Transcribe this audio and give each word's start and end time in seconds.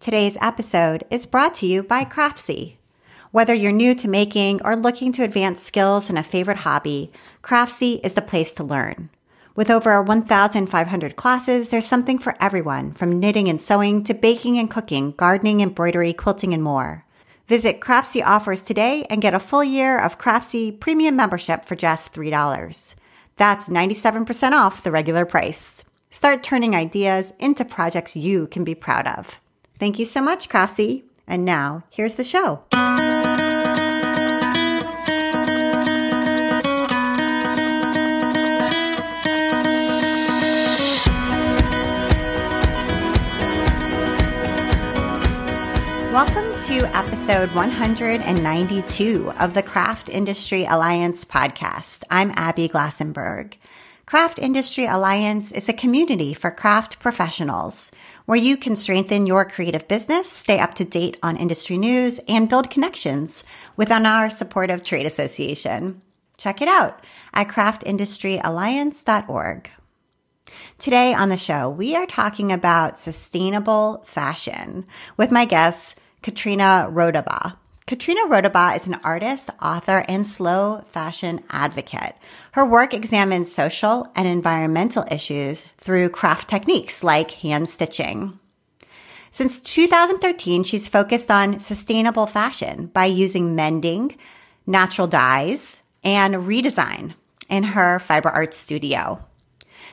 Today's 0.00 0.38
episode 0.40 1.02
is 1.10 1.26
brought 1.26 1.54
to 1.54 1.66
you 1.66 1.82
by 1.82 2.04
Craftsy. 2.04 2.76
Whether 3.32 3.52
you're 3.52 3.72
new 3.72 3.96
to 3.96 4.08
making 4.08 4.62
or 4.62 4.76
looking 4.76 5.10
to 5.12 5.24
advance 5.24 5.60
skills 5.60 6.08
in 6.08 6.16
a 6.16 6.22
favorite 6.22 6.58
hobby, 6.58 7.10
Craftsy 7.42 8.00
is 8.04 8.14
the 8.14 8.22
place 8.22 8.52
to 8.54 8.64
learn. 8.64 9.10
With 9.56 9.70
over 9.70 10.00
1,500 10.00 11.16
classes, 11.16 11.70
there's 11.70 11.84
something 11.84 12.20
for 12.20 12.36
everyone 12.40 12.92
from 12.92 13.18
knitting 13.18 13.48
and 13.48 13.60
sewing 13.60 14.04
to 14.04 14.14
baking 14.14 14.56
and 14.56 14.70
cooking, 14.70 15.14
gardening, 15.16 15.62
embroidery, 15.62 16.12
quilting, 16.12 16.54
and 16.54 16.62
more. 16.62 17.04
Visit 17.48 17.80
Craftsy 17.80 18.22
offers 18.24 18.62
today 18.62 19.04
and 19.10 19.20
get 19.20 19.34
a 19.34 19.40
full 19.40 19.64
year 19.64 19.98
of 19.98 20.16
Craftsy 20.16 20.78
premium 20.78 21.16
membership 21.16 21.64
for 21.64 21.74
just 21.74 22.14
$3. 22.14 22.94
That's 23.36 23.68
97% 23.68 24.52
off 24.52 24.84
the 24.84 24.92
regular 24.92 25.26
price. 25.26 25.84
Start 26.08 26.44
turning 26.44 26.76
ideas 26.76 27.32
into 27.40 27.64
projects 27.64 28.14
you 28.14 28.46
can 28.46 28.62
be 28.62 28.76
proud 28.76 29.08
of. 29.08 29.40
Thank 29.78 30.00
you 30.00 30.04
so 30.04 30.20
much, 30.20 30.48
Craftsy. 30.48 31.04
And 31.26 31.44
now, 31.44 31.84
here's 31.90 32.16
the 32.16 32.24
show. 32.24 32.62
Welcome 46.10 46.52
to 46.66 46.96
episode 46.96 47.54
192 47.54 49.32
of 49.38 49.54
the 49.54 49.62
Craft 49.62 50.08
Industry 50.08 50.64
Alliance 50.64 51.24
podcast. 51.24 52.02
I'm 52.10 52.32
Abby 52.34 52.68
Glassenberg. 52.68 53.54
Craft 54.08 54.38
Industry 54.38 54.86
Alliance 54.86 55.52
is 55.52 55.68
a 55.68 55.74
community 55.74 56.32
for 56.32 56.50
craft 56.50 56.98
professionals 56.98 57.92
where 58.28 58.36
you 58.36 58.56
can 58.58 58.76
strengthen 58.76 59.26
your 59.26 59.46
creative 59.46 59.88
business, 59.88 60.30
stay 60.30 60.58
up 60.58 60.74
to 60.74 60.84
date 60.84 61.18
on 61.22 61.38
industry 61.38 61.78
news, 61.78 62.20
and 62.28 62.46
build 62.46 62.68
connections 62.68 63.42
within 63.74 64.04
our 64.04 64.28
supportive 64.28 64.84
trade 64.84 65.06
association. 65.06 66.02
Check 66.36 66.60
it 66.60 66.68
out 66.68 67.02
at 67.32 67.48
craftindustryalliance.org. 67.48 69.70
Today 70.76 71.14
on 71.14 71.30
the 71.30 71.38
show, 71.38 71.70
we 71.70 71.96
are 71.96 72.04
talking 72.04 72.52
about 72.52 73.00
sustainable 73.00 74.02
fashion 74.04 74.84
with 75.16 75.30
my 75.30 75.46
guest, 75.46 75.98
Katrina 76.20 76.90
Rodabaugh. 76.92 77.56
Katrina 77.88 78.26
Rodabaugh 78.26 78.76
is 78.76 78.86
an 78.86 79.00
artist, 79.02 79.48
author, 79.62 80.04
and 80.08 80.26
slow 80.26 80.82
fashion 80.90 81.40
advocate. 81.48 82.16
Her 82.52 82.66
work 82.66 82.92
examines 82.92 83.50
social 83.50 84.06
and 84.14 84.28
environmental 84.28 85.06
issues 85.10 85.62
through 85.78 86.10
craft 86.10 86.48
techniques 86.48 87.02
like 87.02 87.30
hand 87.30 87.66
stitching. 87.66 88.38
Since 89.30 89.60
2013, 89.60 90.64
she's 90.64 90.86
focused 90.86 91.30
on 91.30 91.60
sustainable 91.60 92.26
fashion 92.26 92.88
by 92.88 93.06
using 93.06 93.54
mending, 93.54 94.18
natural 94.66 95.06
dyes, 95.06 95.82
and 96.04 96.34
redesign 96.34 97.14
in 97.48 97.62
her 97.62 97.98
fiber 98.00 98.28
art 98.28 98.52
studio. 98.52 99.24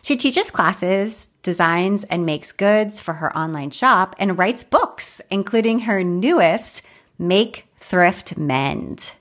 She 0.02 0.18
teaches 0.18 0.52
classes, 0.52 1.30
designs, 1.44 2.04
and 2.04 2.26
makes 2.26 2.52
goods 2.52 3.00
for 3.00 3.14
her 3.14 3.36
online 3.38 3.72
shop 3.72 4.18
and 4.20 4.38
writes 4.38 4.66
books, 4.66 5.22
including 5.32 5.80
her 5.80 6.04
newest, 6.04 6.82
Make 7.18 7.66
Thrift 7.88 8.36
Mend. 8.36 9.11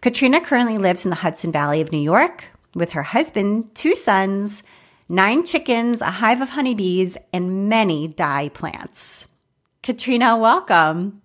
Katrina 0.00 0.40
currently 0.40 0.78
lives 0.78 1.04
in 1.04 1.10
the 1.10 1.16
Hudson 1.16 1.50
Valley 1.50 1.80
of 1.80 1.90
New 1.90 2.00
York 2.00 2.44
with 2.72 2.92
her 2.92 3.02
husband, 3.02 3.74
two 3.74 3.96
sons, 3.96 4.62
nine 5.08 5.44
chickens, 5.44 6.00
a 6.00 6.06
hive 6.06 6.40
of 6.40 6.50
honeybees, 6.50 7.18
and 7.32 7.68
many 7.68 8.06
dye 8.06 8.48
plants. 8.50 9.26
Katrina, 9.82 10.36
welcome. 10.36 11.20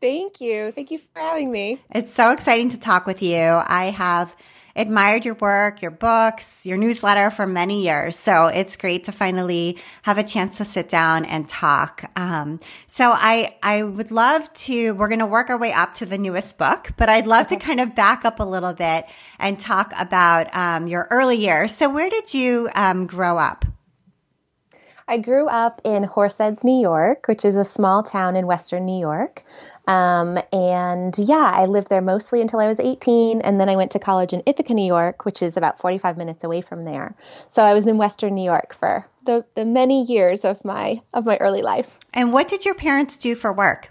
Thank 0.00 0.40
you. 0.40 0.72
Thank 0.72 0.90
you 0.90 0.98
for 1.12 1.20
having 1.20 1.52
me. 1.52 1.82
It's 1.90 2.14
so 2.14 2.30
exciting 2.30 2.70
to 2.70 2.80
talk 2.80 3.04
with 3.04 3.22
you. 3.22 3.36
I 3.36 3.92
have 3.94 4.34
admired 4.76 5.24
your 5.24 5.34
work, 5.34 5.82
your 5.82 5.90
books, 5.90 6.64
your 6.64 6.76
newsletter 6.76 7.30
for 7.30 7.46
many 7.46 7.82
years. 7.82 8.16
So 8.16 8.46
it's 8.46 8.76
great 8.76 9.04
to 9.04 9.12
finally 9.12 9.78
have 10.02 10.18
a 10.18 10.22
chance 10.22 10.56
to 10.58 10.64
sit 10.64 10.88
down 10.88 11.24
and 11.24 11.48
talk. 11.48 12.10
Um, 12.16 12.60
so 12.86 13.12
I, 13.12 13.56
I 13.62 13.82
would 13.82 14.10
love 14.10 14.52
to, 14.52 14.94
we're 14.94 15.08
going 15.08 15.18
to 15.18 15.26
work 15.26 15.50
our 15.50 15.58
way 15.58 15.72
up 15.72 15.94
to 15.94 16.06
the 16.06 16.18
newest 16.18 16.58
book, 16.58 16.90
but 16.96 17.08
I'd 17.08 17.26
love 17.26 17.48
to 17.48 17.56
kind 17.56 17.80
of 17.80 17.94
back 17.94 18.24
up 18.24 18.40
a 18.40 18.44
little 18.44 18.74
bit 18.74 19.06
and 19.38 19.58
talk 19.58 19.92
about, 19.98 20.54
um, 20.54 20.86
your 20.86 21.08
early 21.10 21.36
years. 21.36 21.74
So 21.74 21.88
where 21.88 22.10
did 22.10 22.34
you, 22.34 22.68
um, 22.74 23.06
grow 23.06 23.38
up? 23.38 23.64
I 25.10 25.16
grew 25.16 25.48
up 25.48 25.80
in 25.84 26.04
Horseheads, 26.04 26.62
New 26.64 26.82
York, 26.82 27.28
which 27.28 27.46
is 27.46 27.56
a 27.56 27.64
small 27.64 28.02
town 28.02 28.36
in 28.36 28.46
Western 28.46 28.84
New 28.84 29.00
York. 29.00 29.42
Um, 29.88 30.38
and 30.52 31.16
yeah, 31.18 31.50
I 31.54 31.64
lived 31.64 31.88
there 31.88 32.02
mostly 32.02 32.42
until 32.42 32.60
I 32.60 32.66
was 32.68 32.78
18. 32.78 33.40
And 33.40 33.58
then 33.58 33.70
I 33.70 33.76
went 33.76 33.90
to 33.92 33.98
college 33.98 34.34
in 34.34 34.42
Ithaca, 34.44 34.74
New 34.74 34.86
York, 34.86 35.24
which 35.24 35.42
is 35.42 35.56
about 35.56 35.80
45 35.80 36.18
minutes 36.18 36.44
away 36.44 36.60
from 36.60 36.84
there. 36.84 37.16
So 37.48 37.62
I 37.62 37.72
was 37.72 37.86
in 37.86 37.96
Western 37.96 38.34
New 38.34 38.44
York 38.44 38.74
for 38.74 39.08
the, 39.24 39.44
the 39.54 39.64
many 39.64 40.04
years 40.04 40.44
of 40.44 40.62
my, 40.62 41.00
of 41.14 41.24
my 41.24 41.38
early 41.38 41.62
life. 41.62 41.98
And 42.12 42.34
what 42.34 42.48
did 42.48 42.66
your 42.66 42.74
parents 42.74 43.16
do 43.16 43.34
for 43.34 43.50
work? 43.50 43.90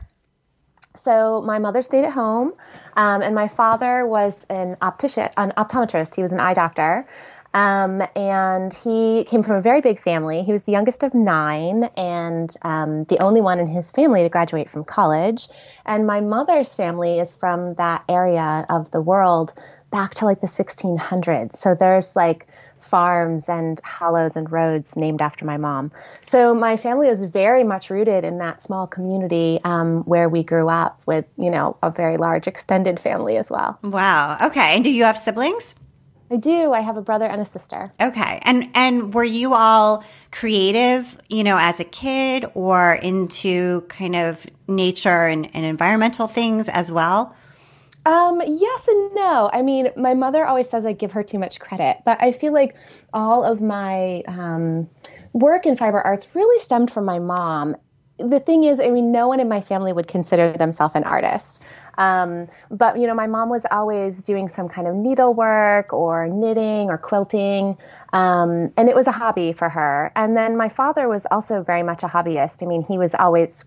So 1.02 1.41
my 1.41 1.57
mother 1.57 1.81
stayed 1.84 2.03
at 2.03 2.12
home, 2.12 2.53
um, 2.97 3.22
and 3.22 3.34
my 3.34 3.47
father 3.47 4.06
was 4.06 4.46
an 4.50 4.75
optician, 4.81 5.30
an 5.38 5.53
optometrist. 5.57 6.16
He 6.16 6.22
was 6.22 6.34
an 6.34 6.40
eye 6.40 6.53
doctor. 6.53 7.07
Um, 7.57 8.03
and 8.16 8.72
he 8.72 9.23
came 9.23 9.41
from 9.41 9.56
a 9.56 9.62
very 9.62 9.81
big 9.81 10.00
family. 10.00 10.44
He 10.44 10.51
was 10.51 10.62
the 10.62 10.72
youngest 10.72 11.01
of 11.01 11.16
nine 11.16 11.85
and 11.97 12.56
um, 12.62 13.06
the 13.06 13.18
only 13.18 13.41
one 13.41 13.57
in 13.57 13.66
his 13.66 13.90
family 13.90 14.22
to 14.22 14.29
graduate 14.29 14.69
from 14.69 14.84
college. 14.84 15.47
And 15.84 16.06
my 16.06 16.22
mother's 16.22 16.75
family 16.75 17.18
is 17.18 17.35
from 17.35 17.73
that 17.73 18.03
area 18.07 18.63
of 18.69 18.91
the 18.91 19.01
world 19.01 19.56
back 19.90 20.13
to 20.16 20.25
like 20.25 20.40
the 20.40 20.45
1600s. 20.45 21.56
So 21.56 21.73
there's 21.73 22.16
like 22.16 22.47
farms 22.79 23.50
and 23.50 23.79
hollows 23.84 24.35
and 24.35 24.51
roads 24.51 24.95
named 24.95 25.24
after 25.24 25.44
my 25.44 25.57
mom. 25.57 25.91
So 26.22 26.53
my 26.53 26.78
family 26.78 27.07
was 27.07 27.24
very 27.24 27.63
much 27.63 27.89
rooted 27.89 28.24
in 28.24 28.38
that 28.38 28.62
small 28.62 28.85
community 28.85 29.59
um, 29.63 30.03
where 30.03 30.29
we 30.29 30.44
grew 30.44 30.69
up 30.69 31.01
with, 31.07 31.25
you 31.38 31.50
know, 31.50 31.75
a 31.81 31.89
very 31.89 32.18
large 32.18 32.47
extended 32.47 33.00
family 33.00 33.35
as 33.35 33.50
well. 33.50 33.79
Wow. 33.81 34.38
Okay. 34.44 34.75
And 34.75 34.84
do 34.84 34.91
you 34.91 35.06
have 35.06 35.18
siblings? 35.18 35.74
I 36.30 36.38
do. 36.38 36.74
I 36.74 36.82
have 36.82 36.98
a 36.98 37.02
brother 37.02 37.26
and 37.26 37.42
a 37.42 37.46
sister. 37.46 37.92
Okay. 38.02 38.40
And 38.44 38.70
and 38.74 39.14
were 39.14 39.24
you 39.24 39.54
all 39.54 40.04
creative, 40.32 41.20
you 41.30 41.44
know, 41.44 41.58
as 41.58 41.80
a 41.80 41.86
kid 41.86 42.46
or 42.54 42.96
into 42.96 43.82
kind 43.88 44.16
of 44.16 44.46
nature 44.68 45.28
and, 45.28 45.50
and 45.56 45.66
environmental 45.66 46.28
things 46.28 46.68
as 46.70 46.92
well? 46.92 47.36
Um, 48.06 48.42
yes 48.46 48.88
and 48.88 49.16
no. 49.16 49.50
I 49.52 49.62
mean, 49.62 49.90
my 49.98 50.14
mother 50.14 50.46
always 50.46 50.70
says 50.70 50.86
I 50.86 50.94
give 50.94 51.12
her 51.12 51.24
too 51.24 51.40
much 51.40 51.60
credit, 51.60 51.98
but 52.06 52.22
I 52.22 52.32
feel 52.32 52.54
like 52.54 52.76
all 53.14 53.44
of 53.44 53.60
my 53.60 54.24
um, 54.28 54.90
work 55.34 55.66
in 55.66 55.76
fiber 55.76 56.00
arts 56.00 56.28
really 56.34 56.58
stemmed 56.60 56.90
from 56.90 57.04
my 57.04 57.20
mom. 57.20 57.76
The 58.18 58.40
thing 58.40 58.64
is, 58.64 58.80
I 58.80 58.92
mean, 58.92 59.12
no 59.12 59.28
one 59.28 59.42
in 59.42 59.50
my 59.50 59.60
family 59.60 59.92
would 59.92 60.08
consider 60.08 60.54
themselves 60.54 60.96
an 60.96 61.04
artist. 61.04 61.66
Um, 61.97 62.47
but 62.69 63.00
you 63.00 63.08
know, 63.08 63.13
my 63.16 63.28
mom 63.28 63.50
was 63.50 63.66
always 63.72 64.22
doing 64.22 64.47
some 64.47 64.69
kind 64.69 64.88
of 64.88 64.96
needlework 64.96 65.94
or 65.94 66.28
knitting 66.28 66.90
or 66.90 66.97
quilting, 66.97 67.78
um, 68.13 68.72
and 68.78 68.90
it 68.90 68.96
was 68.96 69.08
a 69.08 69.12
hobby 69.12 69.53
for 69.53 69.69
her. 69.69 70.12
And 70.16 70.36
then 70.38 70.57
my 70.57 70.69
father 70.69 71.07
was 71.07 71.25
also 71.30 71.63
very 71.63 71.84
much 71.84 72.03
a 72.03 72.07
hobbyist. 72.07 72.63
I 72.63 72.66
mean, 72.66 72.84
he 72.84 72.97
was 72.97 73.16
always 73.16 73.66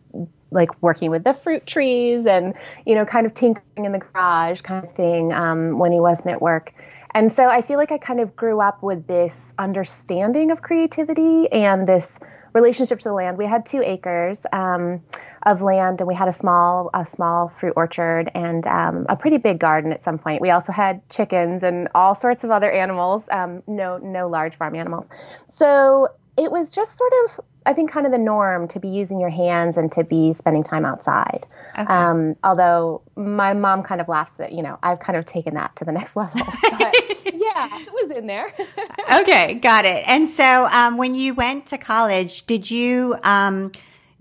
like 0.53 0.83
working 0.83 1.11
with 1.11 1.25
the 1.25 1.33
fruit 1.33 1.67
trees 1.67 2.27
and 2.27 2.55
you 2.87 2.95
know, 2.95 3.05
kind 3.05 3.27
of 3.27 3.35
tinkering 3.35 3.85
in 3.85 3.93
the 3.93 3.99
garage, 3.99 4.61
kind 4.63 4.85
of 4.85 4.95
thing 4.95 5.33
um, 5.33 5.79
when 5.79 5.93
he 5.93 6.01
wasn't 6.01 6.29
at 6.29 6.43
work. 6.43 6.73
And 7.15 7.33
so 7.33 7.49
I 7.49 7.63
feel 7.63 7.79
like 7.79 7.93
I 7.93 7.99
kind 7.99 8.21
of 8.21 8.37
grew 8.37 8.61
up 8.61 8.83
with 8.83 9.07
this 9.07 9.55
understanding 9.59 10.51
of 10.51 10.63
creativity 10.63 11.51
and 11.51 11.87
this 11.87 12.19
relationship 12.53 12.99
to 13.01 13.09
the 13.09 13.15
land. 13.15 13.39
We 13.39 13.47
had 13.47 13.67
two 13.67 13.83
acres 13.85 14.45
um, 14.53 15.03
of 15.45 15.63
land, 15.63 16.01
and 16.01 16.09
we 16.09 16.15
had 16.15 16.29
a 16.29 16.33
small 16.33 16.91
a 16.95 17.05
small 17.07 17.49
fruit 17.49 17.75
orchard 17.77 18.31
and 18.35 18.67
um, 18.67 19.07
a 19.09 19.17
pretty 19.17 19.39
big 19.39 19.59
garden 19.59 19.93
at 19.93 20.03
some 20.03 20.19
point. 20.19 20.41
We 20.41 20.51
also 20.51 20.73
had 20.73 21.09
chickens 21.09 21.63
and 21.63 21.89
all 21.95 22.15
sorts 22.15 22.45
of 22.45 22.51
other 22.51 22.71
animals. 22.71 23.29
Um, 23.31 23.63
no 23.67 23.99
no 23.99 24.29
large 24.29 24.57
farm 24.57 24.75
animals. 24.75 25.11
So 25.49 26.09
it 26.37 26.51
was 26.51 26.71
just 26.71 26.97
sort 26.97 27.13
of 27.25 27.41
I 27.67 27.75
think 27.75 27.91
kind 27.91 28.07
of 28.07 28.13
the 28.13 28.19
norm 28.19 28.69
to 28.69 28.81
be 28.81 28.89
using 28.89 29.21
your 29.21 29.29
hands 29.29 29.77
and 29.77 29.93
to 29.93 30.03
be 30.03 30.33
spending 30.33 30.65
time 30.65 30.87
outside. 30.87 31.47
Okay. 31.79 31.93
Um, 31.93 32.37
although 32.43 33.03
my 33.17 33.53
mom 33.53 33.83
kind 33.83 34.01
of 34.01 34.09
laughs 34.09 34.33
that 34.35 34.53
you 34.53 34.63
know 34.63 34.79
I've 34.83 35.01
kind 35.01 35.19
of 35.19 35.27
taken 35.27 35.55
that 35.55 35.77
to 35.77 35.85
the 35.85 35.93
next 36.01 36.17
level. 36.17 36.41
But 36.45 36.95
yeah, 37.35 37.69
it 37.81 37.93
was 37.93 38.17
in 38.17 38.27
there. 38.27 38.53
okay, 39.21 39.55
got 39.55 39.85
it. 39.85 40.05
And 40.07 40.29
so 40.29 40.67
um, 40.67 40.97
when 40.97 41.15
you 41.15 41.35
went 41.35 41.67
to 41.67 41.79
college, 41.79 42.47
did 42.47 42.71
you 42.71 43.17
um, 43.23 43.73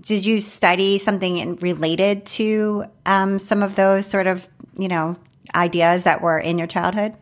did 0.02 0.26
you 0.26 0.42
study 0.42 0.98
something 0.98 1.56
related 1.58 2.26
to 2.26 2.86
um, 3.06 3.40
some 3.40 3.64
of 3.64 3.76
those 3.76 4.06
sort 4.06 4.28
of 4.28 4.48
you 4.78 4.88
know 4.88 5.16
ideas 5.56 6.04
that 6.04 6.22
were 6.22 6.38
in 6.38 6.58
your 6.58 6.68
childhood? 6.68 7.14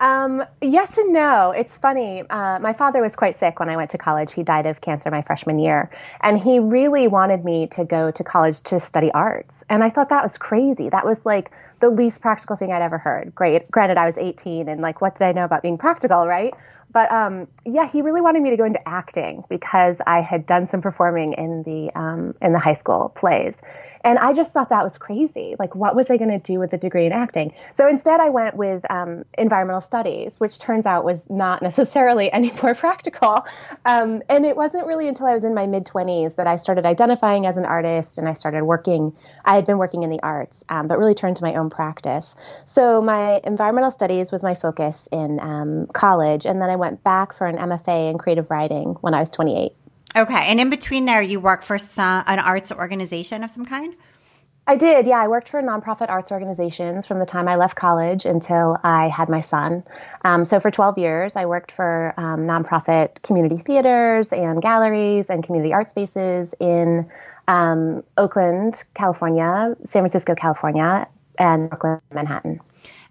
Um, 0.00 0.44
yes 0.62 0.96
and 0.96 1.12
no. 1.12 1.50
It's 1.50 1.76
funny. 1.76 2.22
Uh, 2.28 2.58
my 2.60 2.72
father 2.72 3.02
was 3.02 3.16
quite 3.16 3.34
sick 3.34 3.58
when 3.58 3.68
I 3.68 3.76
went 3.76 3.90
to 3.90 3.98
college. 3.98 4.32
He 4.32 4.42
died 4.42 4.66
of 4.66 4.80
cancer 4.80 5.10
my 5.10 5.22
freshman 5.22 5.58
year. 5.58 5.90
And 6.22 6.38
he 6.38 6.60
really 6.60 7.08
wanted 7.08 7.44
me 7.44 7.66
to 7.68 7.84
go 7.84 8.10
to 8.10 8.24
college 8.24 8.60
to 8.64 8.78
study 8.80 9.10
arts. 9.10 9.64
And 9.68 9.82
I 9.82 9.90
thought 9.90 10.10
that 10.10 10.22
was 10.22 10.38
crazy. 10.38 10.88
That 10.88 11.04
was 11.04 11.26
like 11.26 11.50
the 11.80 11.90
least 11.90 12.20
practical 12.20 12.56
thing 12.56 12.72
I'd 12.72 12.82
ever 12.82 12.98
heard. 12.98 13.34
Great. 13.34 13.68
Granted, 13.70 13.98
I 13.98 14.04
was 14.04 14.16
18 14.16 14.68
and 14.68 14.80
like, 14.80 15.00
what 15.00 15.16
did 15.16 15.24
I 15.24 15.32
know 15.32 15.44
about 15.44 15.62
being 15.62 15.78
practical, 15.78 16.26
right? 16.26 16.54
But 16.90 17.12
um, 17.12 17.48
yeah, 17.66 17.86
he 17.86 18.02
really 18.02 18.20
wanted 18.20 18.42
me 18.42 18.50
to 18.50 18.56
go 18.56 18.64
into 18.64 18.86
acting 18.88 19.44
because 19.48 20.00
I 20.06 20.20
had 20.20 20.46
done 20.46 20.66
some 20.66 20.80
performing 20.80 21.34
in 21.34 21.62
the 21.62 21.90
um, 21.94 22.34
in 22.40 22.52
the 22.52 22.58
high 22.58 22.74
school 22.74 23.12
plays, 23.14 23.56
and 24.02 24.18
I 24.18 24.32
just 24.32 24.52
thought 24.52 24.70
that 24.70 24.82
was 24.82 24.96
crazy. 24.96 25.54
Like, 25.58 25.74
what 25.74 25.94
was 25.94 26.10
I 26.10 26.16
going 26.16 26.30
to 26.30 26.38
do 26.38 26.58
with 26.58 26.72
a 26.72 26.78
degree 26.78 27.06
in 27.06 27.12
acting? 27.12 27.52
So 27.74 27.88
instead, 27.88 28.20
I 28.20 28.30
went 28.30 28.56
with 28.56 28.90
um, 28.90 29.24
environmental 29.36 29.80
studies, 29.80 30.38
which 30.38 30.58
turns 30.58 30.86
out 30.86 31.04
was 31.04 31.28
not 31.30 31.62
necessarily 31.68 32.32
any 32.32 32.52
more 32.62 32.74
practical. 32.74 33.44
Um, 33.84 34.22
and 34.28 34.46
it 34.46 34.56
wasn't 34.56 34.86
really 34.86 35.08
until 35.08 35.26
I 35.26 35.34
was 35.34 35.44
in 35.44 35.54
my 35.54 35.66
mid 35.66 35.84
20s 35.84 36.36
that 36.36 36.46
I 36.46 36.56
started 36.56 36.86
identifying 36.86 37.46
as 37.46 37.56
an 37.56 37.64
artist 37.64 38.18
and 38.18 38.28
I 38.28 38.32
started 38.32 38.64
working. 38.64 39.14
I 39.44 39.54
had 39.54 39.66
been 39.66 39.78
working 39.78 40.02
in 40.04 40.10
the 40.10 40.20
arts, 40.22 40.64
um, 40.68 40.88
but 40.88 40.98
really 40.98 41.14
turned 41.14 41.36
to 41.36 41.42
my 41.42 41.54
own 41.54 41.68
practice. 41.70 42.34
So 42.64 43.02
my 43.02 43.40
environmental 43.44 43.90
studies 43.90 44.32
was 44.32 44.42
my 44.42 44.54
focus 44.54 45.08
in 45.12 45.38
um, 45.40 45.86
college. 45.92 46.46
And 46.46 46.60
then 46.62 46.70
I 46.70 46.76
went 46.78 47.02
back 47.02 47.36
for 47.36 47.46
an 47.46 47.56
MFA 47.56 48.10
in 48.10 48.18
creative 48.18 48.50
writing 48.50 48.96
when 49.00 49.14
I 49.14 49.20
was 49.20 49.30
28. 49.30 49.72
Okay. 50.16 50.44
And 50.46 50.60
in 50.60 50.70
between 50.70 51.04
there, 51.04 51.22
you 51.22 51.40
work 51.40 51.62
for 51.62 51.78
some, 51.78 52.24
an 52.26 52.38
arts 52.38 52.72
organization 52.72 53.44
of 53.44 53.50
some 53.50 53.66
kind? 53.66 53.94
I 54.66 54.76
did, 54.76 55.06
yeah. 55.06 55.18
I 55.18 55.28
worked 55.28 55.48
for 55.48 55.62
nonprofit 55.62 56.10
arts 56.10 56.30
organizations 56.30 57.06
from 57.06 57.20
the 57.20 57.24
time 57.24 57.48
I 57.48 57.56
left 57.56 57.74
college 57.74 58.26
until 58.26 58.76
I 58.84 59.08
had 59.08 59.30
my 59.30 59.40
son. 59.40 59.82
Um, 60.26 60.44
so 60.44 60.60
for 60.60 60.70
12 60.70 60.98
years, 60.98 61.36
I 61.36 61.46
worked 61.46 61.72
for 61.72 62.12
um, 62.18 62.40
nonprofit 62.40 63.22
community 63.22 63.56
theaters 63.56 64.30
and 64.30 64.60
galleries 64.60 65.30
and 65.30 65.42
community 65.42 65.72
art 65.72 65.88
spaces 65.88 66.54
in 66.60 67.10
um, 67.48 68.04
Oakland, 68.18 68.84
California, 68.92 69.74
San 69.86 70.02
Francisco, 70.02 70.34
California, 70.34 71.06
and 71.38 71.68
Brooklyn, 71.70 72.00
Manhattan. 72.12 72.60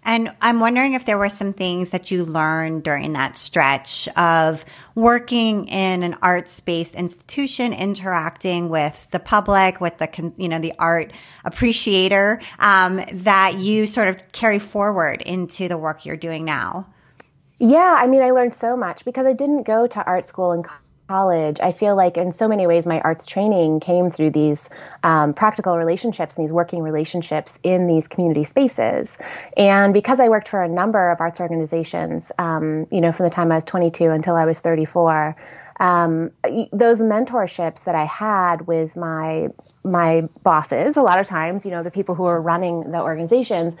And 0.04 0.30
I'm 0.40 0.60
wondering 0.60 0.94
if 0.94 1.04
there 1.04 1.18
were 1.18 1.28
some 1.28 1.52
things 1.52 1.90
that 1.90 2.10
you 2.10 2.24
learned 2.24 2.84
during 2.84 3.12
that 3.12 3.36
stretch 3.36 4.08
of 4.16 4.64
working 4.94 5.66
in 5.68 6.02
an 6.02 6.16
arts 6.22 6.60
based 6.60 6.94
institution, 6.94 7.72
interacting 7.72 8.70
with 8.70 9.06
the 9.10 9.18
public, 9.18 9.80
with 9.80 9.98
the, 9.98 10.32
you 10.36 10.48
know, 10.48 10.60
the 10.60 10.72
art 10.78 11.12
appreciator, 11.44 12.40
um, 12.58 13.02
that 13.12 13.58
you 13.58 13.86
sort 13.86 14.08
of 14.08 14.32
carry 14.32 14.58
forward 14.58 15.20
into 15.22 15.68
the 15.68 15.76
work 15.76 16.06
you're 16.06 16.16
doing 16.16 16.44
now. 16.44 16.86
Yeah, 17.58 17.98
I 17.98 18.06
mean, 18.06 18.22
I 18.22 18.30
learned 18.30 18.54
so 18.54 18.76
much 18.76 19.04
because 19.04 19.26
I 19.26 19.32
didn't 19.32 19.64
go 19.64 19.86
to 19.88 20.04
art 20.04 20.28
school 20.28 20.52
and 20.52 20.64
college, 21.08 21.58
I 21.60 21.72
feel 21.72 21.96
like 21.96 22.18
in 22.18 22.32
so 22.32 22.46
many 22.46 22.66
ways 22.66 22.86
my 22.86 23.00
arts 23.00 23.24
training 23.24 23.80
came 23.80 24.10
through 24.10 24.30
these 24.30 24.68
um, 25.02 25.32
practical 25.32 25.76
relationships 25.76 26.36
and 26.36 26.46
these 26.46 26.52
working 26.52 26.82
relationships 26.82 27.58
in 27.62 27.86
these 27.86 28.08
community 28.08 28.44
spaces. 28.44 29.16
And 29.56 29.94
because 29.94 30.20
I 30.20 30.28
worked 30.28 30.48
for 30.48 30.62
a 30.62 30.68
number 30.68 31.10
of 31.10 31.20
arts 31.20 31.40
organizations, 31.40 32.30
um, 32.38 32.86
you 32.92 33.00
know, 33.00 33.12
from 33.12 33.24
the 33.24 33.30
time 33.30 33.50
I 33.50 33.54
was 33.54 33.64
22 33.64 34.10
until 34.10 34.36
I 34.36 34.44
was 34.44 34.60
34, 34.60 35.34
um, 35.80 36.30
those 36.72 37.00
mentorships 37.00 37.84
that 37.84 37.94
I 37.94 38.04
had 38.04 38.66
with 38.66 38.96
my 38.96 39.48
my 39.84 40.22
bosses, 40.42 40.96
a 40.96 41.02
lot 41.02 41.20
of 41.20 41.26
times, 41.26 41.64
you 41.64 41.70
know, 41.70 41.82
the 41.82 41.90
people 41.90 42.16
who 42.16 42.24
were 42.24 42.40
running 42.40 42.90
the 42.90 43.00
organizations, 43.00 43.74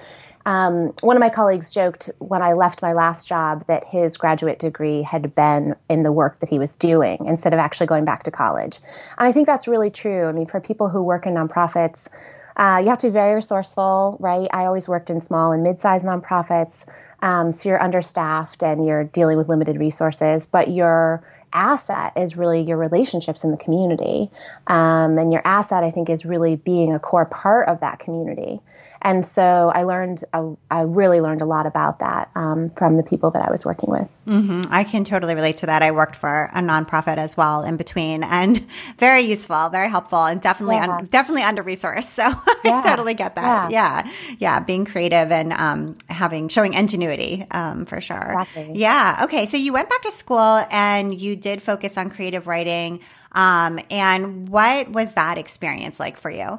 um, 0.48 0.94
one 1.02 1.14
of 1.14 1.20
my 1.20 1.28
colleagues 1.28 1.70
joked 1.70 2.08
when 2.20 2.40
I 2.40 2.54
left 2.54 2.80
my 2.80 2.94
last 2.94 3.28
job 3.28 3.66
that 3.66 3.84
his 3.84 4.16
graduate 4.16 4.58
degree 4.58 5.02
had 5.02 5.34
been 5.34 5.76
in 5.90 6.04
the 6.04 6.10
work 6.10 6.40
that 6.40 6.48
he 6.48 6.58
was 6.58 6.74
doing 6.76 7.18
instead 7.26 7.52
of 7.52 7.58
actually 7.58 7.88
going 7.88 8.06
back 8.06 8.22
to 8.22 8.30
college. 8.30 8.80
And 9.18 9.28
I 9.28 9.32
think 9.32 9.46
that's 9.46 9.68
really 9.68 9.90
true. 9.90 10.24
I 10.24 10.32
mean, 10.32 10.46
for 10.46 10.58
people 10.58 10.88
who 10.88 11.02
work 11.02 11.26
in 11.26 11.34
nonprofits, 11.34 12.08
uh, 12.56 12.80
you 12.82 12.88
have 12.88 12.96
to 13.00 13.08
be 13.08 13.12
very 13.12 13.34
resourceful, 13.34 14.16
right? 14.20 14.48
I 14.50 14.64
always 14.64 14.88
worked 14.88 15.10
in 15.10 15.20
small 15.20 15.52
and 15.52 15.62
mid 15.62 15.82
sized 15.82 16.06
nonprofits. 16.06 16.88
Um, 17.20 17.52
so 17.52 17.68
you're 17.68 17.82
understaffed 17.82 18.62
and 18.62 18.86
you're 18.86 19.04
dealing 19.04 19.36
with 19.36 19.50
limited 19.50 19.78
resources, 19.78 20.46
but 20.46 20.70
your 20.70 21.22
asset 21.52 22.14
is 22.16 22.38
really 22.38 22.62
your 22.62 22.78
relationships 22.78 23.44
in 23.44 23.50
the 23.50 23.58
community. 23.58 24.30
Um, 24.66 25.18
and 25.18 25.30
your 25.30 25.42
asset, 25.44 25.84
I 25.84 25.90
think, 25.90 26.08
is 26.08 26.24
really 26.24 26.56
being 26.56 26.94
a 26.94 26.98
core 26.98 27.26
part 27.26 27.68
of 27.68 27.80
that 27.80 27.98
community. 27.98 28.62
And 29.02 29.24
so 29.24 29.70
I 29.74 29.84
learned, 29.84 30.24
I 30.32 30.80
really 30.80 31.20
learned 31.20 31.42
a 31.42 31.44
lot 31.44 31.66
about 31.66 32.00
that 32.00 32.30
um, 32.34 32.70
from 32.70 32.96
the 32.96 33.02
people 33.02 33.30
that 33.30 33.42
I 33.46 33.50
was 33.50 33.64
working 33.64 33.90
with. 33.90 34.08
Mm-hmm. 34.26 34.62
I 34.70 34.84
can 34.84 35.04
totally 35.04 35.34
relate 35.34 35.58
to 35.58 35.66
that. 35.66 35.82
I 35.82 35.90
worked 35.92 36.16
for 36.16 36.50
a 36.52 36.60
nonprofit 36.60 37.16
as 37.16 37.36
well 37.36 37.62
in 37.62 37.76
between, 37.76 38.22
and 38.22 38.66
very 38.98 39.22
useful, 39.22 39.68
very 39.68 39.88
helpful, 39.88 40.24
and 40.24 40.40
definitely, 40.40 40.76
yeah. 40.76 40.96
un- 40.98 41.06
definitely 41.06 41.42
under 41.42 41.62
resourced. 41.62 42.18
So 42.18 42.24
yeah. 42.64 42.82
I 42.84 42.90
totally 42.90 43.14
get 43.14 43.36
that. 43.36 43.70
Yeah, 43.70 44.04
yeah, 44.04 44.12
yeah. 44.38 44.60
being 44.60 44.84
creative 44.84 45.30
and 45.30 45.52
um, 45.52 45.96
having 46.08 46.48
showing 46.48 46.74
ingenuity 46.74 47.46
um, 47.52 47.86
for 47.86 48.00
sure. 48.00 48.32
Exactly. 48.40 48.72
Yeah. 48.74 49.20
Okay. 49.22 49.46
So 49.46 49.56
you 49.56 49.72
went 49.72 49.88
back 49.88 50.02
to 50.02 50.10
school 50.10 50.66
and 50.70 51.18
you 51.18 51.36
did 51.36 51.62
focus 51.62 51.96
on 51.96 52.10
creative 52.10 52.48
writing. 52.48 53.00
Um, 53.32 53.78
and 53.90 54.48
what 54.48 54.88
was 54.90 55.12
that 55.14 55.38
experience 55.38 56.00
like 56.00 56.16
for 56.16 56.30
you? 56.30 56.58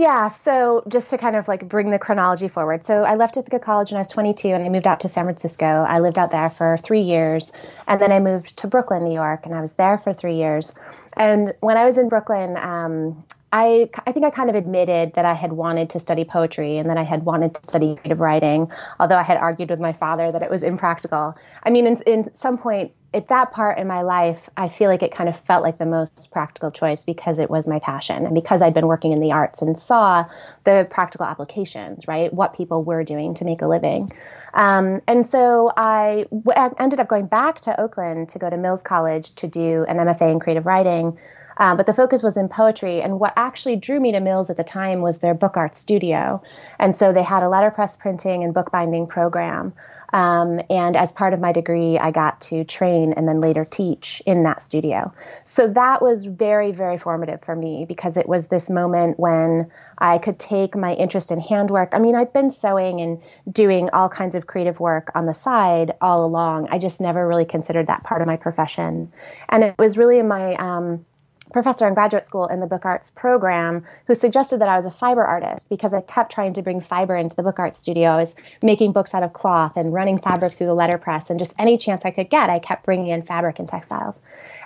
Yeah, 0.00 0.28
so 0.28 0.82
just 0.88 1.10
to 1.10 1.18
kind 1.18 1.36
of 1.36 1.46
like 1.46 1.68
bring 1.68 1.90
the 1.90 1.98
chronology 1.98 2.48
forward. 2.48 2.82
So 2.82 3.02
I 3.02 3.16
left 3.16 3.36
Ithaca 3.36 3.58
College 3.58 3.90
when 3.90 3.98
I 3.98 4.00
was 4.00 4.08
22 4.08 4.48
and 4.48 4.64
I 4.64 4.70
moved 4.70 4.86
out 4.86 5.00
to 5.00 5.08
San 5.08 5.24
Francisco. 5.24 5.66
I 5.66 5.98
lived 5.98 6.18
out 6.18 6.30
there 6.30 6.48
for 6.48 6.78
three 6.82 7.02
years. 7.02 7.52
And 7.86 8.00
then 8.00 8.10
I 8.10 8.18
moved 8.18 8.56
to 8.56 8.66
Brooklyn, 8.66 9.04
New 9.04 9.12
York, 9.12 9.44
and 9.44 9.54
I 9.54 9.60
was 9.60 9.74
there 9.74 9.98
for 9.98 10.14
three 10.14 10.36
years. 10.36 10.74
And 11.18 11.52
when 11.60 11.76
I 11.76 11.84
was 11.84 11.98
in 11.98 12.08
Brooklyn, 12.08 12.56
um, 12.56 13.22
I, 13.52 13.90
I 14.06 14.12
think 14.12 14.24
I 14.24 14.30
kind 14.30 14.48
of 14.48 14.56
admitted 14.56 15.12
that 15.16 15.26
I 15.26 15.34
had 15.34 15.52
wanted 15.52 15.90
to 15.90 16.00
study 16.00 16.24
poetry 16.24 16.78
and 16.78 16.88
that 16.88 16.96
I 16.96 17.02
had 17.02 17.26
wanted 17.26 17.56
to 17.56 17.62
study 17.68 17.96
creative 17.96 18.20
writing, 18.20 18.72
although 19.00 19.18
I 19.18 19.22
had 19.22 19.36
argued 19.36 19.68
with 19.68 19.80
my 19.80 19.92
father 19.92 20.32
that 20.32 20.42
it 20.42 20.48
was 20.48 20.62
impractical. 20.62 21.36
I 21.64 21.68
mean, 21.68 21.86
in, 21.86 22.00
in 22.06 22.32
some 22.32 22.56
point, 22.56 22.92
at 23.12 23.28
that 23.28 23.50
part 23.50 23.78
in 23.78 23.88
my 23.88 24.02
life, 24.02 24.48
I 24.56 24.68
feel 24.68 24.88
like 24.88 25.02
it 25.02 25.12
kind 25.12 25.28
of 25.28 25.38
felt 25.38 25.64
like 25.64 25.78
the 25.78 25.86
most 25.86 26.30
practical 26.30 26.70
choice 26.70 27.04
because 27.04 27.40
it 27.40 27.50
was 27.50 27.66
my 27.66 27.80
passion 27.80 28.24
and 28.24 28.34
because 28.34 28.62
I'd 28.62 28.74
been 28.74 28.86
working 28.86 29.10
in 29.12 29.20
the 29.20 29.32
arts 29.32 29.62
and 29.62 29.76
saw 29.76 30.24
the 30.62 30.86
practical 30.90 31.26
applications, 31.26 32.06
right? 32.06 32.32
What 32.32 32.54
people 32.54 32.84
were 32.84 33.02
doing 33.02 33.34
to 33.34 33.44
make 33.44 33.62
a 33.62 33.66
living. 33.66 34.08
Um, 34.54 35.00
and 35.08 35.26
so 35.26 35.72
I 35.76 36.26
w- 36.30 36.74
ended 36.78 37.00
up 37.00 37.08
going 37.08 37.26
back 37.26 37.60
to 37.62 37.80
Oakland 37.80 38.28
to 38.30 38.38
go 38.38 38.48
to 38.48 38.56
Mills 38.56 38.82
College 38.82 39.34
to 39.36 39.48
do 39.48 39.84
an 39.88 39.96
MFA 39.96 40.30
in 40.30 40.38
creative 40.38 40.66
writing. 40.66 41.18
Uh, 41.60 41.76
but 41.76 41.84
the 41.84 41.94
focus 41.94 42.22
was 42.22 42.38
in 42.38 42.48
poetry. 42.48 43.02
And 43.02 43.20
what 43.20 43.34
actually 43.36 43.76
drew 43.76 44.00
me 44.00 44.12
to 44.12 44.20
Mills 44.20 44.48
at 44.48 44.56
the 44.56 44.64
time 44.64 45.02
was 45.02 45.18
their 45.18 45.34
book 45.34 45.58
art 45.58 45.76
studio. 45.76 46.42
And 46.78 46.96
so 46.96 47.12
they 47.12 47.22
had 47.22 47.42
a 47.42 47.50
letterpress 47.50 47.96
printing 47.96 48.42
and 48.42 48.54
bookbinding 48.54 49.06
program. 49.06 49.74
Um, 50.12 50.60
and 50.70 50.96
as 50.96 51.12
part 51.12 51.34
of 51.34 51.40
my 51.40 51.52
degree, 51.52 51.98
I 51.98 52.10
got 52.10 52.40
to 52.42 52.64
train 52.64 53.12
and 53.12 53.28
then 53.28 53.40
later 53.40 53.64
teach 53.64 54.22
in 54.26 54.42
that 54.42 54.62
studio. 54.62 55.12
So 55.44 55.68
that 55.68 56.02
was 56.02 56.24
very, 56.24 56.72
very 56.72 56.98
formative 56.98 57.42
for 57.42 57.54
me 57.54 57.84
because 57.86 58.16
it 58.16 58.28
was 58.28 58.48
this 58.48 58.68
moment 58.68 59.20
when 59.20 59.70
I 59.98 60.18
could 60.18 60.38
take 60.38 60.74
my 60.74 60.94
interest 60.94 61.30
in 61.30 61.38
handwork. 61.38 61.90
I 61.92 61.98
mean, 61.98 62.16
I've 62.16 62.32
been 62.32 62.50
sewing 62.50 63.00
and 63.00 63.20
doing 63.52 63.90
all 63.90 64.08
kinds 64.08 64.34
of 64.34 64.46
creative 64.46 64.80
work 64.80 65.12
on 65.14 65.26
the 65.26 65.34
side 65.34 65.92
all 66.00 66.24
along. 66.24 66.68
I 66.70 66.78
just 66.78 67.00
never 67.00 67.28
really 67.28 67.44
considered 67.44 67.86
that 67.86 68.02
part 68.02 68.22
of 68.22 68.26
my 68.26 68.36
profession. 68.36 69.12
And 69.48 69.62
it 69.62 69.74
was 69.78 69.96
really 69.96 70.18
in 70.18 70.26
my 70.26 70.54
um, 70.54 71.04
professor 71.52 71.86
in 71.86 71.94
graduate 71.94 72.24
school 72.24 72.46
in 72.46 72.60
the 72.60 72.66
book 72.66 72.84
arts 72.84 73.10
program 73.14 73.84
who 74.06 74.14
suggested 74.14 74.60
that 74.60 74.68
I 74.68 74.76
was 74.76 74.86
a 74.86 74.90
fiber 74.90 75.22
artist 75.22 75.68
because 75.68 75.94
I 75.94 76.00
kept 76.00 76.32
trying 76.32 76.54
to 76.54 76.62
bring 76.62 76.80
fiber 76.80 77.16
into 77.16 77.36
the 77.36 77.42
book 77.42 77.58
art 77.58 77.76
studio. 77.76 78.10
I 78.10 78.16
was 78.16 78.34
making 78.62 78.92
books 78.92 79.14
out 79.14 79.22
of 79.22 79.32
cloth 79.32 79.76
and 79.76 79.92
running 79.92 80.18
fabric 80.18 80.54
through 80.54 80.68
the 80.68 80.74
letterpress, 80.74 81.30
and 81.30 81.38
just 81.38 81.54
any 81.58 81.78
chance 81.78 82.02
I 82.04 82.10
could 82.10 82.30
get, 82.30 82.50
I 82.50 82.58
kept 82.58 82.84
bringing 82.84 83.08
in 83.08 83.22
fabric 83.22 83.58
and 83.58 83.68
textiles. 83.68 84.20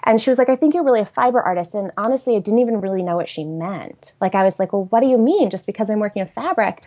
And 0.04 0.20
she 0.20 0.30
was 0.30 0.38
like, 0.38 0.50
I 0.50 0.56
think 0.56 0.74
you're 0.74 0.84
really 0.84 1.00
a 1.00 1.06
fiber 1.06 1.40
artist. 1.40 1.74
And 1.74 1.90
honestly, 1.96 2.36
I 2.36 2.40
didn't 2.40 2.60
even 2.60 2.80
really 2.80 3.02
know 3.02 3.16
what 3.16 3.28
she 3.28 3.44
meant. 3.44 4.12
Like, 4.20 4.34
I 4.34 4.44
was 4.44 4.58
like, 4.58 4.72
well, 4.72 4.84
what 4.84 5.00
do 5.00 5.06
you 5.06 5.16
mean? 5.16 5.50
Just 5.50 5.66
because 5.66 5.90
I'm 5.90 5.98
working 5.98 6.22
with 6.22 6.30
fabric? 6.30 6.82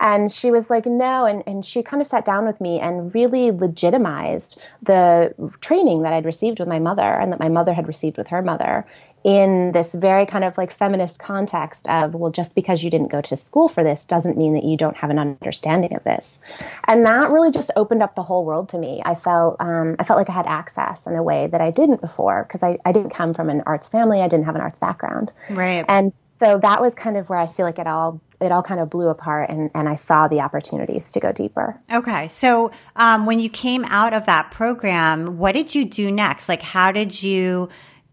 And 0.00 0.32
she 0.32 0.50
was 0.50 0.70
like, 0.70 0.86
no. 0.86 1.26
And, 1.26 1.42
and 1.46 1.66
she 1.66 1.82
kind 1.82 2.00
of 2.00 2.08
sat 2.08 2.24
down 2.24 2.46
with 2.46 2.60
me 2.60 2.80
and 2.80 3.14
really 3.14 3.50
legitimized 3.50 4.60
the 4.82 5.34
training 5.60 6.02
that 6.02 6.12
I'd 6.14 6.24
received 6.24 6.58
with 6.58 6.68
my 6.68 6.78
mother 6.78 7.02
and 7.02 7.32
that 7.32 7.40
my 7.40 7.48
mother 7.48 7.74
had 7.74 7.86
received 7.86 8.16
with 8.16 8.28
her 8.28 8.40
mother 8.40 8.86
in 9.22 9.72
this 9.72 9.94
very 9.94 10.24
kind 10.24 10.44
of 10.44 10.56
like 10.56 10.72
feminist 10.72 11.18
context 11.18 11.88
of 11.88 12.14
well 12.14 12.30
just 12.30 12.54
because 12.54 12.82
you 12.82 12.90
didn't 12.90 13.08
go 13.08 13.20
to 13.20 13.36
school 13.36 13.68
for 13.68 13.84
this 13.84 14.06
doesn't 14.06 14.38
mean 14.38 14.54
that 14.54 14.64
you 14.64 14.76
don't 14.76 14.96
have 14.96 15.10
an 15.10 15.18
understanding 15.18 15.94
of 15.94 16.02
this 16.04 16.40
and 16.86 17.04
that 17.04 17.28
really 17.28 17.50
just 17.50 17.70
opened 17.76 18.02
up 18.02 18.14
the 18.14 18.22
whole 18.22 18.46
world 18.46 18.70
to 18.70 18.78
me 18.78 19.02
i 19.04 19.14
felt 19.14 19.56
um, 19.60 19.94
i 19.98 20.04
felt 20.04 20.16
like 20.16 20.30
i 20.30 20.32
had 20.32 20.46
access 20.46 21.06
in 21.06 21.14
a 21.14 21.22
way 21.22 21.46
that 21.46 21.60
i 21.60 21.70
didn't 21.70 22.00
before 22.00 22.44
because 22.44 22.62
I, 22.62 22.78
I 22.84 22.92
didn't 22.92 23.10
come 23.10 23.34
from 23.34 23.50
an 23.50 23.62
arts 23.66 23.88
family 23.88 24.22
i 24.22 24.28
didn't 24.28 24.46
have 24.46 24.54
an 24.54 24.62
arts 24.62 24.78
background 24.78 25.32
right 25.50 25.84
and 25.86 26.12
so 26.12 26.58
that 26.58 26.80
was 26.80 26.94
kind 26.94 27.18
of 27.18 27.28
where 27.28 27.38
i 27.38 27.46
feel 27.46 27.66
like 27.66 27.78
it 27.78 27.86
all 27.86 28.20
it 28.40 28.50
all 28.50 28.62
kind 28.62 28.80
of 28.80 28.88
blew 28.88 29.08
apart 29.08 29.50
and, 29.50 29.70
and 29.74 29.86
I 29.86 29.96
saw 29.96 30.26
the 30.26 30.40
opportunities 30.40 31.12
to 31.12 31.20
go 31.20 31.30
deeper. 31.30 31.78
Okay. 31.92 32.28
So 32.28 32.70
um, 32.96 33.26
when 33.26 33.38
you 33.38 33.50
came 33.50 33.84
out 33.84 34.14
of 34.14 34.24
that 34.26 34.50
program, 34.50 35.36
what 35.36 35.52
did 35.52 35.74
you 35.74 35.84
do 35.84 36.10
next? 36.10 36.48
Like, 36.48 36.62
how 36.62 36.90
did 36.90 37.22
you 37.22 37.68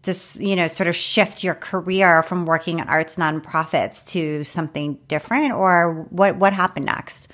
just, 0.08 0.40
you 0.40 0.56
know, 0.56 0.68
sort 0.68 0.88
of 0.88 0.96
shift 0.96 1.44
your 1.44 1.54
career 1.54 2.22
from 2.22 2.46
working 2.46 2.80
at 2.80 2.88
arts 2.88 3.16
nonprofits 3.16 4.06
to 4.06 4.42
something 4.42 4.98
different 5.06 5.52
or 5.52 6.06
what, 6.08 6.36
what 6.36 6.54
happened 6.54 6.86
next? 6.86 7.28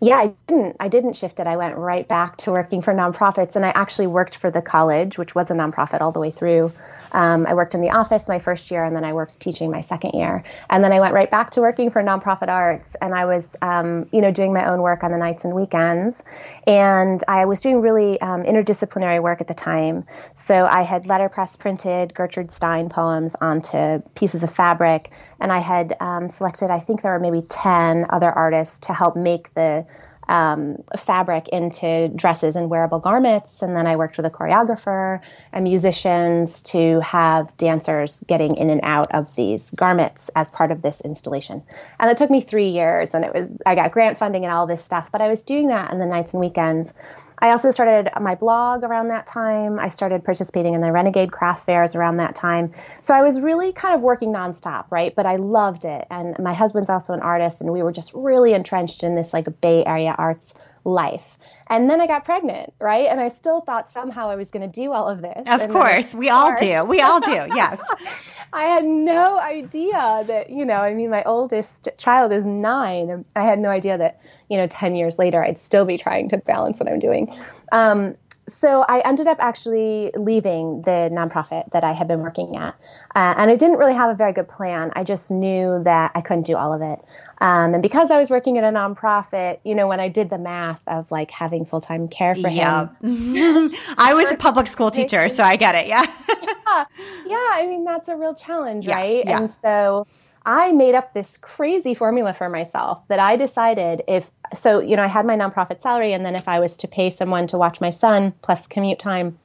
Yeah, 0.00 0.16
I 0.16 0.32
didn't. 0.46 0.76
I 0.80 0.88
didn't 0.88 1.12
shift 1.12 1.40
it. 1.40 1.46
I 1.46 1.58
went 1.58 1.76
right 1.76 2.08
back 2.08 2.38
to 2.38 2.52
working 2.52 2.80
for 2.80 2.94
nonprofits, 2.94 3.54
and 3.54 3.66
I 3.66 3.68
actually 3.74 4.06
worked 4.06 4.38
for 4.38 4.50
the 4.50 4.62
college, 4.62 5.18
which 5.18 5.34
was 5.34 5.50
a 5.50 5.52
nonprofit 5.52 6.00
all 6.00 6.10
the 6.10 6.20
way 6.20 6.30
through. 6.30 6.72
Um, 7.12 7.46
I 7.46 7.54
worked 7.54 7.74
in 7.74 7.80
the 7.80 7.90
office 7.90 8.28
my 8.28 8.38
first 8.38 8.70
year, 8.70 8.84
and 8.84 8.94
then 8.94 9.04
I 9.04 9.12
worked 9.12 9.40
teaching 9.40 9.70
my 9.70 9.80
second 9.80 10.12
year. 10.14 10.44
And 10.68 10.84
then 10.84 10.92
I 10.92 11.00
went 11.00 11.14
right 11.14 11.30
back 11.30 11.50
to 11.52 11.60
working 11.60 11.90
for 11.90 12.02
nonprofit 12.02 12.48
arts, 12.48 12.96
and 13.00 13.14
I 13.14 13.24
was, 13.24 13.54
um, 13.62 14.08
you 14.12 14.20
know, 14.20 14.30
doing 14.30 14.52
my 14.52 14.68
own 14.68 14.82
work 14.82 15.02
on 15.02 15.10
the 15.10 15.18
nights 15.18 15.44
and 15.44 15.54
weekends. 15.54 16.22
And 16.66 17.22
I 17.28 17.44
was 17.44 17.60
doing 17.60 17.80
really 17.80 18.20
um, 18.20 18.42
interdisciplinary 18.44 19.22
work 19.22 19.40
at 19.40 19.48
the 19.48 19.54
time. 19.54 20.04
So 20.34 20.66
I 20.66 20.82
had 20.82 21.06
letterpress 21.06 21.56
printed 21.56 22.14
Gertrude 22.14 22.50
Stein 22.50 22.88
poems 22.88 23.34
onto 23.40 24.00
pieces 24.14 24.42
of 24.42 24.52
fabric, 24.52 25.10
and 25.40 25.52
I 25.52 25.58
had 25.58 25.94
um, 26.00 26.28
selected, 26.28 26.70
I 26.70 26.80
think 26.80 27.02
there 27.02 27.12
were 27.12 27.20
maybe 27.20 27.42
10 27.42 28.06
other 28.10 28.30
artists 28.30 28.80
to 28.80 28.94
help 28.94 29.16
make 29.16 29.52
the 29.54 29.86
um, 30.30 30.76
fabric 30.96 31.48
into 31.48 32.08
dresses 32.14 32.54
and 32.54 32.70
wearable 32.70 33.00
garments. 33.00 33.62
And 33.62 33.76
then 33.76 33.86
I 33.86 33.96
worked 33.96 34.16
with 34.16 34.24
a 34.24 34.30
choreographer 34.30 35.20
and 35.52 35.64
musicians 35.64 36.62
to 36.62 37.00
have 37.00 37.54
dancers 37.56 38.24
getting 38.28 38.56
in 38.56 38.70
and 38.70 38.80
out 38.84 39.12
of 39.12 39.34
these 39.34 39.72
garments 39.72 40.30
as 40.36 40.50
part 40.52 40.70
of 40.70 40.82
this 40.82 41.00
installation. 41.00 41.62
And 41.98 42.10
it 42.10 42.16
took 42.16 42.30
me 42.30 42.40
three 42.40 42.68
years, 42.68 43.12
and 43.12 43.24
it 43.24 43.34
was 43.34 43.50
I 43.66 43.74
got 43.74 43.90
grant 43.90 44.16
funding 44.16 44.44
and 44.44 44.52
all 44.54 44.66
this 44.66 44.84
stuff. 44.84 45.08
But 45.10 45.20
I 45.20 45.28
was 45.28 45.42
doing 45.42 45.66
that 45.66 45.90
on 45.90 45.98
the 45.98 46.06
nights 46.06 46.32
and 46.32 46.40
weekends. 46.40 46.94
I 47.40 47.50
also 47.50 47.70
started 47.70 48.10
my 48.20 48.34
blog 48.34 48.84
around 48.84 49.08
that 49.08 49.26
time. 49.26 49.78
I 49.78 49.88
started 49.88 50.24
participating 50.24 50.74
in 50.74 50.80
the 50.80 50.92
Renegade 50.92 51.32
craft 51.32 51.64
fairs 51.64 51.94
around 51.94 52.18
that 52.18 52.34
time. 52.34 52.72
So 53.00 53.14
I 53.14 53.22
was 53.22 53.40
really 53.40 53.72
kind 53.72 53.94
of 53.94 54.00
working 54.00 54.32
nonstop, 54.32 54.86
right? 54.90 55.14
But 55.14 55.26
I 55.26 55.36
loved 55.36 55.84
it. 55.84 56.06
And 56.10 56.38
my 56.38 56.52
husband's 56.52 56.90
also 56.90 57.12
an 57.12 57.20
artist, 57.20 57.60
and 57.60 57.72
we 57.72 57.82
were 57.82 57.92
just 57.92 58.12
really 58.14 58.52
entrenched 58.52 59.02
in 59.02 59.14
this 59.14 59.32
like 59.32 59.60
Bay 59.60 59.84
Area 59.84 60.14
arts 60.18 60.54
life. 60.84 61.38
And 61.68 61.88
then 61.88 62.00
I 62.00 62.06
got 62.06 62.24
pregnant, 62.24 62.72
right? 62.80 63.06
And 63.06 63.20
I 63.20 63.28
still 63.28 63.60
thought 63.60 63.92
somehow 63.92 64.28
I 64.28 64.36
was 64.36 64.50
going 64.50 64.68
to 64.68 64.80
do 64.80 64.92
all 64.92 65.08
of 65.08 65.22
this. 65.22 65.44
Of 65.46 65.68
course, 65.68 66.14
we 66.14 66.28
all 66.28 66.54
do. 66.56 66.84
We 66.84 67.00
all 67.00 67.20
do. 67.20 67.30
Yes. 67.54 67.80
I 68.52 68.64
had 68.64 68.84
no 68.84 69.38
idea 69.38 70.24
that, 70.26 70.50
you 70.50 70.64
know, 70.64 70.76
I 70.78 70.94
mean, 70.94 71.10
my 71.10 71.22
oldest 71.22 71.88
child 71.98 72.32
is 72.32 72.44
nine. 72.44 73.24
I 73.36 73.44
had 73.44 73.60
no 73.60 73.68
idea 73.68 73.96
that, 73.98 74.20
you 74.50 74.56
know, 74.56 74.66
10 74.66 74.96
years 74.96 75.18
later, 75.18 75.42
I'd 75.42 75.58
still 75.58 75.86
be 75.86 75.96
trying 75.96 76.28
to 76.30 76.36
balance 76.38 76.80
what 76.80 76.88
I'm 76.90 76.98
doing. 76.98 77.34
Um, 77.72 78.16
so 78.48 78.82
I 78.88 78.98
ended 79.00 79.28
up 79.28 79.38
actually 79.38 80.10
leaving 80.16 80.82
the 80.82 81.08
nonprofit 81.12 81.70
that 81.70 81.84
I 81.84 81.92
had 81.92 82.08
been 82.08 82.18
working 82.20 82.56
at. 82.56 82.74
Uh, 83.14 83.34
and 83.36 83.48
I 83.48 83.54
didn't 83.54 83.78
really 83.78 83.94
have 83.94 84.10
a 84.10 84.14
very 84.14 84.32
good 84.32 84.48
plan. 84.48 84.90
I 84.96 85.04
just 85.04 85.30
knew 85.30 85.80
that 85.84 86.10
I 86.16 86.20
couldn't 86.20 86.46
do 86.46 86.56
all 86.56 86.72
of 86.72 86.82
it. 86.82 86.98
Um, 87.40 87.74
and 87.74 87.82
because 87.82 88.10
I 88.10 88.18
was 88.18 88.28
working 88.28 88.58
at 88.58 88.64
a 88.64 88.76
nonprofit, 88.76 89.60
you 89.64 89.76
know, 89.76 89.86
when 89.86 90.00
I 90.00 90.08
did 90.08 90.30
the 90.30 90.38
math 90.38 90.80
of 90.88 91.10
like 91.12 91.30
having 91.30 91.64
full 91.64 91.80
time 91.80 92.08
care 92.08 92.34
for 92.34 92.48
him, 92.48 92.90
I 93.96 94.14
was 94.14 94.32
a 94.32 94.36
public 94.36 94.66
school 94.66 94.90
teacher, 94.90 95.28
so 95.28 95.44
I 95.44 95.54
get 95.54 95.76
it. 95.76 95.86
Yeah. 95.86 96.06
yeah. 96.28 96.84
Yeah. 97.26 97.48
I 97.52 97.66
mean, 97.68 97.84
that's 97.84 98.08
a 98.08 98.16
real 98.16 98.34
challenge, 98.34 98.86
Yeah, 98.86 98.96
right? 98.96 99.24
yeah. 99.24 99.38
And 99.38 99.50
so 99.50 100.08
I 100.44 100.72
made 100.72 100.94
up 100.94 101.12
this 101.12 101.36
crazy 101.36 101.94
formula 101.94 102.32
for 102.32 102.48
myself 102.48 103.06
that 103.08 103.18
I 103.18 103.36
decided 103.36 104.02
if 104.08 104.30
so, 104.54 104.80
you 104.80 104.96
know, 104.96 105.02
I 105.02 105.06
had 105.06 105.26
my 105.26 105.36
nonprofit 105.36 105.80
salary, 105.80 106.12
and 106.12 106.24
then 106.24 106.34
if 106.34 106.48
I 106.48 106.58
was 106.60 106.76
to 106.78 106.88
pay 106.88 107.10
someone 107.10 107.46
to 107.48 107.58
watch 107.58 107.80
my 107.80 107.90
son 107.90 108.32
plus 108.42 108.66
commute 108.66 108.98
time, 108.98 109.38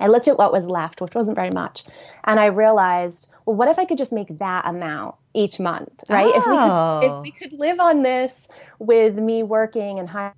I 0.00 0.08
looked 0.08 0.26
at 0.26 0.36
what 0.38 0.52
was 0.52 0.66
left, 0.66 1.00
which 1.00 1.14
wasn't 1.14 1.36
very 1.36 1.50
much, 1.50 1.84
and 2.24 2.40
I 2.40 2.46
realized, 2.46 3.28
well, 3.46 3.54
what 3.56 3.68
if 3.68 3.78
I 3.78 3.84
could 3.84 3.98
just 3.98 4.12
make 4.12 4.38
that 4.38 4.66
amount 4.66 5.14
each 5.34 5.60
month, 5.60 5.90
right? 6.08 6.34
If 6.34 6.48
we 6.48 6.52
Oh. 6.56 6.98
could, 7.00 7.06
if 7.06 7.12
oh. 7.12 7.20
we 7.22 7.30
could 7.30 7.52
live 7.52 7.78
on 7.78 8.02
this 8.02 8.48
with 8.78 9.14
me 9.16 9.42
working 9.42 9.98
and 10.00 10.08
hiring, 10.08 10.34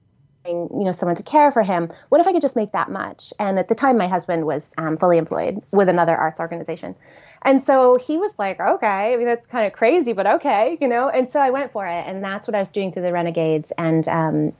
you 0.46 0.84
know, 0.84 0.92
someone 0.92 1.16
to 1.16 1.22
care 1.22 1.52
for 1.52 1.62
him, 1.62 1.92
what 2.08 2.20
if 2.20 2.26
I 2.26 2.32
could 2.32 2.42
just 2.42 2.56
make 2.56 2.72
that 2.72 2.90
much? 2.90 3.32
And 3.38 3.58
at 3.58 3.68
the 3.68 3.74
time, 3.74 3.98
my 3.98 4.08
husband 4.08 4.46
was 4.46 4.72
um, 4.78 4.96
fully 4.96 5.18
employed 5.18 5.62
with 5.72 5.88
another 5.88 6.16
arts 6.16 6.40
organization. 6.40 6.94
And 7.42 7.62
so 7.62 7.96
he 7.96 8.16
was 8.16 8.32
like, 8.38 8.58
okay, 8.58 9.14
I 9.14 9.16
mean, 9.16 9.26
that's 9.26 9.46
kind 9.46 9.66
of 9.66 9.72
crazy, 9.72 10.12
but 10.12 10.26
okay, 10.26 10.76
you 10.80 10.88
know? 10.88 11.08
And 11.08 11.30
so 11.30 11.38
I 11.38 11.50
went 11.50 11.70
for 11.70 11.86
it. 11.86 12.04
And 12.06 12.24
that's 12.24 12.48
what 12.48 12.56
I 12.56 12.58
was 12.58 12.70
doing 12.70 12.92
through 12.92 13.02
the 13.02 13.12
Renegades 13.12 13.72
and 13.78 14.06
um, 14.08 14.52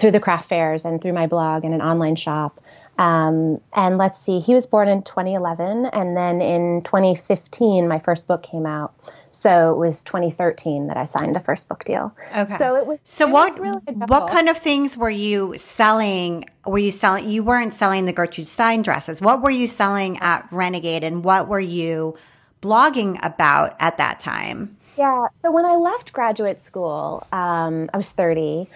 through 0.00 0.10
the 0.10 0.18
craft 0.18 0.48
fairs 0.48 0.84
and 0.84 1.00
through 1.00 1.12
my 1.12 1.28
blog 1.28 1.64
and 1.64 1.72
an 1.72 1.80
online 1.80 2.16
shop. 2.16 2.60
Um, 2.98 3.60
and 3.72 3.96
let's 3.96 4.18
see, 4.18 4.40
he 4.40 4.54
was 4.54 4.66
born 4.66 4.88
in 4.88 5.02
2011. 5.02 5.86
And 5.86 6.16
then 6.16 6.42
in 6.42 6.82
2015, 6.82 7.86
my 7.86 8.00
first 8.00 8.26
book 8.26 8.42
came 8.42 8.66
out. 8.66 8.92
So 9.32 9.72
it 9.72 9.78
was 9.78 10.04
2013 10.04 10.88
that 10.88 10.96
I 10.96 11.04
signed 11.04 11.34
the 11.34 11.40
first 11.40 11.68
book 11.68 11.84
deal. 11.84 12.14
Okay. 12.30 12.44
So 12.44 12.76
it 12.76 12.86
was. 12.86 12.98
So 13.04 13.26
it 13.26 13.32
what 13.32 13.58
was 13.58 13.82
really 13.86 13.96
what 14.06 14.28
kind 14.28 14.48
of 14.48 14.58
things 14.58 14.96
were 14.96 15.10
you 15.10 15.54
selling? 15.56 16.44
Were 16.66 16.78
you 16.78 16.90
selling? 16.90 17.28
You 17.28 17.42
weren't 17.42 17.74
selling 17.74 18.04
the 18.04 18.12
Gertrude 18.12 18.46
Stein 18.46 18.82
dresses. 18.82 19.20
What 19.20 19.42
were 19.42 19.50
you 19.50 19.66
selling 19.66 20.18
at 20.18 20.46
Renegade, 20.50 21.02
and 21.02 21.24
what 21.24 21.48
were 21.48 21.60
you 21.60 22.16
blogging 22.60 23.18
about 23.24 23.74
at 23.80 23.98
that 23.98 24.20
time? 24.20 24.76
Yeah. 24.96 25.26
So 25.40 25.50
when 25.50 25.64
I 25.64 25.76
left 25.76 26.12
graduate 26.12 26.60
school, 26.60 27.26
um, 27.32 27.88
I 27.92 27.96
was 27.96 28.10
30, 28.12 28.68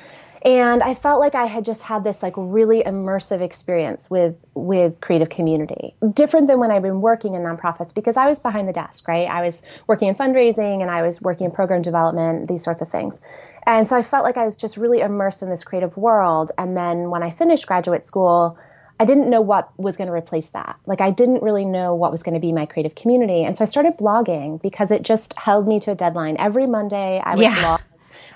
and 0.46 0.80
I 0.80 0.94
felt 0.94 1.18
like 1.18 1.34
I 1.34 1.46
had 1.46 1.64
just 1.64 1.82
had 1.82 2.04
this 2.04 2.22
like 2.22 2.34
really 2.36 2.80
immersive 2.84 3.40
experience 3.42 4.08
with 4.08 4.36
with 4.54 5.00
creative 5.00 5.28
community, 5.28 5.96
different 6.14 6.46
than 6.46 6.60
when 6.60 6.70
I've 6.70 6.82
been 6.82 7.00
working 7.00 7.34
in 7.34 7.42
nonprofits 7.42 7.92
because 7.92 8.16
I 8.16 8.28
was 8.28 8.38
behind 8.38 8.68
the 8.68 8.72
desk, 8.72 9.08
right? 9.08 9.28
I 9.28 9.42
was 9.42 9.60
working 9.88 10.06
in 10.06 10.14
fundraising 10.14 10.82
and 10.82 10.90
I 10.90 11.02
was 11.02 11.20
working 11.20 11.46
in 11.46 11.50
program 11.50 11.82
development, 11.82 12.46
these 12.48 12.62
sorts 12.62 12.80
of 12.80 12.90
things. 12.90 13.20
And 13.66 13.88
so 13.88 13.96
I 13.96 14.04
felt 14.04 14.22
like 14.24 14.36
I 14.36 14.44
was 14.44 14.56
just 14.56 14.76
really 14.76 15.00
immersed 15.00 15.42
in 15.42 15.50
this 15.50 15.64
creative 15.64 15.96
world. 15.96 16.52
And 16.56 16.76
then 16.76 17.10
when 17.10 17.24
I 17.24 17.32
finished 17.32 17.66
graduate 17.66 18.06
school, 18.06 18.56
I 19.00 19.04
didn't 19.04 19.28
know 19.28 19.40
what 19.40 19.76
was 19.76 19.96
going 19.96 20.06
to 20.06 20.14
replace 20.14 20.50
that. 20.50 20.76
Like 20.86 21.00
I 21.00 21.10
didn't 21.10 21.42
really 21.42 21.64
know 21.64 21.96
what 21.96 22.12
was 22.12 22.22
going 22.22 22.34
to 22.34 22.40
be 22.40 22.52
my 22.52 22.66
creative 22.66 22.94
community. 22.94 23.42
And 23.42 23.56
so 23.56 23.62
I 23.62 23.66
started 23.66 23.94
blogging 23.98 24.62
because 24.62 24.92
it 24.92 25.02
just 25.02 25.36
held 25.36 25.66
me 25.66 25.80
to 25.80 25.90
a 25.90 25.94
deadline. 25.96 26.36
Every 26.38 26.66
Monday 26.68 27.20
I 27.22 27.34
would 27.34 27.42
Yeah. 27.42 27.56
blog 27.56 27.80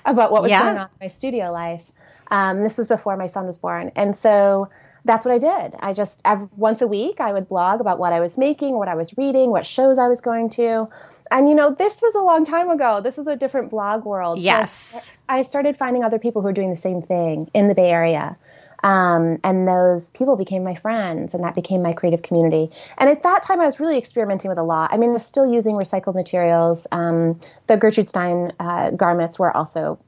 about 0.03 0.33
what 0.33 0.41
was 0.41 0.51
Yeah. 0.51 0.63
going 0.65 0.77
on 0.77 0.83
in 0.83 0.97
my 0.99 1.07
studio 1.07 1.51
life. 1.51 1.89
Um, 2.31 2.63
this 2.63 2.77
was 2.77 2.87
before 2.87 3.17
my 3.17 3.27
son 3.27 3.45
was 3.45 3.57
born. 3.57 3.91
And 3.95 4.15
so 4.15 4.69
that's 5.05 5.25
what 5.25 5.33
I 5.33 5.37
did. 5.37 5.75
I 5.79 5.93
just 5.93 6.21
ev 6.25 6.47
once 6.55 6.81
a 6.81 6.87
week 6.87 7.19
I 7.19 7.33
would 7.33 7.49
blog 7.49 7.81
about 7.81 7.99
what 7.99 8.13
I 8.13 8.19
was 8.19 8.37
making, 8.37 8.77
what 8.77 8.87
I 8.87 8.95
was 8.95 9.17
reading, 9.17 9.51
what 9.51 9.65
shows 9.65 9.97
I 9.97 10.07
was 10.07 10.21
going 10.21 10.49
to. 10.51 10.87
And 11.29 11.49
you 11.49 11.55
know, 11.55 11.73
this 11.73 12.01
was 12.01 12.15
a 12.15 12.21
long 12.21 12.45
time 12.45 12.69
ago. 12.69 13.01
This 13.01 13.17
was 13.17 13.27
a 13.27 13.35
different 13.35 13.69
blog 13.69 14.05
world. 14.05 14.39
Yes. 14.39 15.11
I 15.29 15.43
started 15.43 15.77
finding 15.77 16.03
other 16.03 16.19
people 16.19 16.41
who 16.41 16.47
were 16.47 16.53
doing 16.53 16.69
the 16.69 16.75
same 16.75 17.01
thing 17.01 17.49
in 17.53 17.67
the 17.67 17.75
Bay 17.75 17.89
Area. 17.89 18.37
Um, 18.83 19.39
and 19.43 19.67
those 19.67 20.09
people 20.11 20.35
became 20.35 20.63
my 20.63 20.73
friends, 20.73 21.35
and 21.35 21.43
that 21.43 21.53
became 21.53 21.83
my 21.83 21.93
creative 21.93 22.23
community. 22.23 22.73
And 22.97 23.09
at 23.09 23.21
that 23.23 23.43
time, 23.43 23.61
I 23.61 23.65
was 23.65 23.79
really 23.79 23.97
experimenting 23.97 24.49
with 24.49 24.57
a 24.57 24.63
lot. 24.63 24.91
I 24.91 24.97
mean, 24.97 25.11
I 25.11 25.13
was 25.13 25.25
still 25.25 25.51
using 25.51 25.75
recycled 25.75 26.15
materials. 26.15 26.87
Um, 26.91 27.39
the 27.67 27.77
Gertrude 27.77 28.09
Stein 28.09 28.53
uh, 28.59 28.89
garments 28.91 29.37
were 29.37 29.55
also 29.55 29.99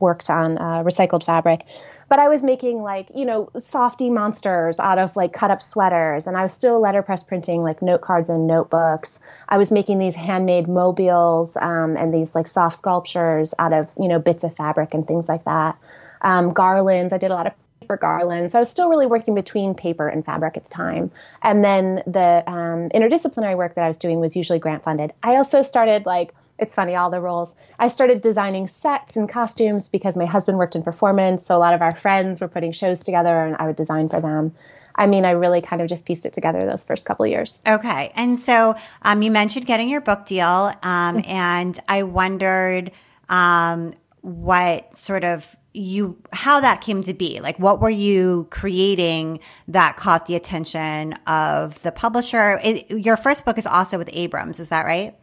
worked 0.00 0.30
on 0.30 0.58
uh, 0.58 0.82
recycled 0.82 1.24
fabric. 1.24 1.62
But 2.08 2.18
I 2.18 2.28
was 2.28 2.44
making 2.44 2.82
like, 2.82 3.08
you 3.14 3.24
know, 3.24 3.50
softy 3.58 4.10
monsters 4.10 4.78
out 4.78 4.98
of 4.98 5.16
like 5.16 5.32
cut 5.32 5.50
up 5.50 5.60
sweaters. 5.60 6.26
And 6.26 6.36
I 6.36 6.42
was 6.42 6.52
still 6.52 6.80
letterpress 6.80 7.24
printing 7.24 7.62
like 7.62 7.82
note 7.82 8.00
cards 8.00 8.28
and 8.28 8.46
notebooks. 8.46 9.18
I 9.48 9.58
was 9.58 9.72
making 9.72 9.98
these 9.98 10.14
handmade 10.14 10.68
mobiles 10.68 11.56
um, 11.56 11.96
and 11.96 12.14
these 12.14 12.34
like 12.34 12.46
soft 12.46 12.78
sculptures 12.78 13.54
out 13.58 13.72
of, 13.72 13.90
you 13.98 14.08
know, 14.08 14.18
bits 14.18 14.44
of 14.44 14.54
fabric 14.54 14.94
and 14.94 15.06
things 15.06 15.28
like 15.28 15.44
that. 15.44 15.76
Um, 16.22 16.52
garlands. 16.52 17.12
I 17.12 17.18
did 17.18 17.30
a 17.30 17.34
lot 17.34 17.46
of 17.46 17.52
paper 17.80 17.96
garlands. 17.96 18.52
So 18.52 18.58
I 18.58 18.60
was 18.60 18.70
still 18.70 18.88
really 18.88 19.06
working 19.06 19.34
between 19.34 19.74
paper 19.74 20.08
and 20.08 20.24
fabric 20.24 20.56
at 20.56 20.64
the 20.64 20.70
time. 20.70 21.10
And 21.42 21.64
then 21.64 22.02
the 22.06 22.42
um, 22.46 22.88
interdisciplinary 22.90 23.56
work 23.56 23.74
that 23.74 23.84
I 23.84 23.88
was 23.88 23.96
doing 23.96 24.20
was 24.20 24.36
usually 24.36 24.58
grant 24.58 24.82
funded. 24.82 25.12
I 25.22 25.36
also 25.36 25.62
started 25.62 26.06
like, 26.06 26.34
it's 26.58 26.74
funny, 26.74 26.94
all 26.94 27.10
the 27.10 27.20
roles. 27.20 27.54
I 27.78 27.88
started 27.88 28.20
designing 28.22 28.66
sets 28.66 29.16
and 29.16 29.28
costumes 29.28 29.88
because 29.88 30.16
my 30.16 30.24
husband 30.24 30.58
worked 30.58 30.76
in 30.76 30.82
performance. 30.82 31.44
So 31.44 31.56
a 31.56 31.58
lot 31.58 31.74
of 31.74 31.82
our 31.82 31.94
friends 31.94 32.40
were 32.40 32.48
putting 32.48 32.72
shows 32.72 33.00
together 33.00 33.44
and 33.44 33.56
I 33.58 33.66
would 33.66 33.76
design 33.76 34.08
for 34.08 34.20
them. 34.20 34.54
I 34.94 35.06
mean, 35.06 35.24
I 35.26 35.32
really 35.32 35.60
kind 35.60 35.82
of 35.82 35.88
just 35.88 36.06
pieced 36.06 36.24
it 36.24 36.32
together 36.32 36.64
those 36.64 36.82
first 36.82 37.04
couple 37.04 37.26
of 37.26 37.30
years. 37.30 37.60
Okay. 37.66 38.12
And 38.14 38.38
so 38.38 38.74
um, 39.02 39.20
you 39.20 39.30
mentioned 39.30 39.66
getting 39.66 39.90
your 39.90 40.00
book 40.00 40.24
deal, 40.24 40.72
um, 40.82 41.22
and 41.26 41.78
I 41.86 42.04
wondered 42.04 42.92
um, 43.28 43.92
what 44.22 44.96
sort 44.96 45.24
of 45.24 45.54
you 45.74 46.16
how 46.32 46.60
that 46.60 46.80
came 46.80 47.02
to 47.02 47.12
be. 47.12 47.40
Like, 47.40 47.58
what 47.58 47.82
were 47.82 47.90
you 47.90 48.46
creating 48.50 49.40
that 49.68 49.96
caught 49.96 50.24
the 50.24 50.34
attention 50.34 51.12
of 51.26 51.80
the 51.82 51.92
publisher? 51.92 52.58
It, 52.64 52.90
your 52.90 53.18
first 53.18 53.44
book 53.44 53.58
is 53.58 53.66
also 53.66 53.98
with 53.98 54.08
Abrams, 54.14 54.58
is 54.58 54.70
that 54.70 54.86
right? 54.86 55.14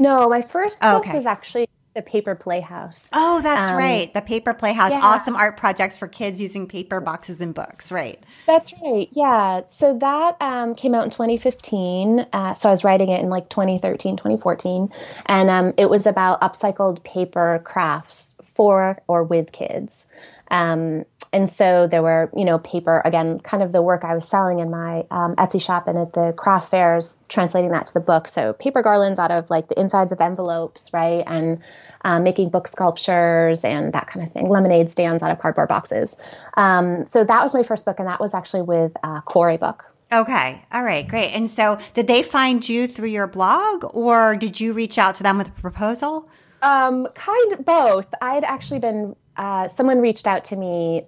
No, 0.00 0.28
my 0.30 0.42
first 0.42 0.78
Oh, 0.82 0.96
book 0.98 1.06
okay. 1.06 1.16
was 1.18 1.26
actually 1.26 1.68
the 1.94 2.02
Paper 2.02 2.34
Playhouse. 2.34 3.08
Oh, 3.12 3.40
that's 3.42 3.68
um, 3.68 3.76
right. 3.76 4.12
The 4.14 4.22
Paper 4.22 4.54
Playhouse. 4.54 4.92
Yeah. 4.92 5.00
Awesome 5.02 5.36
art 5.36 5.56
projects 5.56 5.98
for 5.98 6.08
kids 6.08 6.40
using 6.40 6.66
paper 6.66 7.00
boxes 7.00 7.40
and 7.40 7.52
books. 7.52 7.92
Right. 7.92 8.22
That's 8.46 8.72
right. 8.82 9.08
Yeah. 9.12 9.62
So 9.66 9.98
that 9.98 10.36
um, 10.40 10.74
came 10.74 10.94
out 10.94 11.04
in 11.04 11.10
2015. 11.10 12.26
Uh, 12.32 12.54
so 12.54 12.68
I 12.68 12.72
was 12.72 12.84
writing 12.84 13.10
it 13.10 13.20
in 13.22 13.28
like 13.28 13.48
2013, 13.50 14.16
2014. 14.16 14.88
And 15.26 15.50
um, 15.50 15.74
it 15.76 15.90
was 15.90 16.06
about 16.06 16.40
upcycled 16.40 17.02
paper 17.02 17.60
crafts 17.64 18.36
for 18.54 19.02
or 19.08 19.24
with 19.24 19.52
kids. 19.52 20.08
Um, 20.50 21.04
and 21.32 21.48
so 21.48 21.86
there 21.86 22.02
were, 22.02 22.30
you 22.36 22.44
know, 22.44 22.58
paper, 22.58 23.00
again, 23.04 23.38
kind 23.38 23.62
of 23.62 23.70
the 23.70 23.82
work 23.82 24.04
I 24.04 24.14
was 24.14 24.26
selling 24.26 24.58
in 24.58 24.70
my 24.70 25.04
um, 25.12 25.36
Etsy 25.36 25.62
shop 25.62 25.86
and 25.86 25.96
at 25.96 26.12
the 26.12 26.32
craft 26.36 26.70
fairs, 26.70 27.16
translating 27.28 27.70
that 27.70 27.86
to 27.86 27.94
the 27.94 28.00
book. 28.00 28.26
So 28.26 28.52
paper 28.54 28.82
garlands 28.82 29.18
out 29.18 29.30
of 29.30 29.48
like 29.48 29.68
the 29.68 29.78
insides 29.78 30.10
of 30.10 30.20
envelopes, 30.20 30.92
right? 30.92 31.22
And 31.26 31.60
um, 32.02 32.24
making 32.24 32.48
book 32.48 32.66
sculptures 32.66 33.64
and 33.64 33.92
that 33.92 34.08
kind 34.08 34.26
of 34.26 34.32
thing, 34.32 34.48
lemonade 34.48 34.90
stands 34.90 35.22
out 35.22 35.30
of 35.30 35.38
cardboard 35.38 35.68
boxes. 35.68 36.16
Um, 36.56 37.06
so 37.06 37.22
that 37.22 37.42
was 37.42 37.54
my 37.54 37.62
first 37.62 37.84
book, 37.84 37.98
and 37.98 38.08
that 38.08 38.20
was 38.20 38.34
actually 38.34 38.62
with 38.62 38.96
uh, 39.04 39.20
Quarry 39.20 39.58
Book. 39.58 39.84
Okay. 40.12 40.62
All 40.72 40.82
right. 40.82 41.06
Great. 41.06 41.30
And 41.30 41.48
so 41.48 41.78
did 41.94 42.08
they 42.08 42.22
find 42.24 42.68
you 42.68 42.88
through 42.88 43.10
your 43.10 43.28
blog 43.28 43.84
or 43.94 44.34
did 44.34 44.58
you 44.58 44.72
reach 44.72 44.98
out 44.98 45.14
to 45.16 45.22
them 45.22 45.38
with 45.38 45.48
a 45.48 45.52
proposal? 45.52 46.28
Um, 46.62 47.06
kind 47.14 47.52
of 47.52 47.64
both. 47.64 48.12
I 48.20 48.34
had 48.34 48.44
actually 48.44 48.80
been, 48.80 49.14
uh, 49.36 49.68
someone 49.68 50.00
reached 50.00 50.26
out 50.26 50.44
to 50.46 50.56
me 50.56 51.06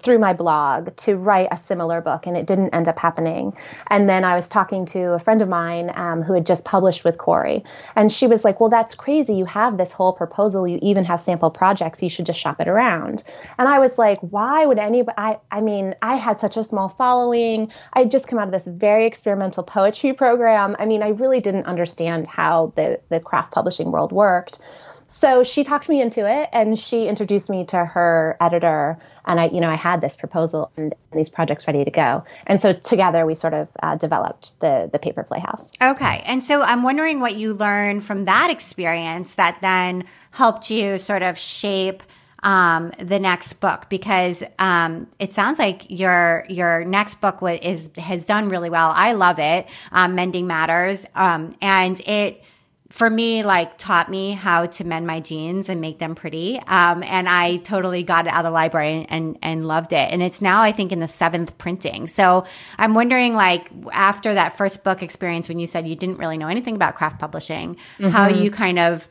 through 0.00 0.18
my 0.18 0.32
blog 0.32 0.96
to 0.96 1.16
write 1.16 1.48
a 1.50 1.56
similar 1.56 2.00
book, 2.00 2.26
and 2.26 2.36
it 2.36 2.46
didn't 2.46 2.70
end 2.70 2.88
up 2.88 2.98
happening. 2.98 3.54
And 3.90 4.08
then 4.08 4.24
I 4.24 4.34
was 4.34 4.48
talking 4.48 4.86
to 4.86 5.12
a 5.12 5.18
friend 5.18 5.42
of 5.42 5.48
mine 5.48 5.92
um, 5.94 6.22
who 6.22 6.32
had 6.32 6.46
just 6.46 6.64
published 6.64 7.04
with 7.04 7.18
Quarry, 7.18 7.64
and 7.94 8.10
she 8.10 8.26
was 8.26 8.44
like, 8.44 8.60
"Well, 8.60 8.70
that's 8.70 8.94
crazy. 8.94 9.34
You 9.34 9.44
have 9.44 9.76
this 9.76 9.92
whole 9.92 10.12
proposal. 10.12 10.66
You 10.66 10.78
even 10.80 11.04
have 11.04 11.20
sample 11.20 11.50
projects. 11.50 12.02
You 12.02 12.08
should 12.08 12.26
just 12.26 12.40
shop 12.40 12.60
it 12.60 12.68
around." 12.68 13.22
And 13.58 13.68
I 13.68 13.78
was 13.78 13.98
like, 13.98 14.18
"Why 14.20 14.64
would 14.64 14.78
anybody?" 14.78 15.14
I, 15.18 15.38
I 15.50 15.60
mean, 15.60 15.94
I 16.00 16.16
had 16.16 16.40
such 16.40 16.56
a 16.56 16.64
small 16.64 16.88
following. 16.88 17.70
I 17.92 18.04
just 18.04 18.26
come 18.26 18.38
out 18.38 18.48
of 18.48 18.52
this 18.52 18.66
very 18.66 19.06
experimental 19.06 19.62
poetry 19.62 20.14
program. 20.14 20.76
I 20.78 20.86
mean, 20.86 21.02
I 21.02 21.08
really 21.08 21.40
didn't 21.40 21.66
understand 21.66 22.26
how 22.26 22.72
the 22.76 23.00
the 23.10 23.20
craft 23.20 23.52
publishing 23.52 23.92
world 23.92 24.12
worked. 24.12 24.60
So 25.08 25.42
she 25.42 25.64
talked 25.64 25.88
me 25.88 26.02
into 26.02 26.30
it 26.30 26.50
and 26.52 26.78
she 26.78 27.08
introduced 27.08 27.48
me 27.48 27.64
to 27.66 27.84
her 27.84 28.36
editor. 28.40 28.98
And 29.24 29.40
I, 29.40 29.48
you 29.48 29.60
know, 29.60 29.70
I 29.70 29.74
had 29.74 30.00
this 30.02 30.16
proposal 30.16 30.70
and, 30.76 30.94
these 31.10 31.30
projects 31.30 31.66
ready 31.66 31.82
to 31.82 31.90
go. 31.90 32.24
And 32.46 32.60
so 32.60 32.74
together 32.74 33.24
we 33.24 33.34
sort 33.34 33.54
of 33.54 33.68
uh, 33.82 33.96
developed 33.96 34.60
the, 34.60 34.90
the 34.92 34.98
paper 34.98 35.22
playhouse. 35.22 35.72
Okay. 35.80 36.22
And 36.26 36.44
so 36.44 36.62
I'm 36.62 36.82
wondering 36.82 37.20
what 37.20 37.36
you 37.36 37.54
learned 37.54 38.04
from 38.04 38.24
that 38.24 38.50
experience 38.50 39.34
that 39.34 39.58
then 39.62 40.04
helped 40.32 40.70
you 40.70 40.98
sort 40.98 41.22
of 41.22 41.38
shape 41.38 42.02
um, 42.42 42.92
the 43.00 43.18
next 43.18 43.54
book 43.54 43.88
because 43.88 44.42
um, 44.58 45.08
it 45.18 45.32
sounds 45.32 45.58
like 45.58 45.86
your 45.88 46.44
your 46.48 46.84
next 46.84 47.20
book 47.20 47.38
is 47.42 47.90
has 47.96 48.24
done 48.26 48.48
really 48.48 48.70
well. 48.70 48.92
I 48.94 49.12
love 49.12 49.38
it, 49.38 49.66
um, 49.90 50.14
Mending 50.14 50.46
Matters, 50.46 51.04
um, 51.14 51.52
and 51.60 51.98
it 52.06 52.42
for 52.90 53.10
me, 53.10 53.42
like 53.42 53.76
taught 53.76 54.10
me 54.10 54.32
how 54.32 54.64
to 54.64 54.84
mend 54.84 55.06
my 55.06 55.20
jeans 55.20 55.68
and 55.68 55.78
make 55.80 55.98
them 55.98 56.14
pretty. 56.14 56.58
Um, 56.66 57.02
and 57.02 57.28
I 57.28 57.58
totally 57.58 58.02
got 58.02 58.26
it 58.26 58.32
out 58.32 58.44
of 58.44 58.44
the 58.44 58.50
library 58.50 59.04
and, 59.10 59.38
and 59.42 59.68
loved 59.68 59.92
it. 59.92 60.10
And 60.10 60.22
it's 60.22 60.40
now, 60.40 60.62
I 60.62 60.72
think, 60.72 60.90
in 60.90 60.98
the 60.98 61.08
seventh 61.08 61.58
printing. 61.58 62.08
So 62.08 62.46
I'm 62.78 62.94
wondering, 62.94 63.34
like, 63.34 63.70
after 63.92 64.32
that 64.34 64.56
first 64.56 64.84
book 64.84 65.02
experience, 65.02 65.48
when 65.48 65.58
you 65.58 65.66
said 65.66 65.86
you 65.86 65.96
didn't 65.96 66.16
really 66.16 66.38
know 66.38 66.48
anything 66.48 66.76
about 66.76 66.94
craft 66.94 67.18
publishing, 67.18 67.76
mm-hmm. 67.98 68.08
how 68.08 68.28
you 68.28 68.50
kind 68.50 68.78
of, 68.78 69.06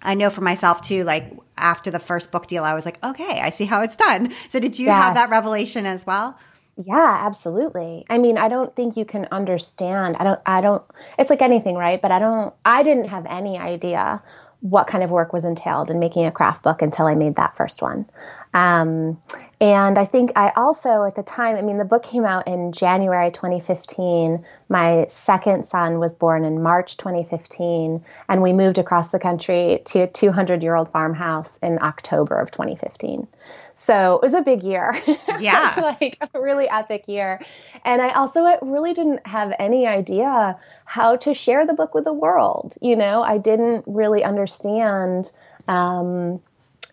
I 0.00 0.14
know 0.14 0.30
for 0.30 0.40
myself 0.40 0.80
too, 0.80 1.04
like 1.04 1.30
after 1.58 1.90
the 1.90 1.98
first 1.98 2.32
book 2.32 2.46
deal, 2.46 2.64
I 2.64 2.72
was 2.72 2.86
like, 2.86 3.02
okay, 3.04 3.38
I 3.38 3.50
see 3.50 3.66
how 3.66 3.82
it's 3.82 3.96
done. 3.96 4.30
So 4.30 4.58
did 4.58 4.78
you 4.78 4.86
yes. 4.86 5.02
have 5.02 5.14
that 5.14 5.30
revelation 5.30 5.84
as 5.84 6.06
well? 6.06 6.38
Yeah, 6.76 7.18
absolutely. 7.26 8.04
I 8.10 8.18
mean, 8.18 8.36
I 8.36 8.48
don't 8.48 8.74
think 8.74 8.96
you 8.96 9.04
can 9.04 9.28
understand. 9.30 10.16
I 10.16 10.24
don't 10.24 10.40
I 10.44 10.60
don't 10.60 10.82
it's 11.18 11.30
like 11.30 11.42
anything, 11.42 11.76
right? 11.76 12.02
But 12.02 12.10
I 12.10 12.18
don't 12.18 12.52
I 12.64 12.82
didn't 12.82 13.08
have 13.08 13.26
any 13.26 13.58
idea 13.58 14.22
what 14.60 14.86
kind 14.86 15.04
of 15.04 15.10
work 15.10 15.32
was 15.32 15.44
entailed 15.44 15.90
in 15.90 15.98
making 15.98 16.24
a 16.24 16.32
craft 16.32 16.62
book 16.62 16.80
until 16.80 17.06
I 17.06 17.14
made 17.14 17.36
that 17.36 17.54
first 17.54 17.82
one. 17.82 18.06
Um, 18.54 19.20
and 19.60 19.98
I 19.98 20.06
think 20.06 20.32
I 20.36 20.52
also, 20.56 21.04
at 21.04 21.16
the 21.16 21.22
time, 21.22 21.56
I 21.56 21.62
mean, 21.62 21.76
the 21.76 21.84
book 21.84 22.02
came 22.02 22.24
out 22.24 22.46
in 22.46 22.72
January 22.72 23.30
2015. 23.30 24.42
My 24.70 25.06
second 25.10 25.66
son 25.66 25.98
was 25.98 26.14
born 26.14 26.44
in 26.44 26.62
March 26.62 26.96
2015. 26.96 28.02
And 28.28 28.42
we 28.42 28.54
moved 28.54 28.78
across 28.78 29.08
the 29.10 29.18
country 29.18 29.82
to 29.86 30.00
a 30.00 30.06
200 30.06 30.62
year 30.62 30.76
old 30.76 30.90
farmhouse 30.90 31.58
in 31.58 31.78
October 31.82 32.36
of 32.40 32.50
2015. 32.50 33.26
So 33.74 34.16
it 34.16 34.22
was 34.22 34.34
a 34.34 34.40
big 34.40 34.62
year. 34.62 35.00
Yeah. 35.40 35.96
like 36.00 36.16
a 36.32 36.40
really 36.40 36.68
epic 36.68 37.08
year. 37.08 37.40
And 37.84 38.00
I 38.00 38.10
also 38.10 38.46
really 38.62 38.94
didn't 38.94 39.26
have 39.26 39.52
any 39.58 39.84
idea 39.84 40.56
how 40.84 41.16
to 41.16 41.34
share 41.34 41.66
the 41.66 41.74
book 41.74 41.92
with 41.92 42.04
the 42.04 42.12
world. 42.12 42.76
You 42.80 42.94
know, 42.94 43.20
I 43.22 43.38
didn't 43.38 43.82
really 43.86 44.22
understand. 44.22 45.32
Um, 45.66 46.40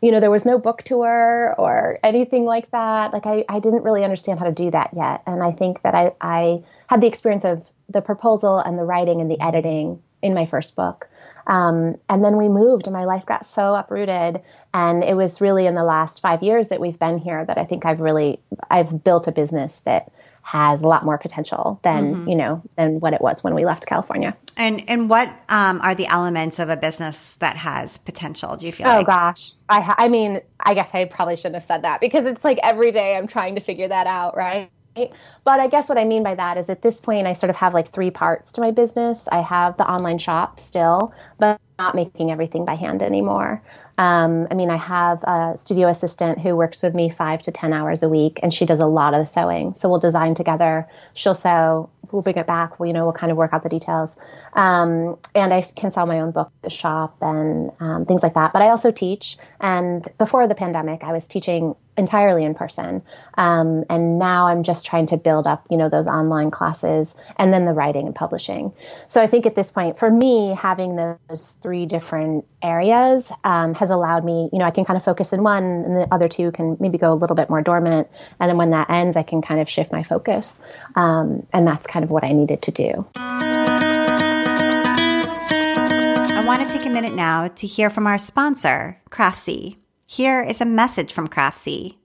you 0.02 0.12
know, 0.12 0.20
there 0.20 0.32
was 0.32 0.44
no 0.44 0.58
book 0.58 0.82
tour 0.82 1.54
or 1.58 2.00
anything 2.04 2.46
like 2.46 2.72
that. 2.72 3.14
Like 3.14 3.28
I, 3.28 3.46
I 3.48 3.60
didn't 3.60 3.84
really 3.84 4.04
understand 4.04 4.40
how 4.40 4.46
to 4.46 4.52
do 4.52 4.72
that 4.72 4.90
yet. 4.96 5.22
And 5.28 5.44
I 5.44 5.52
think 5.52 5.84
that 5.84 5.94
I, 5.94 6.14
I 6.20 6.64
had 6.88 7.00
the 7.00 7.08
experience 7.08 7.46
of 7.46 7.64
the 7.90 8.02
proposal 8.02 8.58
and 8.58 8.78
the 8.78 8.84
writing 8.84 9.22
and 9.22 9.30
the 9.30 9.40
editing 9.40 10.02
in 10.24 10.34
my 10.34 10.48
first 10.48 10.76
book. 10.76 11.08
Um, 11.48 11.96
and 12.10 12.24
then 12.24 12.38
we 12.38 12.50
moved 12.50 12.88
and 12.88 12.94
my 12.94 13.06
life 13.06 13.26
got 13.26 13.46
so 13.46 13.76
uprooted. 13.76 14.42
And 14.74 15.04
it 15.04 15.16
was 15.16 15.42
really 15.42 15.68
in 15.68 15.76
the 15.76 15.84
last 15.84 16.22
five 16.22 16.44
years 16.44 16.70
that 16.70 16.80
we've 16.80 17.00
been 17.00 17.18
here 17.18 17.44
that 17.44 17.58
I 17.58 17.66
think 17.66 17.86
I've 17.86 18.00
really, 18.00 18.40
I've 18.70 19.04
built 19.04 19.28
a 19.28 19.32
business 19.32 19.80
that 19.82 20.12
has 20.44 20.84
a 20.84 20.88
lot 20.88 21.04
more 21.04 21.18
potential 21.18 21.80
than 21.84 22.14
mm-hmm. 22.14 22.30
you 22.30 22.36
know 22.36 22.62
than 22.76 23.00
what 23.00 23.14
it 23.14 23.22
was 23.22 23.44
when 23.44 23.54
we 23.54 23.66
left 23.66 23.86
California. 23.86 24.36
And 24.58 24.84
and 24.90 25.10
what 25.10 25.28
um, 25.50 25.80
are 25.82 25.96
the 25.96 26.08
elements 26.08 26.60
of 26.60 26.70
a 26.70 26.78
business 26.78 27.36
that 27.36 27.58
has 27.58 27.98
potential? 28.00 28.56
Do 28.58 28.66
you 28.66 28.72
feel? 28.72 28.88
Oh 28.88 28.98
like? 28.98 29.08
gosh, 29.08 29.54
I 29.70 29.82
ha- 29.82 29.96
I 29.98 30.08
mean, 30.08 30.42
I 30.60 30.74
guess 30.74 30.94
I 30.94 31.06
probably 31.06 31.36
shouldn't 31.36 31.56
have 31.56 31.64
said 31.64 31.84
that 31.84 32.02
because 32.02 32.26
it's 32.26 32.44
like 32.44 32.60
every 32.64 32.92
day 32.92 33.16
I'm 33.16 33.28
trying 33.28 33.56
to 33.56 33.62
figure 33.62 33.88
that 33.88 34.08
out, 34.08 34.36
right? 34.36 34.72
But 34.96 35.60
I 35.60 35.68
guess 35.68 35.88
what 35.88 35.98
I 35.98 36.06
mean 36.06 36.24
by 36.24 36.36
that 36.36 36.58
is 36.58 36.70
at 36.70 36.82
this 36.82 37.00
point, 37.00 37.28
I 37.28 37.34
sort 37.34 37.50
of 37.50 37.56
have 37.56 37.74
like 37.74 37.90
three 37.90 38.12
parts 38.12 38.52
to 38.54 38.62
my 38.62 38.72
business. 38.72 39.28
I 39.32 39.42
have 39.42 39.78
the 39.78 39.90
online 39.90 40.18
shop 40.18 40.60
still, 40.60 41.14
but 41.38 41.60
not 41.80 41.96
making 41.96 42.32
everything 42.32 42.66
by 42.66 42.76
hand 42.76 43.02
anymore. 43.02 43.62
Um, 43.98 44.48
I 44.52 44.54
mean, 44.56 44.70
I 44.70 44.78
have 44.78 45.24
a 45.24 45.54
studio 45.56 45.88
assistant 45.88 46.40
who 46.40 46.56
works 46.56 46.84
with 46.84 46.94
me 46.94 47.10
five 47.10 47.42
to 47.44 47.52
10 47.52 47.72
hours 47.72 48.04
a 48.04 48.10
week, 48.10 48.40
and 48.44 48.54
she 48.54 48.66
does 48.66 48.80
a 48.80 48.86
lot 48.86 49.14
of 49.14 49.20
the 49.20 49.26
sewing. 49.26 49.74
So 49.76 49.90
we'll 49.90 50.00
design 50.00 50.36
together. 50.36 50.88
She'll 51.14 51.36
sew, 51.36 51.90
we'll 52.12 52.22
bring 52.22 52.38
it 52.38 52.48
back. 52.48 52.80
We'll, 52.80 52.88
you 52.88 52.94
know, 52.94 53.06
we'll 53.06 53.14
kind 53.14 53.32
of 53.32 53.38
work 53.38 53.54
out 53.54 53.64
the 53.64 53.70
details. 53.70 54.18
Um, 54.54 55.18
and 55.36 55.54
I 55.54 55.62
can 55.62 55.92
sell 55.92 56.06
my 56.06 56.20
own 56.20 56.32
book 56.32 56.48
at 56.48 56.64
the 56.64 56.70
shop 56.70 57.18
and 57.22 57.72
um, 57.80 58.06
things 58.06 58.24
like 58.24 58.34
that. 58.34 58.54
But 58.54 58.62
I 58.62 58.70
also 58.70 58.92
teach. 58.92 59.38
And 59.60 60.08
before 60.18 60.48
the 60.48 60.56
pandemic, 60.56 61.04
I 61.04 61.14
was 61.14 61.28
teaching 61.28 61.76
entirely 61.98 62.44
in 62.44 62.56
person. 62.56 63.02
Um, 63.38 63.84
and 63.90 64.18
now 64.18 64.48
I'm 64.48 64.64
just 64.64 64.86
trying 64.86 65.08
to 65.08 65.18
build 65.18 65.46
up, 65.46 65.66
you 65.70 65.78
know, 65.78 65.90
those 65.90 66.08
online 66.08 66.50
classes 66.50 67.16
and 67.38 67.54
then 67.54 67.66
the 67.66 67.74
writing 67.74 68.06
and 68.06 68.16
publishing. 68.16 68.74
So 69.08 69.22
I 69.22 69.28
think 69.28 69.46
at 69.46 69.56
this 69.56 69.72
point, 69.72 69.98
for 69.98 70.10
me, 70.10 70.56
having 70.56 70.96
those 70.96 71.60
three 71.62 71.86
different 71.86 72.46
areas 72.62 73.32
um, 73.44 73.74
has 73.76 73.90
allowed 73.90 74.24
me, 74.24 74.50
you 74.54 74.60
know, 74.60 74.66
I 74.66 74.72
can 74.72 74.86
kind 74.86 74.98
of 74.98 75.04
focus 75.04 75.34
in 75.34 75.44
one 75.44 75.64
and 75.64 75.96
the 75.96 76.08
other 76.14 76.30
two 76.30 76.52
can 76.52 76.78
maybe 76.80 76.98
go 76.98 77.12
a 77.12 77.16
little 77.16 77.36
bit 77.36 77.50
more 77.50 77.62
dormant. 77.62 78.08
And 78.40 78.50
then 78.50 78.58
when 78.58 78.72
that 78.72 78.90
ends, 78.90 79.18
I 79.18 79.24
can 79.24 79.42
kind 79.42 79.60
of 79.60 79.70
shift 79.70 79.92
my 79.92 80.04
focus. 80.04 80.62
Um, 80.96 81.46
and 81.52 81.68
that's 81.68 81.88
kind 81.88 82.01
of 82.04 82.12
what 82.12 82.24
I 82.24 82.32
needed 82.32 82.62
to 82.64 82.72
do. 82.72 83.08
I 86.34 86.44
want 86.46 86.62
to 86.68 86.74
take 86.74 86.86
a 86.86 86.90
minute 86.90 87.14
now 87.14 87.48
to 87.48 87.68
hear 87.68 87.90
from 87.90 88.08
our 88.08 88.18
sponsor, 88.18 89.00
Craftsy. 89.10 89.78
Here 90.08 90.42
is 90.44 90.60
a 90.62 90.66
message 90.66 91.14
from 91.14 91.28
Craftsy. 91.28 91.98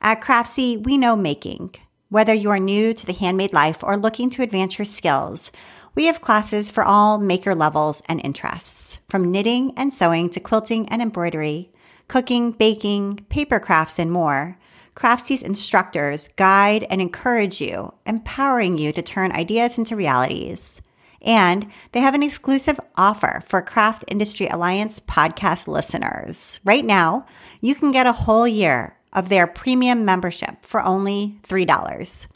At 0.00 0.20
Craftsy, 0.20 0.76
we 0.76 0.98
know 0.98 1.16
making. 1.16 1.74
Whether 2.10 2.34
you 2.34 2.50
are 2.50 2.58
new 2.58 2.94
to 2.94 3.06
the 3.06 3.12
handmade 3.12 3.52
life 3.52 3.82
or 3.82 3.96
looking 3.96 4.30
to 4.30 4.42
advance 4.42 4.78
your 4.78 4.86
skills, 4.86 5.52
we 5.94 6.06
have 6.06 6.20
classes 6.20 6.70
for 6.70 6.84
all 6.84 7.18
maker 7.18 7.54
levels 7.54 8.02
and 8.06 8.20
interests, 8.24 8.98
from 9.08 9.30
knitting 9.30 9.72
and 9.76 9.92
sewing 9.92 10.30
to 10.30 10.40
quilting 10.40 10.88
and 10.88 11.02
embroidery, 11.02 11.72
cooking, 12.06 12.52
baking, 12.52 13.26
paper 13.28 13.58
crafts, 13.60 13.98
and 13.98 14.10
more. 14.12 14.56
Craftsy's 14.98 15.42
instructors 15.44 16.28
guide 16.34 16.84
and 16.90 17.00
encourage 17.00 17.60
you, 17.60 17.94
empowering 18.04 18.78
you 18.78 18.92
to 18.92 19.00
turn 19.00 19.30
ideas 19.30 19.78
into 19.78 19.94
realities. 19.94 20.82
And 21.22 21.70
they 21.92 22.00
have 22.00 22.16
an 22.16 22.24
exclusive 22.24 22.80
offer 22.96 23.44
for 23.48 23.62
Craft 23.62 24.06
Industry 24.08 24.48
Alliance 24.48 24.98
podcast 24.98 25.68
listeners. 25.68 26.58
Right 26.64 26.84
now, 26.84 27.26
you 27.60 27.76
can 27.76 27.92
get 27.92 28.08
a 28.08 28.12
whole 28.12 28.48
year 28.48 28.96
of 29.12 29.28
their 29.28 29.46
premium 29.46 30.04
membership 30.04 30.66
for 30.66 30.82
only 30.82 31.38
$3. 31.46 32.26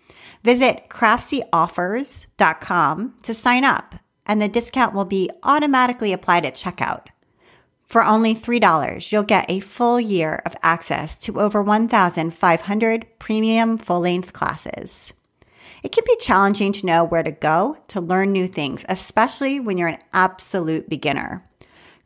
Visit 0.44 0.88
craftsyoffers.com 0.88 3.14
to 3.24 3.34
sign 3.34 3.64
up, 3.64 3.96
and 4.24 4.40
the 4.40 4.48
discount 4.48 4.94
will 4.94 5.04
be 5.04 5.28
automatically 5.42 6.12
applied 6.12 6.46
at 6.46 6.54
checkout. 6.54 7.08
For 7.92 8.02
only 8.02 8.34
$3, 8.34 9.12
you'll 9.12 9.22
get 9.22 9.44
a 9.50 9.60
full 9.60 10.00
year 10.00 10.40
of 10.46 10.56
access 10.62 11.18
to 11.18 11.38
over 11.38 11.62
1,500 11.62 13.06
premium 13.18 13.76
full 13.76 14.00
length 14.00 14.32
classes. 14.32 15.12
It 15.82 15.92
can 15.92 16.02
be 16.06 16.16
challenging 16.18 16.72
to 16.72 16.86
know 16.86 17.04
where 17.04 17.22
to 17.22 17.30
go 17.30 17.76
to 17.88 18.00
learn 18.00 18.32
new 18.32 18.48
things, 18.48 18.86
especially 18.88 19.60
when 19.60 19.76
you're 19.76 19.88
an 19.88 19.98
absolute 20.14 20.88
beginner. 20.88 21.46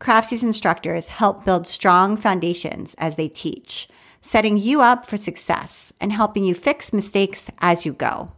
Craftsy 0.01 0.43
instructors 0.43 1.07
help 1.07 1.45
build 1.45 1.69
strong 1.69 2.17
foundations 2.17 2.97
as 2.99 3.15
they 3.15 3.29
teach, 3.29 3.89
setting 4.21 4.57
you 4.57 4.81
up 4.81 5.09
for 5.09 5.17
success 5.17 5.93
and 6.01 6.13
helping 6.13 6.43
you 6.43 6.57
fix 6.57 6.93
mistakes 6.93 7.49
as 7.61 7.87
you 7.87 7.93
go. 7.93 8.33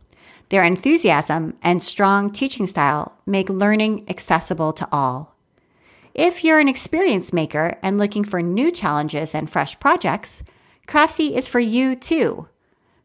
Their 0.51 0.65
enthusiasm 0.65 1.57
and 1.63 1.83
strong 1.83 2.31
teaching 2.31 2.67
style 2.67 3.17
make 3.25 3.49
learning 3.49 4.05
accessible 4.11 4.75
to 4.75 4.87
all. 4.93 5.38
If 6.15 6.43
you're 6.43 6.59
an 6.59 6.69
experience 6.69 7.33
maker 7.33 7.79
and 7.83 7.99
looking 7.99 8.25
for 8.25 8.43
new 8.43 8.71
challenges 8.71 9.35
and 9.35 9.49
fresh 9.49 9.79
projects, 9.79 10.43
Craftsy 10.87 11.37
is 11.37 11.49
for 11.49 11.61
you 11.61 11.95
too. 11.95 12.49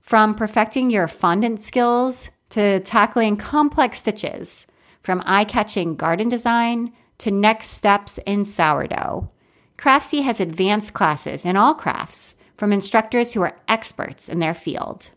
From 0.02 0.36
perfecting 0.36 0.89
your 0.89 1.08
fondant 1.08 1.62
skills 1.62 2.30
to 2.50 2.80
tackling 2.80 3.38
complex 3.38 4.00
stitches, 4.00 4.68
from 5.02 5.22
eye 5.26 5.44
catching 5.44 5.96
garden 5.96 6.30
design 6.30 6.94
to 7.20 7.32
next 7.32 7.68
steps 7.68 8.20
in 8.26 8.46
sourdough, 8.46 9.30
Craftsy 9.78 10.24
has 10.24 10.39
advanced 10.39 10.94
classes 10.94 11.46
in 11.46 11.58
all 11.58 11.74
crafts 11.74 12.36
from 12.58 12.72
instructors 12.72 13.34
who 13.34 13.42
are 13.42 13.60
experts 13.68 14.30
in 14.30 14.39
their 14.39 14.54
field. 14.54 15.10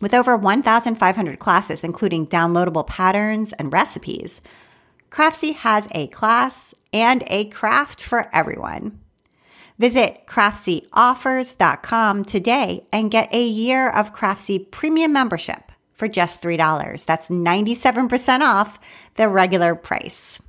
With 0.00 0.14
over 0.14 0.36
1,500 0.36 1.38
classes, 1.38 1.84
including 1.84 2.26
downloadable 2.26 2.86
patterns 2.86 3.52
and 3.52 3.72
recipes, 3.72 4.42
Craftsy 5.12 5.54
has 5.56 5.88
a 5.92 6.06
class 6.08 6.74
and 6.90 7.22
a 7.26 7.44
craft 7.50 8.02
for 8.02 8.30
everyone. 8.32 8.98
Visit 9.78 10.26
craftsyoffers.com 10.26 12.24
today 12.24 12.86
and 12.90 13.10
get 13.10 13.34
a 13.34 13.46
year 13.46 13.90
of 13.90 14.14
Craftsy 14.14 14.70
premium 14.70 15.12
membership 15.12 15.70
for 15.92 16.08
just 16.08 16.40
$3. 16.40 17.04
That's 17.04 17.28
97% 17.28 18.40
off 18.40 18.80
the 19.16 19.28
regular 19.28 19.74
price. 19.74 20.40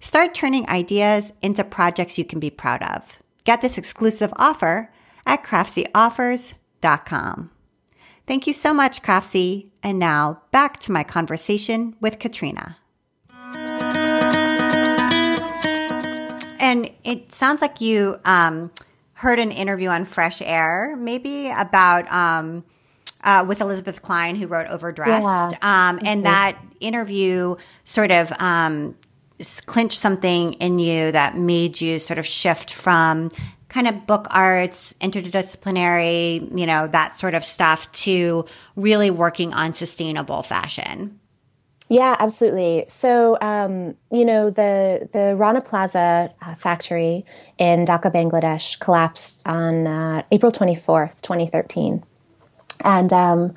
Start 0.00 0.34
turning 0.34 0.68
ideas 0.68 1.32
into 1.40 1.62
projects 1.62 2.18
you 2.18 2.24
can 2.24 2.40
be 2.40 2.50
proud 2.50 2.82
of. 2.82 3.18
Get 3.44 3.62
this 3.62 3.78
exclusive 3.78 4.34
offer 4.36 4.92
at 5.26 5.44
craftsyoffers.com. 5.44 7.50
Thank 8.26 8.48
you 8.48 8.52
so 8.52 8.74
much, 8.74 9.02
Craftsy. 9.02 9.68
And 9.82 9.98
now 10.00 10.42
back 10.50 10.80
to 10.80 10.92
my 10.92 11.04
conversation 11.04 11.94
with 12.00 12.18
Katrina. 12.18 12.78
And 16.72 16.90
it 17.04 17.34
sounds 17.34 17.60
like 17.60 17.82
you 17.82 18.18
um, 18.24 18.70
heard 19.12 19.38
an 19.38 19.50
interview 19.50 19.90
on 19.90 20.06
Fresh 20.06 20.40
Air, 20.40 20.96
maybe 20.98 21.50
about 21.50 22.10
um, 22.10 22.64
uh, 23.22 23.44
with 23.46 23.60
Elizabeth 23.60 24.00
Cline, 24.00 24.36
who 24.36 24.46
wrote 24.46 24.68
Overdressed, 24.68 25.22
yeah. 25.22 25.58
um, 25.60 25.98
and 25.98 26.06
mm-hmm. 26.06 26.22
that 26.22 26.58
interview 26.80 27.56
sort 27.84 28.10
of 28.10 28.32
um, 28.40 28.96
clinched 29.66 29.98
something 29.98 30.54
in 30.54 30.78
you 30.78 31.12
that 31.12 31.36
made 31.36 31.78
you 31.78 31.98
sort 31.98 32.18
of 32.18 32.24
shift 32.24 32.72
from 32.72 33.30
kind 33.68 33.86
of 33.86 34.06
book 34.06 34.26
arts, 34.30 34.94
interdisciplinary, 34.94 36.58
you 36.58 36.64
know, 36.64 36.86
that 36.86 37.14
sort 37.14 37.34
of 37.34 37.44
stuff 37.44 37.92
to 37.92 38.46
really 38.76 39.10
working 39.10 39.52
on 39.52 39.74
sustainable 39.74 40.42
fashion. 40.42 41.20
Yeah, 41.92 42.16
absolutely. 42.18 42.84
So, 42.88 43.36
um, 43.42 43.94
you 44.10 44.24
know, 44.24 44.48
the 44.48 45.10
the 45.12 45.36
Rana 45.36 45.60
Plaza 45.60 46.32
uh, 46.40 46.54
factory 46.54 47.26
in 47.58 47.84
Dhaka, 47.84 48.10
Bangladesh, 48.10 48.80
collapsed 48.80 49.46
on 49.46 49.86
uh, 49.86 50.22
April 50.32 50.50
twenty 50.50 50.74
fourth, 50.74 51.20
twenty 51.20 51.46
thirteen, 51.48 52.02
and 52.82 53.12
um, 53.12 53.54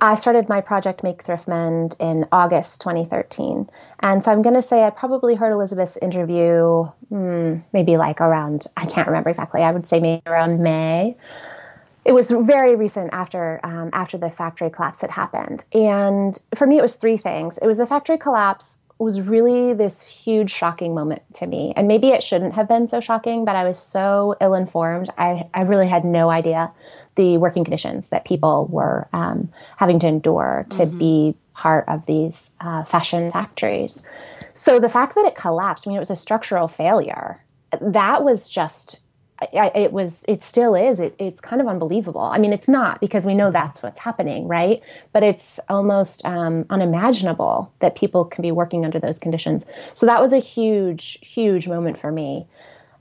I 0.00 0.14
started 0.14 0.48
my 0.48 0.60
project 0.60 1.02
Make 1.02 1.24
Thrift 1.24 1.48
Mend 1.48 1.96
in 1.98 2.26
August 2.30 2.80
2013. 2.82 3.68
And 3.98 4.22
so 4.22 4.30
I'm 4.30 4.42
going 4.42 4.54
to 4.54 4.62
say 4.62 4.84
I 4.84 4.90
probably 4.90 5.34
heard 5.34 5.52
Elizabeth's 5.52 5.98
interview 5.98 6.84
hmm, 7.10 7.56
maybe 7.74 7.98
like 7.98 8.22
around, 8.22 8.66
I 8.76 8.86
can't 8.86 9.06
remember 9.06 9.28
exactly, 9.28 9.62
I 9.62 9.72
would 9.72 9.86
say 9.86 10.00
maybe 10.00 10.22
around 10.26 10.62
May 10.62 11.16
it 12.06 12.14
was 12.14 12.30
very 12.30 12.76
recent 12.76 13.12
after 13.12 13.60
um, 13.64 13.90
after 13.92 14.16
the 14.16 14.30
factory 14.30 14.70
collapse 14.70 15.00
had 15.00 15.10
happened. 15.10 15.64
And 15.72 16.38
for 16.54 16.66
me, 16.66 16.78
it 16.78 16.82
was 16.82 16.94
three 16.94 17.16
things. 17.16 17.58
It 17.58 17.66
was 17.66 17.78
the 17.78 17.86
factory 17.86 18.16
collapse 18.16 18.84
was 18.98 19.20
really 19.20 19.74
this 19.74 20.00
huge 20.00 20.50
shocking 20.50 20.94
moment 20.94 21.22
to 21.34 21.46
me. 21.46 21.72
And 21.76 21.86
maybe 21.86 22.08
it 22.08 22.22
shouldn't 22.22 22.54
have 22.54 22.66
been 22.66 22.86
so 22.86 23.00
shocking, 23.00 23.44
but 23.44 23.54
I 23.54 23.64
was 23.64 23.78
so 23.78 24.36
ill 24.40 24.54
informed. 24.54 25.10
I, 25.18 25.50
I 25.52 25.62
really 25.62 25.86
had 25.86 26.04
no 26.04 26.30
idea 26.30 26.70
the 27.16 27.36
working 27.36 27.64
conditions 27.64 28.08
that 28.08 28.24
people 28.24 28.66
were 28.70 29.06
um, 29.12 29.50
having 29.76 29.98
to 29.98 30.06
endure 30.06 30.64
to 30.70 30.86
mm-hmm. 30.86 30.98
be 30.98 31.34
part 31.52 31.88
of 31.88 32.06
these 32.06 32.52
uh, 32.60 32.84
fashion 32.84 33.30
factories. 33.32 34.02
So 34.54 34.80
the 34.80 34.88
fact 34.88 35.16
that 35.16 35.26
it 35.26 35.34
collapsed, 35.34 35.86
I 35.86 35.90
mean, 35.90 35.96
it 35.96 36.00
was 36.00 36.10
a 36.10 36.16
structural 36.16 36.68
failure. 36.68 37.38
That 37.80 38.24
was 38.24 38.48
just 38.48 39.00
I, 39.40 39.70
it 39.74 39.92
was 39.92 40.24
it 40.28 40.42
still 40.42 40.74
is. 40.74 41.00
It, 41.00 41.14
it's 41.18 41.40
kind 41.40 41.60
of 41.60 41.68
unbelievable. 41.68 42.22
I 42.22 42.38
mean 42.38 42.52
it's 42.52 42.68
not 42.68 43.00
because 43.00 43.26
we 43.26 43.34
know 43.34 43.50
that's 43.50 43.82
what's 43.82 44.00
happening 44.00 44.48
right? 44.48 44.82
But 45.12 45.22
it's 45.22 45.60
almost 45.68 46.24
um, 46.24 46.64
unimaginable 46.70 47.72
that 47.80 47.96
people 47.96 48.24
can 48.24 48.42
be 48.42 48.52
working 48.52 48.84
under 48.84 48.98
those 48.98 49.18
conditions. 49.18 49.66
So 49.94 50.06
that 50.06 50.20
was 50.22 50.32
a 50.32 50.38
huge 50.38 51.18
huge 51.20 51.68
moment 51.68 51.98
for 51.98 52.10
me. 52.10 52.46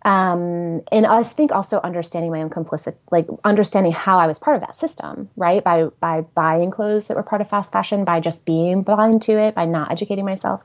Um, 0.03 0.83
and 0.91 1.07
i 1.07 1.23
think 1.23 1.51
also 1.51 1.79
understanding 1.83 2.31
my 2.31 2.43
own 2.43 2.51
complicit 2.51 2.93
like 3.09 3.25
understanding 3.43 3.91
how 3.91 4.19
i 4.19 4.27
was 4.27 4.37
part 4.37 4.55
of 4.55 4.61
that 4.61 4.75
system 4.75 5.29
right? 5.35 5.63
By 5.63 5.85
by 5.99 6.21
buying 6.21 6.69
clothes 6.69 7.07
that 7.07 7.17
were 7.17 7.23
part 7.23 7.41
of 7.41 7.49
fast 7.49 7.71
fashion 7.71 8.05
by 8.05 8.19
just 8.19 8.45
being 8.45 8.83
blind 8.83 9.23
to 9.23 9.31
it 9.39 9.55
by 9.55 9.65
not 9.65 9.91
educating 9.91 10.25
myself 10.25 10.61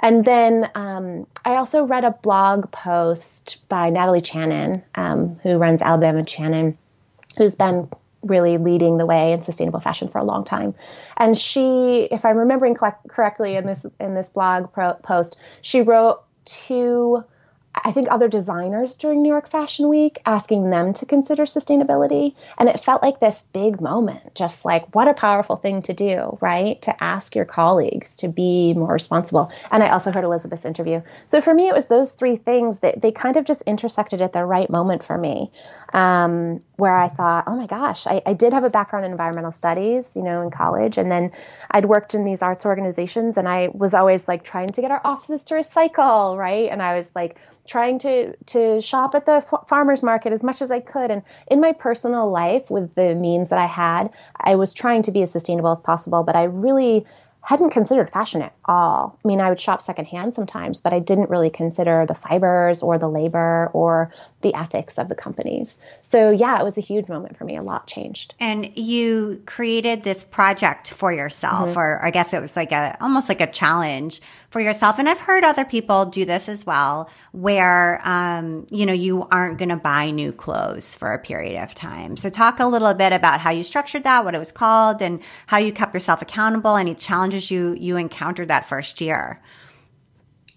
and 0.00 0.24
then 0.24 0.70
um, 0.74 1.26
I 1.44 1.56
also 1.56 1.84
read 1.84 2.04
a 2.04 2.10
blog 2.10 2.70
post 2.72 3.68
by 3.68 3.90
Natalie 3.90 4.22
Chanin, 4.22 4.82
um, 4.94 5.38
who 5.42 5.58
runs 5.58 5.82
Alabama 5.82 6.22
Chanin, 6.22 6.76
who's 7.36 7.54
been 7.54 7.88
really 8.22 8.58
leading 8.58 8.98
the 8.98 9.06
way 9.06 9.32
in 9.32 9.42
sustainable 9.42 9.80
fashion 9.80 10.08
for 10.08 10.18
a 10.18 10.24
long 10.24 10.44
time. 10.44 10.74
And 11.16 11.36
she, 11.36 12.08
if 12.10 12.24
I'm 12.24 12.36
remembering 12.36 12.74
correctly 12.74 13.56
in 13.56 13.66
this 13.66 13.86
in 13.98 14.14
this 14.14 14.30
blog 14.30 14.72
pro- 14.72 14.94
post, 14.94 15.38
she 15.62 15.82
wrote 15.82 16.22
two 16.44 17.24
I 17.74 17.92
think 17.92 18.08
other 18.10 18.28
designers 18.28 18.96
during 18.96 19.22
New 19.22 19.28
York 19.28 19.48
Fashion 19.48 19.88
Week 19.88 20.18
asking 20.26 20.70
them 20.70 20.92
to 20.94 21.06
consider 21.06 21.44
sustainability. 21.44 22.34
And 22.58 22.68
it 22.68 22.80
felt 22.80 23.02
like 23.02 23.20
this 23.20 23.44
big 23.52 23.80
moment, 23.80 24.34
just 24.34 24.64
like 24.64 24.94
what 24.94 25.08
a 25.08 25.14
powerful 25.14 25.56
thing 25.56 25.82
to 25.82 25.94
do, 25.94 26.36
right? 26.40 26.80
To 26.82 27.02
ask 27.02 27.34
your 27.34 27.44
colleagues 27.44 28.16
to 28.18 28.28
be 28.28 28.74
more 28.74 28.92
responsible. 28.92 29.52
And 29.70 29.82
I 29.82 29.90
also 29.90 30.10
heard 30.10 30.24
Elizabeth's 30.24 30.64
interview. 30.64 31.00
So 31.26 31.40
for 31.40 31.54
me, 31.54 31.68
it 31.68 31.74
was 31.74 31.86
those 31.86 32.12
three 32.12 32.36
things 32.36 32.80
that 32.80 33.00
they 33.00 33.12
kind 33.12 33.36
of 33.36 33.44
just 33.44 33.62
intersected 33.62 34.20
at 34.20 34.32
the 34.32 34.44
right 34.44 34.68
moment 34.68 35.04
for 35.04 35.16
me, 35.16 35.52
um, 35.92 36.60
where 36.80 36.96
I 36.96 37.08
thought, 37.08 37.44
oh 37.46 37.54
my 37.54 37.66
gosh, 37.66 38.06
I, 38.06 38.22
I 38.26 38.32
did 38.32 38.52
have 38.52 38.64
a 38.64 38.70
background 38.70 39.04
in 39.04 39.12
environmental 39.12 39.52
studies, 39.52 40.16
you 40.16 40.22
know, 40.22 40.42
in 40.42 40.50
college. 40.50 40.98
And 40.98 41.10
then 41.10 41.30
I'd 41.70 41.84
worked 41.84 42.14
in 42.14 42.24
these 42.24 42.42
arts 42.42 42.66
organizations 42.66 43.36
and 43.36 43.48
I 43.48 43.68
was 43.72 43.94
always 43.94 44.26
like 44.26 44.42
trying 44.42 44.68
to 44.68 44.80
get 44.80 44.90
our 44.90 45.00
offices 45.04 45.44
to 45.44 45.54
recycle, 45.54 46.36
right? 46.36 46.70
And 46.70 46.82
I 46.82 46.96
was 46.96 47.10
like, 47.14 47.36
trying 47.68 48.00
to 48.00 48.34
to 48.46 48.80
shop 48.80 49.14
at 49.14 49.26
the 49.26 49.44
farmers 49.68 50.02
market 50.02 50.32
as 50.32 50.42
much 50.42 50.60
as 50.60 50.72
I 50.72 50.80
could 50.80 51.10
and 51.10 51.22
in 51.46 51.60
my 51.60 51.72
personal 51.72 52.28
life 52.28 52.68
with 52.68 52.92
the 52.96 53.14
means 53.14 53.50
that 53.50 53.60
I 53.60 53.66
had 53.66 54.10
I 54.40 54.56
was 54.56 54.74
trying 54.74 55.02
to 55.02 55.12
be 55.12 55.22
as 55.22 55.30
sustainable 55.30 55.70
as 55.70 55.80
possible 55.80 56.24
but 56.24 56.34
I 56.34 56.44
really 56.44 57.06
hadn't 57.42 57.70
considered 57.70 58.10
fashion 58.10 58.42
at 58.42 58.54
all. 58.64 59.18
I 59.24 59.28
mean, 59.28 59.40
I 59.40 59.48
would 59.48 59.60
shop 59.60 59.82
secondhand 59.82 60.34
sometimes, 60.34 60.80
but 60.80 60.92
I 60.92 60.98
didn't 60.98 61.30
really 61.30 61.50
consider 61.50 62.04
the 62.06 62.14
fibers 62.14 62.82
or 62.82 62.98
the 62.98 63.08
labor 63.08 63.70
or 63.72 64.12
the 64.42 64.54
ethics 64.54 64.98
of 64.98 65.08
the 65.08 65.14
companies. 65.14 65.80
So, 66.02 66.30
yeah, 66.30 66.60
it 66.60 66.64
was 66.64 66.78
a 66.78 66.82
huge 66.82 67.08
moment 67.08 67.36
for 67.36 67.44
me. 67.44 67.56
A 67.56 67.62
lot 67.62 67.86
changed. 67.86 68.34
And 68.40 68.76
you 68.76 69.42
created 69.46 70.02
this 70.02 70.24
project 70.24 70.90
for 70.90 71.12
yourself, 71.12 71.70
mm-hmm. 71.70 71.78
or 71.78 72.02
I 72.02 72.10
guess 72.10 72.32
it 72.32 72.40
was 72.40 72.56
like 72.56 72.72
a 72.72 72.96
almost 73.00 73.28
like 73.28 73.40
a 73.40 73.50
challenge 73.50 74.20
for 74.50 74.60
yourself. 74.60 74.98
And 74.98 75.08
I've 75.08 75.20
heard 75.20 75.44
other 75.44 75.64
people 75.64 76.06
do 76.06 76.24
this 76.24 76.48
as 76.48 76.66
well, 76.66 77.10
where, 77.32 78.00
um, 78.04 78.66
you 78.70 78.86
know, 78.86 78.92
you 78.92 79.26
aren't 79.30 79.58
going 79.58 79.68
to 79.68 79.76
buy 79.76 80.10
new 80.10 80.32
clothes 80.32 80.94
for 80.94 81.12
a 81.12 81.18
period 81.18 81.62
of 81.62 81.74
time. 81.74 82.16
So, 82.16 82.28
talk 82.30 82.60
a 82.60 82.66
little 82.66 82.94
bit 82.94 83.12
about 83.12 83.40
how 83.40 83.50
you 83.50 83.64
structured 83.64 84.04
that, 84.04 84.24
what 84.24 84.34
it 84.34 84.38
was 84.38 84.52
called, 84.52 85.02
and 85.02 85.22
how 85.46 85.58
you 85.58 85.72
kept 85.72 85.94
yourself 85.94 86.22
accountable, 86.22 86.76
any 86.76 86.94
challenges 86.94 87.29
you, 87.50 87.76
you 87.78 87.96
encountered 87.96 88.48
that 88.48 88.68
first 88.68 89.00
year. 89.00 89.40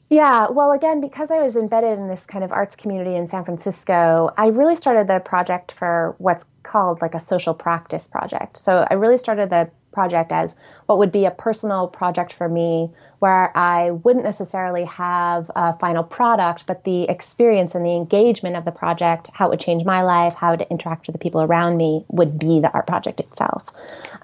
Yeah, 0.10 0.50
well, 0.50 0.72
again, 0.72 1.02
because 1.02 1.32
I 1.32 1.42
was 1.42 1.56
embedded 1.56 1.98
in 1.98 2.08
this 2.08 2.24
kind 2.24 2.44
of 2.44 2.52
arts 2.52 2.76
community 2.76 3.16
in 3.16 3.26
San 3.26 3.46
Francisco, 3.46 4.32
I 4.38 4.48
really 4.48 4.76
started 4.76 5.08
the 5.08 5.20
project 5.20 5.72
for 5.72 6.14
what's 6.20 6.46
called 6.62 7.02
like 7.02 7.16
a 7.16 7.20
social 7.20 7.56
practice 7.56 8.08
project. 8.08 8.58
So 8.58 8.86
I 8.90 8.94
really 8.94 9.18
started 9.18 9.50
the 9.50 9.72
project 9.92 10.32
as 10.32 10.56
what 10.86 10.98
would 10.98 11.12
be 11.12 11.26
a 11.26 11.32
personal 11.32 11.88
project 11.88 12.34
for 12.34 12.50
me 12.50 12.92
where 13.20 13.56
I 13.58 13.92
wouldn't 13.92 14.26
necessarily 14.26 14.86
have 14.86 15.50
a 15.56 15.78
final 15.78 16.04
product, 16.04 16.66
but 16.68 16.84
the 16.84 17.04
experience 17.04 17.74
and 17.74 17.86
the 17.86 17.96
engagement 17.96 18.56
of 18.56 18.66
the 18.66 18.72
project, 18.72 19.30
how 19.34 19.48
it 19.48 19.50
would 19.50 19.60
change 19.60 19.86
my 19.86 20.02
life, 20.02 20.34
how 20.34 20.56
to 20.56 20.70
interact 20.70 21.08
with 21.08 21.14
the 21.14 21.20
people 21.20 21.42
around 21.42 21.78
me 21.78 22.06
would 22.10 22.38
be 22.38 22.60
the 22.60 22.72
art 22.72 22.86
project 22.88 23.20
itself. 23.20 23.66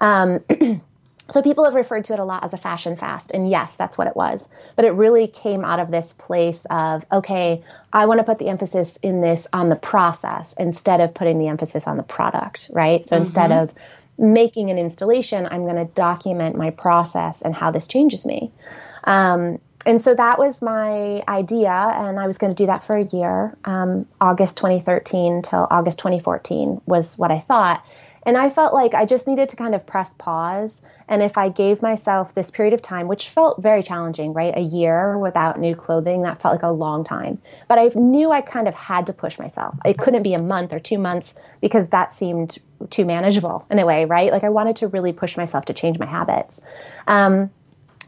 Um, 0.00 0.40
So 1.30 1.42
people 1.42 1.64
have 1.64 1.74
referred 1.74 2.04
to 2.06 2.12
it 2.12 2.18
a 2.18 2.24
lot 2.24 2.44
as 2.44 2.52
a 2.52 2.56
fashion 2.56 2.96
fast. 2.96 3.30
And 3.32 3.48
yes, 3.48 3.76
that's 3.76 3.96
what 3.96 4.06
it 4.06 4.16
was. 4.16 4.48
But 4.76 4.84
it 4.84 4.90
really 4.90 5.26
came 5.26 5.64
out 5.64 5.80
of 5.80 5.90
this 5.90 6.12
place 6.12 6.66
of, 6.70 7.04
okay, 7.10 7.62
I 7.92 8.06
want 8.06 8.18
to 8.18 8.24
put 8.24 8.38
the 8.38 8.48
emphasis 8.48 8.96
in 8.96 9.20
this 9.20 9.46
on 9.52 9.68
the 9.68 9.76
process 9.76 10.54
instead 10.58 11.00
of 11.00 11.14
putting 11.14 11.38
the 11.38 11.48
emphasis 11.48 11.86
on 11.86 11.96
the 11.96 12.02
product, 12.02 12.70
right? 12.72 13.04
So 13.04 13.16
mm-hmm. 13.16 13.24
instead 13.24 13.52
of 13.52 13.72
making 14.18 14.70
an 14.70 14.78
installation, 14.78 15.46
I'm 15.50 15.64
going 15.64 15.76
to 15.76 15.92
document 15.92 16.56
my 16.56 16.70
process 16.70 17.42
and 17.42 17.54
how 17.54 17.70
this 17.70 17.88
changes 17.88 18.26
me. 18.26 18.52
Um, 19.04 19.58
and 19.86 20.00
so 20.00 20.14
that 20.14 20.38
was 20.38 20.60
my 20.60 21.22
idea, 21.26 21.72
and 21.72 22.20
I 22.20 22.26
was 22.26 22.36
going 22.36 22.54
to 22.54 22.62
do 22.62 22.66
that 22.66 22.84
for 22.84 22.98
a 22.98 23.04
year. 23.04 23.56
Um, 23.64 24.06
August 24.20 24.58
2013 24.58 25.42
till 25.42 25.66
August 25.70 25.98
2014 26.00 26.82
was 26.84 27.16
what 27.16 27.30
I 27.30 27.38
thought. 27.38 27.82
And 28.30 28.38
I 28.38 28.48
felt 28.48 28.72
like 28.72 28.94
I 28.94 29.06
just 29.06 29.26
needed 29.26 29.48
to 29.48 29.56
kind 29.56 29.74
of 29.74 29.84
press 29.84 30.14
pause. 30.16 30.82
And 31.08 31.20
if 31.20 31.36
I 31.36 31.48
gave 31.48 31.82
myself 31.82 32.32
this 32.32 32.48
period 32.48 32.74
of 32.74 32.80
time, 32.80 33.08
which 33.08 33.28
felt 33.28 33.60
very 33.60 33.82
challenging, 33.82 34.34
right? 34.34 34.56
A 34.56 34.60
year 34.60 35.18
without 35.18 35.58
new 35.58 35.74
clothing, 35.74 36.22
that 36.22 36.40
felt 36.40 36.54
like 36.54 36.62
a 36.62 36.70
long 36.70 37.02
time. 37.02 37.42
But 37.66 37.80
I 37.80 37.90
knew 37.96 38.30
I 38.30 38.40
kind 38.40 38.68
of 38.68 38.74
had 38.74 39.08
to 39.08 39.12
push 39.12 39.36
myself. 39.40 39.74
It 39.84 39.98
couldn't 39.98 40.22
be 40.22 40.34
a 40.34 40.40
month 40.40 40.72
or 40.72 40.78
two 40.78 40.96
months 40.96 41.34
because 41.60 41.88
that 41.88 42.14
seemed 42.14 42.56
too 42.88 43.04
manageable 43.04 43.66
in 43.68 43.80
a 43.80 43.84
way, 43.84 44.04
right? 44.04 44.30
Like 44.30 44.44
I 44.44 44.50
wanted 44.50 44.76
to 44.76 44.86
really 44.86 45.12
push 45.12 45.36
myself 45.36 45.64
to 45.64 45.72
change 45.72 45.98
my 45.98 46.06
habits. 46.06 46.60
Um, 47.08 47.50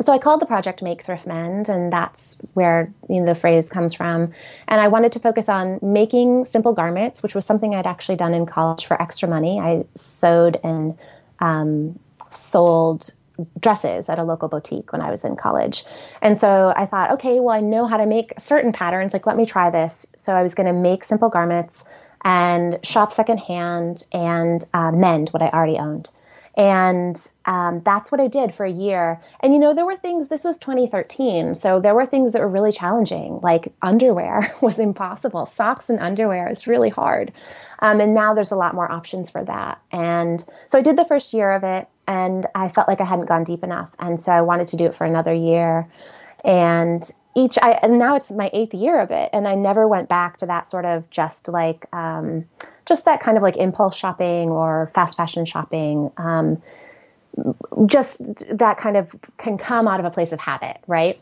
so 0.05 0.13
I 0.13 0.19
called 0.19 0.41
the 0.41 0.47
project 0.47 0.83
Make 0.83 1.03
Thrift 1.03 1.27
Mend, 1.27 1.69
and 1.69 1.93
that's 1.93 2.41
where 2.55 2.93
you 3.09 3.21
know, 3.21 3.27
the 3.27 3.35
phrase 3.35 3.69
comes 3.69 3.95
from. 3.95 4.33
And 4.69 4.81
I 4.81 4.89
wanted 4.89 5.13
to 5.13 5.19
focus 5.21 5.49
on 5.49 5.79
making 5.83 6.45
simple 6.45 6.73
garments, 6.73 7.23
which 7.23 7.35
was 7.35 7.45
something 7.45 7.75
I'd 7.75 7.87
actually 7.87 8.17
done 8.17 8.35
in 8.35 8.47
college 8.47 8.87
for 8.87 9.01
extra 9.01 9.29
money. 9.29 9.61
I 9.61 9.85
sewed 9.95 10.59
and 10.63 10.99
um, 11.41 11.99
sold 12.31 13.11
dresses 13.59 14.09
at 14.09 14.19
a 14.19 14.25
local 14.25 14.49
boutique 14.49 14.93
when 14.93 15.01
I 15.01 15.11
was 15.11 15.25
in 15.25 15.37
college. 15.37 15.85
And 16.21 16.37
so 16.37 16.73
I 16.77 16.87
thought, 16.87 17.13
okay, 17.13 17.41
well, 17.41 17.55
I 17.55 17.61
know 17.61 17.87
how 17.87 17.97
to 17.97 18.07
make 18.07 18.35
certain 18.39 18.73
patterns. 18.73 19.13
Like, 19.13 19.27
let 19.27 19.37
me 19.37 19.47
try 19.47 19.71
this. 19.71 20.07
So 20.17 20.35
I 20.35 20.43
was 20.43 20.55
going 20.55 20.67
to 20.67 20.73
make 20.73 21.05
simple 21.05 21.29
garments 21.29 21.85
and 22.25 22.79
shop 22.85 23.13
secondhand 23.13 24.05
and 24.13 24.65
uh, 24.73 24.93
mend 24.93 25.31
what 25.31 25.43
I 25.43 25.49
already 25.49 25.79
owned. 25.79 26.09
And 26.55 27.17
um, 27.47 27.81
that's 27.83 28.13
what 28.13 28.21
I 28.21 28.29
did 28.29 28.55
for 28.55 28.67
a 28.67 28.71
year. 28.71 29.21
And 29.41 29.55
you 29.55 29.59
know, 29.59 29.75
there 29.75 29.87
were 29.87 29.97
things, 29.97 30.29
this 30.29 30.45
was 30.45 30.59
2013. 30.59 31.55
So 31.55 31.81
there 31.81 31.95
were 31.95 32.05
things 32.05 32.33
that 32.33 32.43
were 32.43 32.49
really 32.49 32.73
challenging, 32.73 33.41
like 33.43 33.73
underwear 33.81 34.55
was 34.61 34.79
impossible. 34.79 35.47
Socks 35.47 35.89
and 35.89 35.99
underwear 35.99 36.51
is 36.51 36.67
really 36.67 36.91
hard. 36.91 37.33
Um, 37.79 38.01
and 38.01 38.15
now 38.15 38.35
there's 38.35 38.53
a 38.53 38.57
lot 38.57 38.75
more 38.75 38.91
options 38.91 39.31
for 39.31 39.43
that. 39.45 39.81
And 39.91 40.45
so 40.67 40.79
I 40.79 40.83
did 40.83 40.97
the 40.97 41.05
first 41.05 41.33
year 41.33 41.53
of 41.53 41.65
it 41.65 41.89
and 42.07 42.47
I 42.55 42.69
felt 42.69 42.89
like 42.89 43.01
I 43.01 43.05
hadn't 43.05 43.27
gone 43.27 43.45
deep 43.45 43.65
enough. 43.65 43.91
And 43.99 44.21
so 44.21 44.31
I 44.31 44.43
wanted 44.43 44.69
to 44.69 44.77
do 44.77 44.87
it 44.87 44.95
for 44.95 45.05
another 45.05 45.33
year. 45.33 45.89
And 46.45 47.09
each, 47.35 47.59
I, 47.63 47.73
and 47.83 47.99
now 47.99 48.17
it's 48.17 48.31
my 48.31 48.51
eighth 48.53 48.75
year 48.75 49.01
of 49.01 49.11
it. 49.11 49.31
And 49.33 49.49
I 49.49 49.55
never 49.55 49.89
went 49.89 50.09
back 50.09 50.37
to 50.39 50.47
that 50.47 50.67
sort 50.67 50.85
of 50.85 51.09
just 51.09 51.49
like, 51.49 51.87
um, 51.95 52.45
just 52.93 53.07
that 53.07 53.21
kind 53.21 53.39
of 53.39 53.43
like 53.43 53.57
impulse 53.57 53.97
shopping 53.97 54.51
or 54.51 54.91
fast 54.95 55.17
fashion 55.17 55.47
shopping. 55.47 56.11
Um, 56.19 56.63
just 57.87 58.21
that 58.51 58.77
kind 58.77 58.99
of 58.99 59.15
can 59.39 59.57
come 59.57 59.89
out 59.89 59.99
of 59.99 60.05
a 60.05 60.11
place 60.11 60.33
of 60.33 60.41
habit, 60.41 60.77
right? 60.87 61.19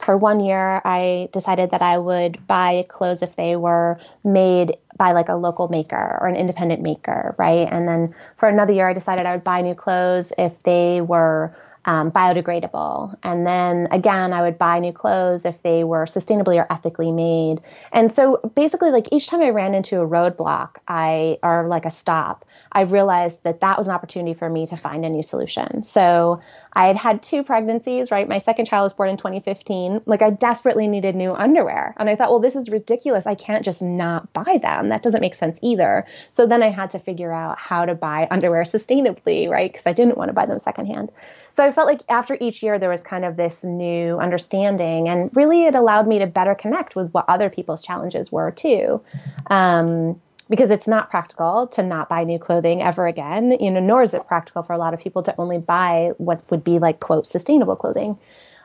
For 0.00 0.16
one 0.16 0.38
year, 0.38 0.80
I 0.84 1.28
decided 1.32 1.72
that 1.72 1.82
I 1.82 1.98
would 1.98 2.46
buy 2.46 2.84
clothes 2.88 3.20
if 3.22 3.34
they 3.34 3.56
were 3.56 3.98
made 4.24 4.76
by 4.96 5.10
like 5.10 5.28
a 5.28 5.34
local 5.34 5.66
maker 5.66 6.18
or 6.20 6.28
an 6.28 6.36
independent 6.36 6.82
maker, 6.82 7.34
right? 7.36 7.68
And 7.68 7.88
then 7.88 8.14
for 8.36 8.48
another 8.48 8.72
year, 8.72 8.88
I 8.88 8.92
decided 8.92 9.26
I 9.26 9.34
would 9.34 9.44
buy 9.44 9.60
new 9.60 9.74
clothes 9.74 10.32
if 10.38 10.62
they 10.62 11.00
were 11.00 11.52
um, 11.88 12.10
biodegradable. 12.10 13.16
And 13.22 13.46
then 13.46 13.88
again, 13.90 14.34
I 14.34 14.42
would 14.42 14.58
buy 14.58 14.78
new 14.78 14.92
clothes 14.92 15.46
if 15.46 15.62
they 15.62 15.84
were 15.84 16.04
sustainably 16.04 16.60
or 16.60 16.70
ethically 16.70 17.10
made. 17.10 17.62
And 17.92 18.12
so 18.12 18.42
basically, 18.54 18.90
like 18.90 19.10
each 19.10 19.28
time 19.28 19.40
I 19.40 19.48
ran 19.48 19.74
into 19.74 19.98
a 20.02 20.06
roadblock, 20.06 20.76
I 20.86 21.38
or 21.42 21.66
like 21.66 21.86
a 21.86 21.90
stop, 21.90 22.44
I 22.70 22.82
realized 22.82 23.42
that 23.44 23.60
that 23.60 23.78
was 23.78 23.88
an 23.88 23.94
opportunity 23.94 24.34
for 24.34 24.50
me 24.50 24.66
to 24.66 24.76
find 24.76 25.06
a 25.06 25.08
new 25.08 25.22
solution. 25.22 25.82
So 25.82 26.42
I 26.72 26.86
had 26.86 26.96
had 26.96 27.22
two 27.22 27.42
pregnancies, 27.42 28.10
right? 28.10 28.28
My 28.28 28.38
second 28.38 28.66
child 28.66 28.84
was 28.84 28.92
born 28.92 29.08
in 29.08 29.16
2015. 29.16 30.02
Like 30.06 30.22
I 30.22 30.30
desperately 30.30 30.88
needed 30.88 31.16
new 31.16 31.32
underwear. 31.32 31.94
And 31.96 32.08
I 32.08 32.16
thought, 32.16 32.30
well, 32.30 32.40
this 32.40 32.56
is 32.56 32.68
ridiculous. 32.68 33.26
I 33.26 33.34
can't 33.34 33.64
just 33.64 33.82
not 33.82 34.32
buy 34.32 34.58
them. 34.60 34.90
That 34.90 35.02
doesn't 35.02 35.20
make 35.20 35.34
sense 35.34 35.58
either. 35.62 36.06
So 36.28 36.46
then 36.46 36.62
I 36.62 36.70
had 36.70 36.90
to 36.90 36.98
figure 36.98 37.32
out 37.32 37.58
how 37.58 37.84
to 37.84 37.94
buy 37.94 38.28
underwear 38.30 38.62
sustainably, 38.62 39.48
right? 39.48 39.70
Because 39.70 39.86
I 39.86 39.92
didn't 39.92 40.18
want 40.18 40.28
to 40.28 40.34
buy 40.34 40.46
them 40.46 40.58
secondhand. 40.58 41.10
So 41.52 41.64
I 41.64 41.72
felt 41.72 41.88
like 41.88 42.02
after 42.08 42.36
each 42.40 42.62
year, 42.62 42.78
there 42.78 42.90
was 42.90 43.02
kind 43.02 43.24
of 43.24 43.36
this 43.36 43.64
new 43.64 44.18
understanding. 44.18 45.08
And 45.08 45.34
really, 45.34 45.64
it 45.64 45.74
allowed 45.74 46.06
me 46.06 46.20
to 46.20 46.26
better 46.26 46.54
connect 46.54 46.94
with 46.94 47.10
what 47.10 47.24
other 47.28 47.50
people's 47.50 47.82
challenges 47.82 48.30
were 48.30 48.52
too. 48.52 49.02
Um, 49.48 50.20
because 50.48 50.70
it's 50.70 50.88
not 50.88 51.10
practical 51.10 51.66
to 51.68 51.82
not 51.82 52.08
buy 52.08 52.24
new 52.24 52.38
clothing 52.38 52.82
ever 52.82 53.06
again, 53.06 53.56
you 53.60 53.70
know, 53.70 53.80
nor 53.80 54.02
is 54.02 54.14
it 54.14 54.26
practical 54.26 54.62
for 54.62 54.72
a 54.72 54.78
lot 54.78 54.94
of 54.94 55.00
people 55.00 55.22
to 55.24 55.34
only 55.38 55.58
buy 55.58 56.12
what 56.18 56.42
would 56.50 56.64
be 56.64 56.78
like 56.78 57.00
quote 57.00 57.26
sustainable 57.26 57.76
clothing. 57.76 58.18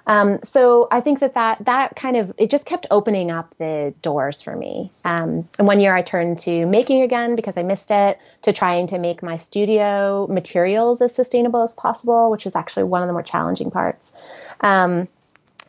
Um, 0.06 0.40
so 0.44 0.88
I 0.92 1.00
think 1.00 1.20
that, 1.20 1.36
that 1.36 1.66
that 1.66 1.96
kind 1.96 2.18
of 2.18 2.34
it 2.38 2.50
just 2.50 2.66
kept 2.66 2.88
opening 2.92 3.32
up 3.32 3.56
the 3.58 3.94
doors 4.02 4.42
for 4.42 4.56
me. 4.56 4.92
Um, 5.06 5.48
and 5.58 5.66
one 5.68 5.80
year 5.80 5.96
I 5.96 6.02
turned 6.02 6.40
to 6.40 6.66
making 6.66 7.04
again 7.04 7.36
because 7.36 7.58
I 7.58 7.64
missed 7.64 7.90
it, 7.92 8.20
to 8.42 8.52
trying 8.52 8.88
to 8.88 8.98
make 8.98 9.24
my 9.24 9.38
studio 9.38 10.28
materials 10.30 11.02
as 11.02 11.16
sustainable 11.16 11.64
as 11.64 11.74
possible, 11.74 12.32
which 12.32 12.46
is 12.46 12.56
actually 12.56 12.84
one 12.84 13.02
of 13.02 13.08
the 13.08 13.14
more 13.14 13.24
challenging 13.24 13.72
parts. 13.72 14.12
Um, 14.60 15.08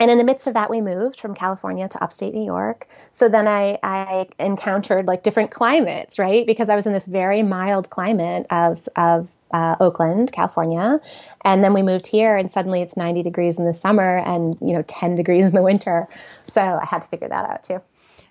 and 0.05 0.11
in 0.11 0.19
the 0.19 0.25
midst 0.25 0.47
of 0.47 0.53
that, 0.53 0.69
we 0.69 0.83
moved 0.83 1.19
from 1.19 1.35
California 1.35 1.89
to 1.89 2.05
upstate 2.05 2.35
New 2.35 2.45
York. 2.45 2.87
So 3.11 3.27
then 3.27 3.49
I, 3.49 3.79
I 3.83 4.29
encountered 4.39 5.07
like 5.07 5.23
different 5.23 5.51
climates, 5.51 6.19
right? 6.19 6.47
Because 6.47 6.69
I 6.69 6.77
was 6.77 6.85
in 6.85 6.93
this 6.93 7.07
very 7.07 7.43
mild 7.43 7.89
climate 7.89 8.47
of, 8.51 8.87
of 8.97 9.29
uh, 9.51 9.77
Oakland, 9.81 10.31
California. 10.31 11.01
And 11.43 11.65
then 11.65 11.73
we 11.73 11.81
moved 11.81 12.07
here 12.07 12.37
and 12.37 12.51
suddenly 12.51 12.83
it's 12.83 12.99
90 12.99 13.23
degrees 13.23 13.59
in 13.59 13.65
the 13.65 13.73
summer 13.73 14.19
and, 14.19 14.59
you 14.61 14.75
know, 14.75 14.83
10 14.87 15.15
degrees 15.15 15.47
in 15.47 15.53
the 15.53 15.63
winter. 15.63 16.07
So 16.43 16.61
I 16.61 16.85
had 16.85 17.01
to 17.01 17.09
figure 17.09 17.29
that 17.29 17.49
out 17.49 17.65
too. 17.65 17.81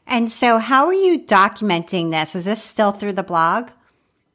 And 0.05 0.31
so 0.31 0.59
how 0.59 0.85
are 0.85 0.93
you 0.93 1.17
documenting 1.17 2.11
this? 2.11 2.35
Was 2.35 2.45
this 2.45 2.61
still 2.61 2.91
through 2.91 3.13
the 3.13 3.23
blog? 3.23 3.71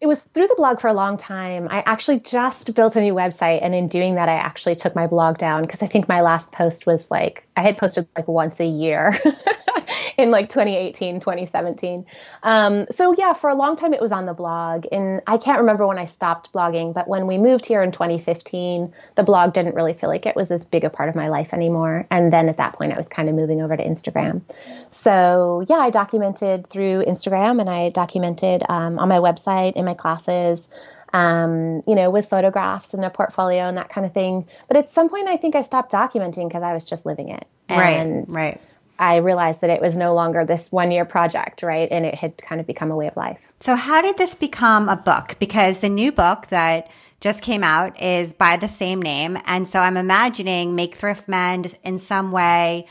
It 0.00 0.06
was 0.06 0.24
through 0.24 0.46
the 0.46 0.54
blog 0.56 0.80
for 0.80 0.88
a 0.88 0.92
long 0.92 1.16
time. 1.16 1.66
I 1.70 1.82
actually 1.84 2.20
just 2.20 2.72
built 2.74 2.94
a 2.94 3.00
new 3.00 3.14
website, 3.14 3.60
and 3.62 3.74
in 3.74 3.88
doing 3.88 4.14
that, 4.14 4.28
I 4.28 4.34
actually 4.34 4.76
took 4.76 4.94
my 4.94 5.06
blog 5.06 5.38
down 5.38 5.62
because 5.62 5.82
I 5.82 5.86
think 5.86 6.08
my 6.08 6.20
last 6.20 6.52
post 6.52 6.86
was 6.86 7.10
like 7.10 7.46
I 7.56 7.62
had 7.62 7.76
posted 7.76 8.06
like 8.16 8.28
once 8.28 8.60
a 8.60 8.66
year 8.66 9.12
in 10.18 10.30
like 10.30 10.48
2018, 10.48 11.20
2017. 11.20 12.06
Um, 12.42 12.86
so 12.90 13.14
yeah, 13.16 13.32
for 13.32 13.50
a 13.50 13.54
long 13.54 13.76
time 13.76 13.94
it 13.94 14.00
was 14.00 14.12
on 14.12 14.26
the 14.26 14.34
blog, 14.34 14.86
and 14.92 15.22
I 15.26 15.38
can't 15.38 15.58
remember 15.60 15.86
when 15.86 15.98
I 15.98 16.04
stopped 16.04 16.52
blogging, 16.52 16.94
but 16.94 17.08
when 17.08 17.26
we 17.26 17.38
moved 17.38 17.66
here 17.66 17.82
in 17.82 17.92
2015, 17.92 18.92
the 19.16 19.22
blog 19.22 19.52
didn't 19.52 19.74
really 19.74 19.94
feel 19.94 20.08
like 20.08 20.26
it 20.26 20.36
was 20.36 20.50
as 20.50 20.64
big 20.64 20.84
a 20.84 20.90
part 20.90 21.08
of 21.08 21.14
my 21.14 21.28
life 21.28 21.52
anymore. 21.52 22.06
And 22.10 22.32
then 22.32 22.48
at 22.48 22.56
that 22.56 22.74
point, 22.74 22.92
I 22.92 22.96
was 22.96 23.08
kind 23.08 23.28
of 23.28 23.34
moving 23.34 23.62
over 23.62 23.76
to 23.76 23.84
Instagram. 23.84 24.42
So 24.88 25.64
yeah, 25.68 25.76
I 25.76 25.90
documented 25.90 26.66
through 26.66 27.04
Instagram, 27.04 27.60
and 27.60 27.70
I 27.70 27.90
documented 27.90 28.62
um, 28.68 28.98
on 28.98 29.08
my 29.08 29.18
website 29.18 29.74
in 29.74 29.84
my 29.84 29.94
classes 29.94 30.68
um, 31.12 31.82
you 31.86 31.94
know, 31.94 32.10
with 32.10 32.28
photographs 32.28 32.94
and 32.94 33.04
a 33.04 33.10
portfolio 33.10 33.64
and 33.64 33.76
that 33.76 33.88
kind 33.88 34.06
of 34.06 34.12
thing. 34.12 34.46
But 34.66 34.76
at 34.76 34.90
some 34.90 35.08
point, 35.08 35.28
I 35.28 35.36
think 35.36 35.54
I 35.54 35.62
stopped 35.62 35.92
documenting 35.92 36.48
because 36.48 36.62
I 36.62 36.74
was 36.74 36.84
just 36.84 37.06
living 37.06 37.30
it. 37.30 37.46
And 37.68 38.26
right, 38.28 38.34
right. 38.34 38.60
I 38.98 39.16
realized 39.16 39.60
that 39.60 39.70
it 39.70 39.80
was 39.80 39.96
no 39.96 40.14
longer 40.14 40.44
this 40.44 40.72
one 40.72 40.90
year 40.90 41.04
project, 41.04 41.62
right? 41.62 41.88
And 41.90 42.04
it 42.04 42.14
had 42.14 42.36
kind 42.38 42.60
of 42.60 42.66
become 42.66 42.90
a 42.90 42.96
way 42.96 43.06
of 43.06 43.16
life. 43.16 43.38
So, 43.60 43.76
how 43.76 44.02
did 44.02 44.18
this 44.18 44.34
become 44.34 44.88
a 44.88 44.96
book? 44.96 45.36
Because 45.38 45.80
the 45.80 45.88
new 45.88 46.12
book 46.12 46.48
that 46.48 46.90
just 47.20 47.42
came 47.42 47.64
out 47.64 48.00
is 48.00 48.34
by 48.34 48.56
the 48.56 48.68
same 48.68 49.02
name. 49.02 49.38
And 49.46 49.68
so 49.68 49.80
I'm 49.80 49.96
imagining 49.96 50.74
Make 50.74 50.94
Thrift 50.94 51.28
Mend 51.28 51.76
in 51.82 51.98
some 51.98 52.30
way 52.30 52.86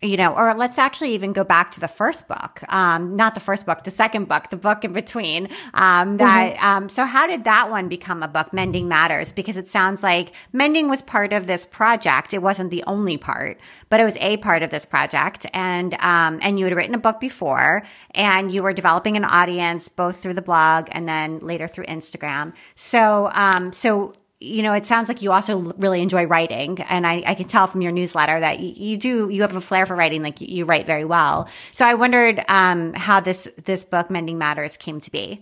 you 0.00 0.16
know, 0.16 0.32
or 0.32 0.54
let's 0.54 0.78
actually 0.78 1.12
even 1.14 1.32
go 1.32 1.42
back 1.42 1.72
to 1.72 1.80
the 1.80 1.88
first 1.88 2.28
book, 2.28 2.62
um, 2.72 3.16
not 3.16 3.34
the 3.34 3.40
first 3.40 3.66
book, 3.66 3.82
the 3.82 3.90
second 3.90 4.28
book, 4.28 4.48
the 4.50 4.56
book 4.56 4.84
in 4.84 4.92
between. 4.92 5.48
Um, 5.74 6.18
that, 6.18 6.54
mm-hmm. 6.54 6.66
um, 6.66 6.88
so 6.88 7.04
how 7.04 7.26
did 7.26 7.44
that 7.44 7.68
one 7.68 7.88
become 7.88 8.22
a 8.22 8.28
book, 8.28 8.52
Mending 8.52 8.86
Matters? 8.86 9.32
Because 9.32 9.56
it 9.56 9.66
sounds 9.66 10.04
like 10.04 10.32
mending 10.52 10.88
was 10.88 11.02
part 11.02 11.32
of 11.32 11.48
this 11.48 11.66
project. 11.66 12.32
It 12.32 12.42
wasn't 12.42 12.70
the 12.70 12.84
only 12.86 13.16
part, 13.16 13.58
but 13.88 13.98
it 13.98 14.04
was 14.04 14.16
a 14.18 14.36
part 14.36 14.62
of 14.62 14.70
this 14.70 14.86
project. 14.86 15.46
And, 15.52 15.94
um, 15.94 16.38
and 16.42 16.60
you 16.60 16.66
had 16.66 16.76
written 16.76 16.94
a 16.94 16.98
book 16.98 17.18
before 17.18 17.82
and 18.12 18.54
you 18.54 18.62
were 18.62 18.72
developing 18.72 19.16
an 19.16 19.24
audience 19.24 19.88
both 19.88 20.20
through 20.20 20.34
the 20.34 20.42
blog 20.42 20.88
and 20.92 21.08
then 21.08 21.40
later 21.40 21.66
through 21.66 21.86
Instagram. 21.86 22.52
So, 22.76 23.30
um, 23.32 23.72
so 23.72 24.12
you 24.40 24.62
know, 24.62 24.72
it 24.72 24.86
sounds 24.86 25.08
like 25.08 25.20
you 25.20 25.32
also 25.32 25.58
really 25.78 26.00
enjoy 26.00 26.24
writing. 26.26 26.80
And 26.82 27.06
I, 27.06 27.22
I 27.26 27.34
can 27.34 27.46
tell 27.48 27.66
from 27.66 27.82
your 27.82 27.92
newsletter 27.92 28.38
that 28.38 28.60
you, 28.60 28.72
you, 28.76 28.96
do, 28.96 29.28
you 29.28 29.42
have 29.42 29.56
a 29.56 29.60
flair 29.60 29.84
for 29.84 29.96
writing, 29.96 30.22
like 30.22 30.40
you, 30.40 30.46
you 30.48 30.64
write 30.64 30.86
very 30.86 31.04
well. 31.04 31.48
So 31.72 31.84
I 31.84 31.94
wondered 31.94 32.44
um, 32.48 32.94
how 32.94 33.18
this, 33.20 33.48
this 33.64 33.84
book, 33.84 34.10
Mending 34.10 34.38
Matters, 34.38 34.76
came 34.76 35.00
to 35.00 35.10
be. 35.10 35.40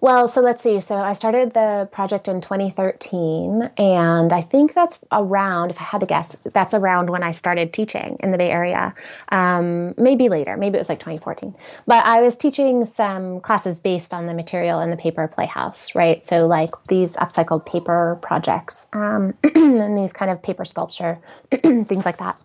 Well, 0.00 0.28
so 0.28 0.40
let's 0.40 0.62
see. 0.62 0.78
So 0.78 0.94
I 0.96 1.12
started 1.12 1.54
the 1.54 1.88
project 1.90 2.28
in 2.28 2.40
2013, 2.40 3.70
and 3.76 4.32
I 4.32 4.40
think 4.42 4.72
that's 4.72 4.96
around, 5.10 5.70
if 5.70 5.80
I 5.80 5.84
had 5.84 6.00
to 6.02 6.06
guess, 6.06 6.36
that's 6.54 6.72
around 6.72 7.10
when 7.10 7.24
I 7.24 7.32
started 7.32 7.72
teaching 7.72 8.16
in 8.20 8.30
the 8.30 8.38
Bay 8.38 8.48
Area. 8.48 8.94
Um, 9.30 9.94
maybe 9.96 10.28
later, 10.28 10.56
maybe 10.56 10.76
it 10.76 10.78
was 10.78 10.88
like 10.88 11.00
2014. 11.00 11.52
But 11.86 12.06
I 12.06 12.22
was 12.22 12.36
teaching 12.36 12.84
some 12.84 13.40
classes 13.40 13.80
based 13.80 14.14
on 14.14 14.26
the 14.26 14.34
material 14.34 14.78
in 14.80 14.90
the 14.90 14.96
paper 14.96 15.26
playhouse, 15.26 15.96
right? 15.96 16.24
So, 16.24 16.46
like 16.46 16.70
these 16.84 17.16
upcycled 17.16 17.66
paper 17.66 18.18
projects 18.22 18.86
um, 18.92 19.34
and 19.42 19.98
these 19.98 20.12
kind 20.12 20.30
of 20.30 20.40
paper 20.40 20.64
sculpture, 20.64 21.18
things 21.50 22.06
like 22.06 22.18
that. 22.18 22.36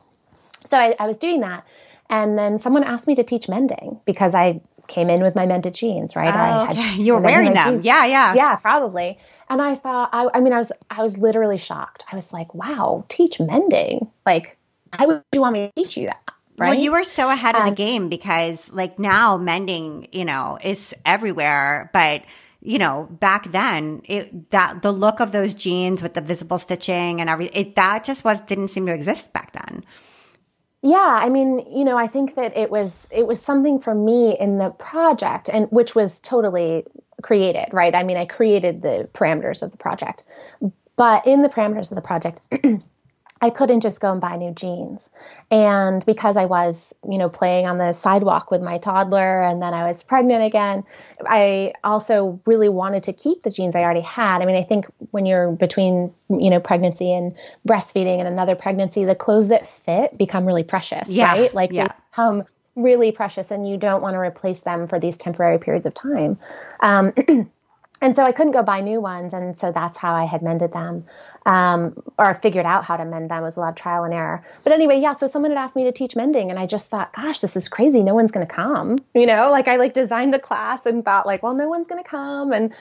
So 0.70 0.78
I, 0.78 0.96
I 1.00 1.06
was 1.06 1.20
doing 1.20 1.42
that. 1.42 1.66
And 2.10 2.38
then 2.38 2.58
someone 2.58 2.84
asked 2.84 3.08
me 3.08 3.16
to 3.16 3.24
teach 3.24 3.48
mending 3.48 4.00
because 4.06 4.34
I 4.34 4.62
came 4.88 5.10
in 5.10 5.22
with 5.22 5.36
my 5.36 5.46
mended 5.46 5.74
jeans, 5.74 6.16
right? 6.16 6.34
Oh, 6.34 6.70
okay. 6.70 7.02
you 7.02 7.14
were 7.14 7.22
wearing 7.22 7.54
them. 7.54 7.76
Jeans. 7.76 7.86
Yeah, 7.86 8.06
yeah. 8.06 8.34
Yeah, 8.34 8.56
probably. 8.56 9.18
And 9.50 9.62
I 9.62 9.76
thought, 9.76 10.10
I, 10.14 10.28
I 10.34 10.40
mean, 10.40 10.54
I 10.54 10.58
was, 10.58 10.72
I 10.90 11.04
was 11.04 11.18
literally 11.18 11.58
shocked. 11.58 12.04
I 12.12 12.16
was 12.16 12.34
like, 12.34 12.54
wow, 12.54 13.06
teach 13.10 13.40
mending. 13.40 14.12
Like, 14.26 14.58
how 14.92 15.08
would 15.08 15.24
you 15.32 15.42
want 15.42 15.54
me 15.54 15.68
to 15.68 15.84
teach 15.84 15.98
you 15.98 16.08
that? 16.08 16.22
Right? 16.58 16.70
Well, 16.70 16.80
you 16.80 16.92
were 16.92 17.04
so 17.04 17.30
ahead 17.30 17.56
of 17.56 17.64
the 17.64 17.70
um, 17.70 17.76
game 17.76 18.10
because 18.10 18.72
like 18.72 19.00
now 19.00 19.38
mending, 19.38 20.08
you 20.12 20.24
know, 20.24 20.60
is 20.64 20.94
everywhere, 21.06 21.90
but 21.94 22.24
you 22.62 22.78
know, 22.78 23.08
back 23.20 23.52
then, 23.52 24.02
it 24.06 24.52
that 24.52 24.84
the 24.84 24.92
look 24.92 25.20
of 25.20 25.32
those 25.32 25.54
jeans 25.54 26.02
with 26.02 26.14
the 26.14 26.22
visible 26.22 26.58
stitching 26.58 27.20
and 27.20 27.30
everything, 27.30 27.60
it, 27.60 27.76
that 27.76 28.04
just 28.04 28.24
was 28.24 28.40
didn't 28.42 28.70
seem 28.70 28.86
to 28.86 28.94
exist 28.94 29.34
back 29.34 29.52
then. 29.52 29.84
Yeah, 30.84 30.98
I 31.22 31.30
mean, 31.30 31.66
you 31.72 31.86
know, 31.86 31.98
I 31.98 32.08
think 32.08 32.36
that 32.36 32.58
it 32.58 32.70
was 32.70 33.08
it 33.10 33.26
was 33.26 33.42
something 33.42 33.80
for 33.80 33.96
me 33.96 34.38
in 34.38 34.58
the 34.58 34.70
project 34.72 35.50
and 35.50 35.68
which 35.72 35.96
was 35.96 36.20
totally 36.20 36.84
created, 37.22 37.68
right? 37.72 37.96
I 37.96 38.04
mean, 38.04 38.18
I 38.18 38.26
created 38.26 38.82
the 38.82 39.10
parameters 39.14 39.64
of 39.64 39.72
the 39.72 39.78
project. 39.78 40.26
But 40.98 41.26
in 41.26 41.42
the 41.42 41.50
parameters 41.50 41.90
of 41.90 41.96
the 41.96 42.02
project, 42.02 42.50
I 43.44 43.50
couldn't 43.50 43.82
just 43.82 44.00
go 44.00 44.10
and 44.10 44.22
buy 44.22 44.38
new 44.38 44.54
jeans. 44.54 45.10
And 45.52 46.06
because 46.06 46.38
I 46.38 46.46
was, 46.46 46.94
you 47.06 47.18
know, 47.18 47.28
playing 47.28 47.66
on 47.66 47.78
the 47.78 47.92
sidewalk 47.92 48.50
with 48.50 48.62
my 48.62 48.78
toddler 48.78 49.42
and 49.42 49.62
then 49.62 49.74
I 49.74 49.86
was 49.86 50.02
pregnant 50.02 50.46
again, 50.46 50.86
I 51.28 51.74
also 51.84 52.40
really 52.46 52.70
wanted 52.70 53.04
to 53.04 53.12
keep 53.12 53.44
the 53.44 53.50
jeans 53.50 53.76
I 53.76 53.82
already 53.82 54.00
had. 54.00 54.42
I 54.42 54.46
mean, 54.46 54.56
I 54.56 54.64
think 54.64 54.86
when 55.12 55.26
you're 55.26 55.52
between, 55.52 56.14
you 56.30 56.50
know, 56.50 56.62
pregnancy 56.62 57.14
and 57.14 57.36
breastfeeding 57.68 58.20
and 58.20 58.30
another 58.30 58.56
pregnancy, 58.56 59.04
the 59.04 59.14
clothes 59.14 59.50
that 59.50 59.68
fit 59.68 60.18
become 60.18 60.46
really 60.46 60.64
precious, 60.64 61.10
yeah, 61.10 61.34
right? 61.34 61.54
Like 61.54 61.74
yeah. 61.74 61.88
they 61.90 61.94
become 62.12 62.46
really 62.78 63.12
precious 63.12 63.52
and 63.52 63.68
you 63.68 63.76
don't 63.76 64.02
want 64.02 64.14
to 64.14 64.20
replace 64.20 64.62
them 64.62 64.88
for 64.88 65.02
these 65.02 65.18
temporary 65.18 65.60
periods 65.60 65.86
of 65.86 65.94
time. 65.94 66.38
Um, 66.80 67.12
and 68.02 68.16
so 68.16 68.24
I 68.24 68.32
couldn't 68.32 68.54
go 68.54 68.64
buy 68.64 68.80
new 68.80 69.02
ones. 69.02 69.34
And 69.34 69.58
so 69.58 69.74
that's 69.74 69.98
how 69.98 70.14
I 70.14 70.24
had 70.24 70.42
mended 70.42 70.72
them 70.72 71.04
um, 71.46 72.02
or 72.18 72.36
figured 72.36 72.66
out 72.66 72.86
how 72.86 72.98
to 72.98 73.06
mend 73.06 73.30
them. 73.30 73.42
It 73.42 73.46
was 73.46 73.58
a 73.58 73.60
lot 73.60 73.70
of 73.70 73.76
trial 73.76 74.04
and 74.04 74.14
error. 74.14 74.44
But 74.64 74.74
anyway, 74.74 75.00
yeah. 75.00 75.14
So 75.14 75.28
someone 75.28 75.52
had 75.52 75.58
asked 75.58 75.76
me 75.76 75.86
to 75.86 75.92
teach 75.92 76.16
mending, 76.16 76.50
and 76.50 76.60
I 76.60 76.66
just 76.66 76.90
thought, 76.90 77.14
gosh, 77.14 77.42
this 77.42 77.56
is 77.56 77.68
crazy. 77.68 78.04
No 78.04 78.16
one's 78.16 78.32
going 78.32 78.46
to 78.46 78.54
come. 78.54 78.98
You 79.14 79.26
know, 79.26 79.50
like 79.52 79.68
I 79.68 79.78
like 79.78 79.94
designed 79.94 80.34
the 80.34 80.40
class 80.40 80.86
and 80.86 81.04
thought, 81.04 81.26
like, 81.26 81.44
well, 81.44 81.54
no 81.54 81.68
one's 81.68 81.88
going 81.88 82.04
to 82.04 82.10
come, 82.10 82.54
and 82.54 82.74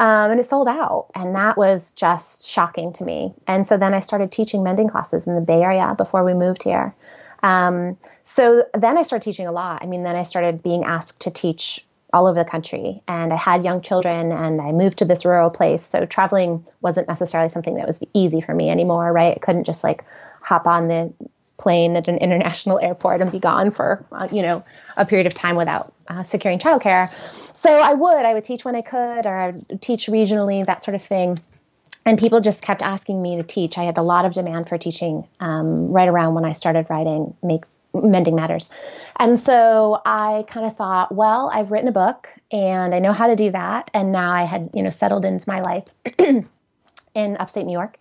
um, 0.00 0.30
and 0.30 0.40
it 0.40 0.46
sold 0.46 0.68
out, 0.68 1.08
and 1.14 1.34
that 1.34 1.56
was 1.56 1.92
just 1.94 2.46
shocking 2.46 2.92
to 2.94 3.04
me. 3.04 3.34
And 3.46 3.66
so 3.66 3.76
then 3.76 3.94
I 3.94 4.00
started 4.00 4.30
teaching 4.30 4.62
mending 4.62 4.88
classes 4.88 5.26
in 5.26 5.34
the 5.34 5.40
Bay 5.40 5.62
Area 5.62 5.94
before 5.96 6.24
we 6.24 6.34
moved 6.34 6.62
here. 6.62 6.94
Um, 7.42 7.96
so 8.22 8.64
then 8.74 8.96
I 8.98 9.02
started 9.02 9.24
teaching 9.24 9.46
a 9.46 9.52
lot. 9.52 9.82
I 9.82 9.86
mean, 9.86 10.02
then 10.02 10.14
I 10.16 10.22
started 10.22 10.62
being 10.62 10.84
asked 10.84 11.22
to 11.22 11.30
teach 11.30 11.84
all 12.12 12.26
over 12.26 12.38
the 12.38 12.48
country 12.48 13.02
and 13.06 13.32
I 13.32 13.36
had 13.36 13.64
young 13.64 13.82
children 13.82 14.32
and 14.32 14.60
I 14.60 14.72
moved 14.72 14.98
to 14.98 15.04
this 15.04 15.24
rural 15.24 15.50
place. 15.50 15.84
So 15.84 16.06
traveling 16.06 16.64
wasn't 16.80 17.08
necessarily 17.08 17.50
something 17.50 17.74
that 17.74 17.86
was 17.86 18.02
easy 18.14 18.40
for 18.40 18.54
me 18.54 18.70
anymore, 18.70 19.12
right? 19.12 19.36
I 19.36 19.38
couldn't 19.38 19.64
just 19.64 19.84
like 19.84 20.04
hop 20.40 20.66
on 20.66 20.88
the 20.88 21.12
plane 21.58 21.96
at 21.96 22.08
an 22.08 22.16
international 22.20 22.78
airport 22.78 23.20
and 23.20 23.30
be 23.30 23.38
gone 23.38 23.70
for, 23.72 24.04
uh, 24.10 24.28
you 24.32 24.42
know, 24.42 24.64
a 24.96 25.04
period 25.04 25.26
of 25.26 25.34
time 25.34 25.56
without 25.56 25.92
uh, 26.08 26.22
securing 26.22 26.58
childcare. 26.58 27.14
So 27.54 27.70
I 27.70 27.92
would, 27.92 28.24
I 28.24 28.32
would 28.32 28.44
teach 28.44 28.64
when 28.64 28.74
I 28.74 28.82
could 28.82 29.26
or 29.26 29.36
I 29.36 29.50
would 29.50 29.82
teach 29.82 30.06
regionally, 30.06 30.64
that 30.64 30.82
sort 30.82 30.94
of 30.94 31.02
thing. 31.02 31.38
And 32.06 32.18
people 32.18 32.40
just 32.40 32.62
kept 32.62 32.82
asking 32.82 33.20
me 33.20 33.36
to 33.36 33.42
teach. 33.42 33.76
I 33.76 33.84
had 33.84 33.98
a 33.98 34.02
lot 34.02 34.24
of 34.24 34.32
demand 34.32 34.70
for 34.70 34.78
teaching 34.78 35.28
um, 35.40 35.90
right 35.90 36.08
around 36.08 36.34
when 36.34 36.46
I 36.46 36.52
started 36.52 36.86
writing 36.88 37.34
Make 37.42 37.64
Mending 37.94 38.34
Matters. 38.34 38.70
And 39.16 39.38
so 39.38 40.00
I 40.04 40.44
kind 40.48 40.66
of 40.66 40.76
thought, 40.76 41.14
well, 41.14 41.50
I've 41.52 41.70
written 41.70 41.88
a 41.88 41.92
book 41.92 42.28
and 42.52 42.94
I 42.94 42.98
know 42.98 43.12
how 43.12 43.26
to 43.26 43.36
do 43.36 43.50
that. 43.50 43.90
And 43.94 44.12
now 44.12 44.30
I 44.30 44.44
had, 44.44 44.70
you 44.74 44.82
know, 44.82 44.90
settled 44.90 45.24
into 45.24 45.48
my 45.48 45.60
life 45.60 45.84
in 47.14 47.36
upstate 47.38 47.66
New 47.66 47.72
York. 47.72 47.98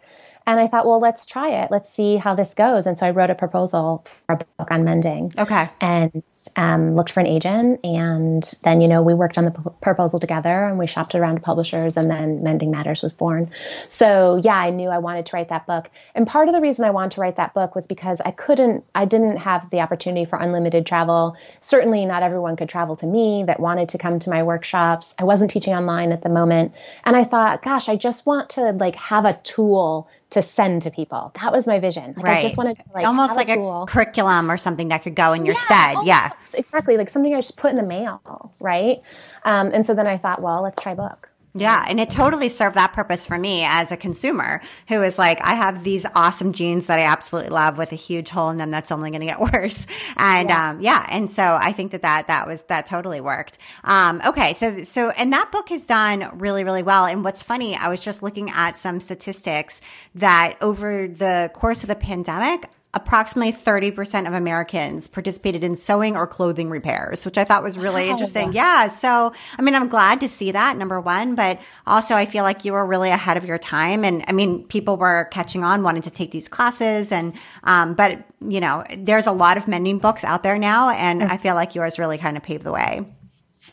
And 0.48 0.62
I 0.62 0.68
thought, 0.68 0.86
well, 0.86 1.02
let's 1.02 1.26
try 1.26 1.50
it. 1.50 1.72
Let's 1.72 1.90
see 1.92 2.16
how 2.16 2.34
this 2.34 2.54
goes. 2.54 2.88
And 2.88 2.98
so 2.98 3.06
I 3.06 3.12
wrote 3.12 3.30
a 3.30 3.36
proposal 3.36 4.06
for 4.26 4.36
a 4.36 4.38
book 4.58 4.72
on 4.72 4.86
mending. 4.86 5.34
Okay. 5.38 5.70
And 5.82 6.24
um, 6.56 6.96
looked 6.96 7.12
for 7.12 7.20
an 7.20 7.28
agent. 7.28 7.82
And 7.84 8.50
then, 8.64 8.80
you 8.80 8.88
know, 8.88 9.02
we 9.02 9.14
worked 9.14 9.38
on 9.38 9.44
the 9.44 9.52
p- 9.52 9.70
proposal 9.82 10.20
together 10.20 10.66
and 10.66 10.80
we 10.80 10.88
shopped 10.88 11.16
around 11.16 11.36
to 11.36 11.42
publishers. 11.42 11.98
And 11.98 12.10
then 12.10 12.44
Mending 12.44 12.72
Matters 12.72 13.04
was 13.04 13.12
born. 13.12 13.52
So, 13.90 14.40
yeah, 14.42 14.56
I 14.56 14.70
knew 14.70 14.88
I 14.88 15.00
wanted 15.00 15.26
to 15.26 15.36
write 15.36 15.50
that 15.50 15.68
book. 15.68 15.90
And 16.16 16.26
part 16.26 16.48
of 16.48 16.54
the 16.54 16.62
reason 16.62 16.86
I 16.86 16.92
wanted 16.92 17.12
to 17.16 17.22
write 17.22 17.36
that 17.36 17.54
book 17.54 17.76
was 17.76 17.86
because 17.86 18.22
I 18.22 18.32
couldn't, 18.32 18.86
I 18.96 19.04
didn't 19.04 19.38
have 19.38 19.70
the 19.70 19.82
opportunity 19.82 20.24
for 20.24 20.40
unlimited 20.40 20.86
travel. 20.86 21.36
Certainly, 21.60 22.06
not 22.06 22.24
everyone 22.24 22.56
could 22.56 22.70
travel 22.70 22.96
to 22.98 23.06
me 23.06 23.44
that 23.48 23.60
wanted 23.60 23.90
to 23.90 23.98
come 23.98 24.20
to 24.20 24.30
my 24.30 24.44
workshops. 24.44 25.14
I 25.20 25.26
wasn't 25.26 25.52
teaching 25.52 25.74
online 25.74 26.14
at 26.14 26.24
the 26.24 26.30
moment. 26.30 26.74
And 27.04 27.18
I 27.18 27.26
thought, 27.26 27.64
gosh, 27.64 27.90
I 27.90 27.98
just 27.98 28.26
want 28.26 28.52
to 28.52 28.72
like 28.72 28.96
have 28.96 29.26
a 29.26 29.38
tool 29.44 30.08
to 30.30 30.42
send 30.42 30.82
to 30.82 30.92
people. 30.92 31.32
That 31.42 31.52
was 31.52 31.66
my 31.66 31.80
vision. 31.80 32.14
Like, 32.18 32.26
right. 32.26 32.38
I 32.40 32.42
just 32.42 32.58
wanted 32.58 32.76
to 32.78 32.84
like 32.94 33.06
almost 33.06 33.36
like 33.36 33.50
a, 33.50 33.60
a, 33.60 33.86
curriculum 33.88 34.52
or 34.52 34.58
something 34.58 34.90
that 34.90 35.04
could 35.04 35.16
go 35.16 35.34
in 35.34 35.46
your 35.46 35.56
yeah, 35.56 35.62
stead. 35.62 35.90
Almost. 35.90 36.08
Yeah, 36.08 36.32
exactly. 36.54 36.98
Like 36.98 37.10
something 37.10 37.34
I 37.34 37.38
just 37.38 37.58
put 37.58 37.72
in 37.72 37.78
the 37.78 37.84
mail, 37.84 38.52
right? 38.60 39.00
Um, 39.46 39.72
and 39.74 39.86
so 39.86 39.94
then 39.94 40.08
I 40.08 40.18
thought, 40.18 40.42
well, 40.42 40.62
let's 40.62 40.82
try 40.82 40.94
book. 40.96 41.30
Yeah. 41.60 41.86
And 41.88 42.00
it 42.00 42.10
totally 42.10 42.50
served 42.50 42.76
that 42.76 42.94
purpose 42.94 43.26
for 43.26 43.38
me 43.38 43.64
as 43.64 43.92
a 43.92 43.98
consumer 43.98 44.62
who 44.88 45.04
is 45.04 45.18
like, 45.18 45.42
I 45.42 45.56
have 45.56 45.84
these 45.84 46.06
awesome 46.16 46.54
jeans 46.54 46.88
that 46.88 47.00
I 47.00 47.04
absolutely 47.04 47.52
love 47.52 47.78
with 47.78 47.92
a 47.92 47.96
huge 47.96 48.30
hole 48.30 48.50
in 48.50 48.58
them 48.58 48.72
that's 48.72 48.92
only 48.92 49.10
going 49.10 49.22
to 49.22 49.28
get 49.28 49.40
worse. 49.54 49.86
And, 50.18 50.50
yeah. 50.50 50.70
um, 50.70 50.82
yeah. 50.82 51.06
And 51.10 51.30
so 51.30 51.58
I 51.60 51.72
think 51.72 51.92
that 51.92 52.02
that, 52.04 52.28
that 52.28 52.48
was, 52.48 52.64
that 52.64 52.86
totally 52.86 53.22
worked. 53.22 53.58
Um, 53.84 54.22
okay. 54.26 54.54
So, 54.54 54.84
so, 54.84 55.10
and 55.12 55.34
that 55.34 55.52
book 55.52 55.70
has 55.70 55.86
done 55.86 56.30
really, 56.40 56.64
really 56.64 56.84
well. 56.84 57.06
And 57.06 57.24
what's 57.24 57.44
funny, 57.44 57.76
I 57.76 57.90
was 57.90 58.00
just 58.00 58.24
looking 58.24 58.50
at 58.50 58.78
some 58.78 59.00
statistics 59.00 59.82
that 60.16 60.58
over 60.62 61.08
the 61.08 61.52
course 61.54 61.84
of 61.84 61.90
the 61.90 61.96
pandemic, 61.96 62.70
approximately 62.98 63.54
30% 63.54 64.28
of 64.28 64.34
Americans 64.34 65.08
participated 65.08 65.64
in 65.64 65.76
sewing 65.76 66.18
or 66.18 66.26
clothing 66.26 66.72
repairs, 66.72 67.26
which 67.26 67.38
I 67.38 67.44
thought 67.44 67.62
was 67.62 67.78
really 67.78 68.06
wow. 68.06 68.10
interesting. 68.10 68.54
Yeah. 68.54 68.88
So, 68.88 69.34
I 69.58 69.62
mean, 69.62 69.76
I'm 69.76 69.88
glad 69.88 70.20
to 70.22 70.28
see 70.28 70.52
that, 70.52 70.78
number 70.78 71.00
one, 71.00 71.36
but 71.36 71.62
also 71.86 72.16
I 72.16 72.26
feel 72.26 72.44
like 72.44 72.66
you 72.66 72.74
were 72.74 72.84
really 72.84 73.12
ahead 73.12 73.38
of 73.38 73.46
your 73.46 73.60
time. 73.60 74.04
And 74.04 74.26
I 74.28 74.32
mean, 74.32 74.64
people 74.64 74.98
were 74.98 75.26
catching 75.26 75.64
on, 75.64 75.84
wanting 75.84 76.02
to 76.04 76.12
take 76.12 76.32
these 76.32 76.48
classes. 76.48 77.12
And, 77.12 77.34
um, 77.64 77.94
but, 77.94 78.26
you 78.40 78.60
know, 78.60 78.84
there's 78.98 79.28
a 79.28 79.32
lot 79.32 79.58
of 79.58 79.68
mending 79.68 80.00
books 80.00 80.24
out 80.24 80.42
there 80.42 80.58
now. 80.58 80.90
And 80.90 81.22
mm. 81.22 81.32
I 81.32 81.38
feel 81.38 81.54
like 81.54 81.76
yours 81.76 82.00
really 82.00 82.18
kind 82.18 82.36
of 82.36 82.42
paved 82.42 82.64
the 82.64 82.72
way. 82.72 83.06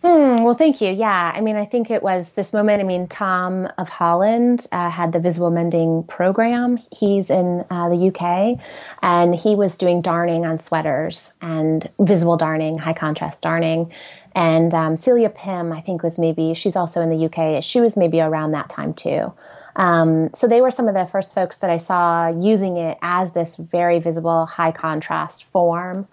Hmm, 0.04 0.42
well, 0.44 0.54
thank 0.54 0.82
you. 0.82 0.90
Yeah, 0.90 1.32
I 1.34 1.40
mean, 1.40 1.56
I 1.56 1.64
think 1.64 1.90
it 1.90 2.02
was 2.02 2.32
this 2.32 2.52
moment. 2.52 2.82
I 2.82 2.84
mean, 2.84 3.06
Tom 3.06 3.66
of 3.78 3.88
Holland 3.88 4.66
uh, 4.70 4.90
had 4.90 5.12
the 5.12 5.18
Visible 5.18 5.50
Mending 5.50 6.02
program. 6.02 6.78
He's 6.92 7.30
in 7.30 7.64
uh, 7.70 7.88
the 7.88 8.08
UK, 8.08 8.58
and 9.00 9.34
he 9.34 9.56
was 9.56 9.78
doing 9.78 10.02
darning 10.02 10.44
on 10.44 10.58
sweaters 10.58 11.32
and 11.40 11.88
visible 11.98 12.36
darning, 12.36 12.76
high 12.76 12.92
contrast 12.92 13.42
darning. 13.42 13.94
And 14.34 14.74
um, 14.74 14.96
Celia 14.96 15.30
Pym, 15.30 15.72
I 15.72 15.80
think, 15.80 16.02
was 16.02 16.18
maybe 16.18 16.52
she's 16.52 16.76
also 16.76 17.00
in 17.00 17.08
the 17.08 17.24
UK. 17.24 17.64
She 17.64 17.80
was 17.80 17.96
maybe 17.96 18.20
around 18.20 18.50
that 18.52 18.68
time 18.68 18.92
too. 18.92 19.32
Um, 19.74 20.34
so 20.34 20.48
they 20.48 20.60
were 20.60 20.70
some 20.70 20.86
of 20.86 20.94
the 20.94 21.06
first 21.06 21.34
folks 21.34 21.60
that 21.60 21.70
I 21.70 21.78
saw 21.78 22.28
using 22.28 22.76
it 22.76 22.98
as 23.00 23.32
this 23.32 23.56
very 23.56 24.00
visible 24.00 24.44
high 24.44 24.72
contrast 24.72 25.44
form. 25.44 26.06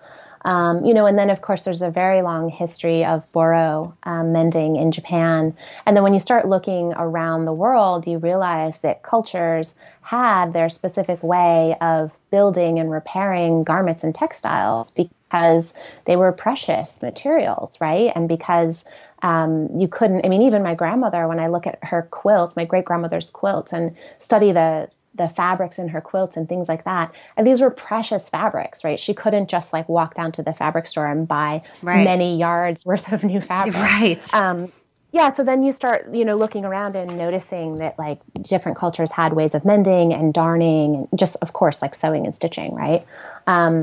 Um, 0.43 0.85
you 0.85 0.93
know, 0.93 1.05
and 1.05 1.17
then 1.17 1.29
of 1.29 1.41
course 1.41 1.65
there's 1.65 1.81
a 1.81 1.89
very 1.89 2.21
long 2.21 2.49
history 2.49 3.05
of 3.05 3.29
boro 3.31 3.95
um, 4.03 4.31
mending 4.31 4.75
in 4.75 4.91
Japan. 4.91 5.55
And 5.85 5.95
then 5.95 6.03
when 6.03 6.13
you 6.13 6.19
start 6.19 6.47
looking 6.47 6.93
around 6.93 7.45
the 7.45 7.53
world, 7.53 8.07
you 8.07 8.17
realize 8.17 8.79
that 8.79 9.03
cultures 9.03 9.75
had 10.01 10.53
their 10.53 10.69
specific 10.69 11.21
way 11.21 11.75
of 11.79 12.11
building 12.31 12.79
and 12.79 12.91
repairing 12.91 13.63
garments 13.63 14.03
and 14.03 14.15
textiles 14.15 14.91
because 14.91 15.73
they 16.05 16.15
were 16.15 16.31
precious 16.31 17.01
materials, 17.01 17.79
right? 17.79 18.11
And 18.15 18.27
because 18.27 18.83
um, 19.21 19.69
you 19.79 19.87
couldn't, 19.87 20.25
I 20.25 20.29
mean, 20.29 20.41
even 20.41 20.63
my 20.63 20.73
grandmother, 20.73 21.27
when 21.27 21.39
I 21.39 21.47
look 21.47 21.67
at 21.67 21.79
her 21.83 22.07
quilts, 22.09 22.55
my 22.55 22.65
great 22.65 22.85
grandmother's 22.85 23.29
quilts, 23.29 23.73
and 23.73 23.95
study 24.17 24.51
the 24.51 24.89
the 25.15 25.27
fabrics 25.27 25.77
in 25.77 25.89
her 25.89 26.01
quilts 26.01 26.37
and 26.37 26.47
things 26.47 26.69
like 26.69 26.85
that. 26.85 27.13
And 27.35 27.45
these 27.45 27.61
were 27.61 27.69
precious 27.69 28.27
fabrics, 28.29 28.83
right? 28.83 28.99
She 28.99 29.13
couldn't 29.13 29.49
just 29.49 29.73
like 29.73 29.89
walk 29.89 30.15
down 30.15 30.31
to 30.33 30.43
the 30.43 30.53
fabric 30.53 30.87
store 30.87 31.07
and 31.07 31.27
buy 31.27 31.63
right. 31.81 32.03
many 32.03 32.37
yards 32.37 32.85
worth 32.85 33.11
of 33.11 33.23
new 33.23 33.41
fabric. 33.41 33.75
Right. 33.75 34.33
Um, 34.33 34.71
yeah, 35.11 35.31
so 35.31 35.43
then 35.43 35.63
you 35.63 35.73
start, 35.73 36.09
you 36.13 36.23
know, 36.23 36.35
looking 36.35 36.63
around 36.63 36.95
and 36.95 37.17
noticing 37.17 37.77
that 37.77 37.99
like 37.99 38.19
different 38.41 38.77
cultures 38.77 39.11
had 39.11 39.33
ways 39.33 39.53
of 39.53 39.65
mending 39.65 40.13
and 40.13 40.33
darning 40.33 40.95
and 41.11 41.19
just 41.19 41.35
of 41.41 41.51
course 41.51 41.81
like 41.81 41.95
sewing 41.95 42.25
and 42.25 42.33
stitching, 42.33 42.73
right? 42.73 43.05
Um, 43.45 43.81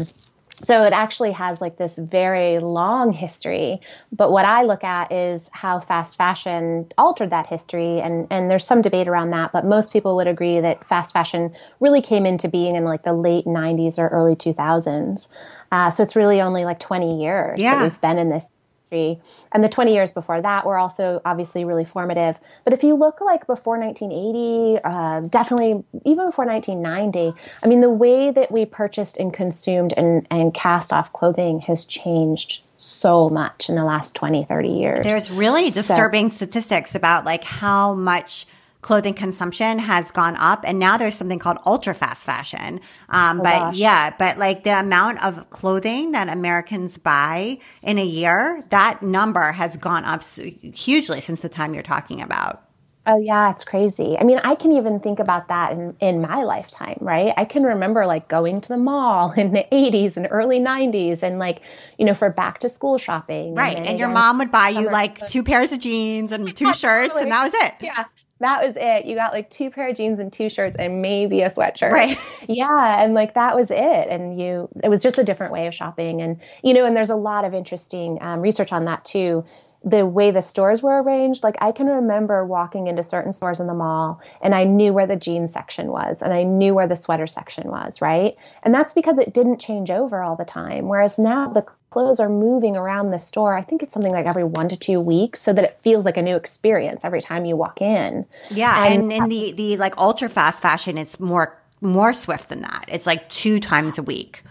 so 0.63 0.85
it 0.85 0.93
actually 0.93 1.33
has 1.33 1.61
like 1.61 1.77
this 1.77 1.97
very 1.97 2.59
long 2.59 3.13
history 3.13 3.81
but 4.13 4.31
what 4.31 4.45
i 4.45 4.63
look 4.63 4.85
at 4.85 5.11
is 5.13 5.49
how 5.53 5.81
fast 5.81 6.17
fashion 6.17 6.87
altered 6.99 7.31
that 7.31 7.47
history 7.47 8.01
and 8.01 8.27
and 8.31 8.51
there's 8.51 8.67
some 8.67 8.83
debate 8.83 9.09
around 9.09 9.31
that 9.31 9.53
but 9.53 9.65
most 9.65 9.93
people 9.93 10.17
would 10.17 10.27
agree 10.27 10.61
that 10.61 10.85
fast 10.87 11.13
fashion 11.13 11.55
really 11.81 12.03
came 12.03 12.27
into 12.27 12.49
being 12.49 12.75
in 12.75 12.85
like 12.85 13.03
the 13.05 13.13
late 13.13 13.45
90s 13.45 13.99
or 13.99 14.09
early 14.09 14.35
2000s 14.35 15.29
uh, 15.71 15.91
so 15.91 16.03
it's 16.03 16.17
really 16.17 16.41
only 16.41 16.65
like 16.65 16.81
20 16.81 17.21
years 17.23 17.59
yeah. 17.59 17.75
that 17.77 17.83
we've 17.83 18.01
been 18.01 18.19
in 18.19 18.31
this 18.31 18.53
and 18.91 19.65
the 19.65 19.69
20 19.69 19.93
years 19.93 20.13
before 20.13 20.41
that 20.41 20.65
were 20.67 20.79
also 20.79 21.21
obviously 21.25 21.65
really 21.65 21.85
formative. 21.85 22.39
But 22.65 22.73
if 22.73 22.83
you 22.83 22.95
look 22.95 23.21
like 23.21 23.47
before 23.47 23.79
1980, 23.79 24.81
uh, 24.83 25.21
definitely 25.29 25.85
even 26.05 26.27
before 26.27 26.47
1990, 26.47 27.39
I 27.63 27.67
mean, 27.67 27.81
the 27.81 27.91
way 27.91 28.31
that 28.31 28.51
we 28.51 28.65
purchased 28.65 29.19
and 29.19 29.33
consumed 29.33 29.93
and, 29.97 30.27
and 30.31 30.55
cast 30.55 30.93
off 30.93 31.13
clothing 31.13 31.61
has 31.61 31.85
changed 31.85 32.63
so 32.81 33.29
much 33.29 33.69
in 33.69 33.75
the 33.75 33.85
last 33.85 34.15
20, 34.15 34.45
30 34.45 34.69
years. 34.69 35.01
There's 35.03 35.31
really 35.31 35.71
disturbing 35.71 36.29
so, 36.29 36.37
statistics 36.37 36.95
about 36.95 37.25
like 37.25 37.45
how 37.45 37.95
much– 37.95 38.47
clothing 38.81 39.15
consumption 39.15 39.79
has 39.79 40.11
gone 40.11 40.37
up 40.37 40.63
and 40.65 40.79
now 40.79 40.97
there's 40.97 41.15
something 41.15 41.39
called 41.39 41.59
ultra 41.67 41.95
fast 41.95 42.25
fashion 42.25 42.81
um, 43.09 43.41
oh, 43.41 43.43
but 43.43 43.59
gosh. 43.59 43.75
yeah 43.75 44.15
but 44.19 44.39
like 44.39 44.63
the 44.63 44.79
amount 44.79 45.23
of 45.25 45.51
clothing 45.51 46.13
that 46.13 46.29
americans 46.29 46.97
buy 46.97 47.59
in 47.83 47.99
a 47.99 48.05
year 48.05 48.63
that 48.71 49.03
number 49.03 49.53
has 49.53 49.77
gone 49.77 50.05
up 50.05 50.23
hugely 50.23 51.21
since 51.21 51.43
the 51.43 51.49
time 51.49 51.75
you're 51.75 51.83
talking 51.83 52.23
about 52.23 52.63
Oh 53.11 53.17
yeah, 53.17 53.51
it's 53.53 53.65
crazy. 53.65 54.19
I 54.21 54.25
mean, 54.25 54.39
I 54.45 54.55
can 54.55 54.73
even 54.73 55.01
think 55.01 55.19
about 55.19 55.49
that 55.49 55.73
in, 55.73 55.97
in 55.99 56.21
my 56.21 56.43
lifetime, 56.43 56.99
right? 57.01 57.33
I 57.39 57.47
can 57.47 57.63
remember 57.63 58.05
like 58.05 58.29
going 58.29 58.61
to 58.61 58.69
the 58.69 58.77
mall 58.77 59.33
in 59.37 59.53
the 59.53 59.67
80s 59.73 60.19
and 60.19 60.29
early 60.31 60.61
90s 60.61 61.23
and 61.23 61.39
like, 61.39 61.63
you 61.97 62.05
know, 62.05 62.13
for 62.13 62.29
back 62.29 62.61
to 62.61 62.69
school 62.69 62.99
shopping. 62.99 63.55
Right. 63.55 63.79
And, 63.79 63.87
and 63.87 63.99
your 63.99 64.09
mom 64.09 64.37
would 64.39 64.51
buy 64.51 64.69
you 64.69 64.91
like 64.91 65.27
two 65.27 65.43
pairs 65.43 65.73
of 65.73 65.79
jeans 65.79 66.33
and 66.33 66.55
two 66.55 66.75
shirts 66.75 67.19
and 67.19 67.33
that 67.33 67.45
was 67.45 67.55
it. 67.55 67.75
Yeah 67.81 68.05
that 68.41 68.65
was 68.65 68.75
it. 68.77 69.07
You 69.07 69.17
got 69.17 69.33
like 69.33 69.51
two 69.51 69.71
pair 69.71 69.89
of 69.89 69.97
jeans 69.97 70.19
and 70.19 70.33
two 70.33 70.49
shirts 70.49 70.77
and 70.79 71.03
maybe 71.03 71.43
a 71.43 71.49
sweatshirt. 71.49 71.91
Right. 71.91 72.19
Yeah. 72.51 73.03
And 73.03 73.13
like 73.13 73.35
that 73.35 73.57
was 73.57 73.71
it. 73.71 73.77
And 74.09 74.41
you, 74.41 74.71
it 74.83 74.89
was 74.89 75.03
just 75.03 75.19
a 75.19 75.25
different 75.25 75.53
way 75.53 75.67
of 75.67 75.75
shopping. 75.75 76.23
And, 76.23 76.41
you 76.63 76.73
know, 76.73 76.87
and 76.87 76.97
there's 76.97 77.11
a 77.11 77.17
lot 77.17 77.45
of 77.45 77.53
interesting 77.53 78.19
um, 78.23 78.41
research 78.41 78.73
on 78.73 78.87
that 78.87 79.05
too. 79.05 79.45
The 79.85 80.07
way 80.07 80.31
the 80.31 80.41
stores 80.41 80.83
were 80.83 81.03
arranged, 81.03 81.43
like 81.45 81.57
I 81.61 81.73
can 81.73 81.87
remember 81.87 82.47
walking 82.47 82.87
into 82.87 83.03
certain 83.03 83.35
stores 83.35 83.61
in 83.61 83.67
the 83.67 83.75
mall 83.75 84.23
and 84.41 84.55
I 84.55 84.65
knew 84.65 84.95
where 84.95 85.07
the 85.07 85.17
jeans 85.17 85.53
section 85.53 85.89
was 85.89 86.23
and 86.23 86.33
I 86.33 86.45
knew 86.45 86.75
where 86.75 86.89
the 86.89 86.97
sweater 86.97 87.27
section 87.27 87.69
was, 87.69 88.01
right? 88.01 88.37
And 88.63 88.75
that's 88.75 88.95
because 88.95 89.19
it 89.19 89.35
didn't 89.35 89.61
change 89.61 89.91
over 89.91 90.23
all 90.23 90.37
the 90.37 90.45
time. 90.45 90.89
Whereas 90.89 91.19
now 91.19 91.49
the 91.49 91.67
clothes 91.91 92.21
are 92.21 92.29
moving 92.29 92.77
around 92.77 93.11
the 93.11 93.19
store. 93.19 93.57
I 93.57 93.63
think 93.63 93.83
it's 93.83 93.93
something 93.93 94.13
like 94.13 94.27
every 94.27 94.45
one 94.45 94.69
to 94.69 94.77
two 94.77 95.01
weeks 95.01 95.41
so 95.41 95.53
that 95.53 95.65
it 95.65 95.81
feels 95.81 96.05
like 96.05 96.17
a 96.17 96.23
new 96.23 96.37
experience 96.37 97.01
every 97.05 97.23
time 97.23 97.45
you 97.45 97.57
walk 97.57 97.81
in. 97.81 98.27
Yeah. 98.51 98.87
And, 98.87 99.13
in 99.13 99.29
the, 99.29 99.53
the 99.53 99.77
like 99.79 99.97
ultra 99.97 100.29
fast 100.29 100.63
fashion, 100.63 100.99
it's 100.99 101.19
more, 101.19 101.59
more 101.81 102.13
swift 102.13 102.51
than 102.51 102.61
that. 102.63 102.85
It's 102.89 103.07
like 103.07 103.29
two 103.31 103.59
times 103.59 103.99
a 103.99 104.03
week. 104.03 104.43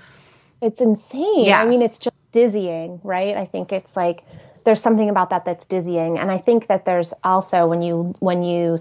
It's 0.61 0.81
insane. 0.81 1.45
Yeah. 1.45 1.61
I 1.61 1.65
mean, 1.65 1.81
it's 1.81 1.99
just 1.99 2.15
dizzying, 2.31 2.99
right? 3.03 3.37
I 3.37 3.45
think 3.45 3.71
it's 3.71 3.95
like, 3.95 4.23
there's 4.65 4.81
something 4.81 5.09
about 5.09 5.29
that 5.29 5.45
that's 5.45 5.65
dizzying. 5.65 6.17
And 6.17 6.31
I 6.31 6.39
think 6.39 6.67
that 6.67 6.85
there's 6.85 7.13
also 7.23 7.67
when 7.67 7.81
you, 7.81 8.15
when 8.19 8.43
you, 8.43 8.77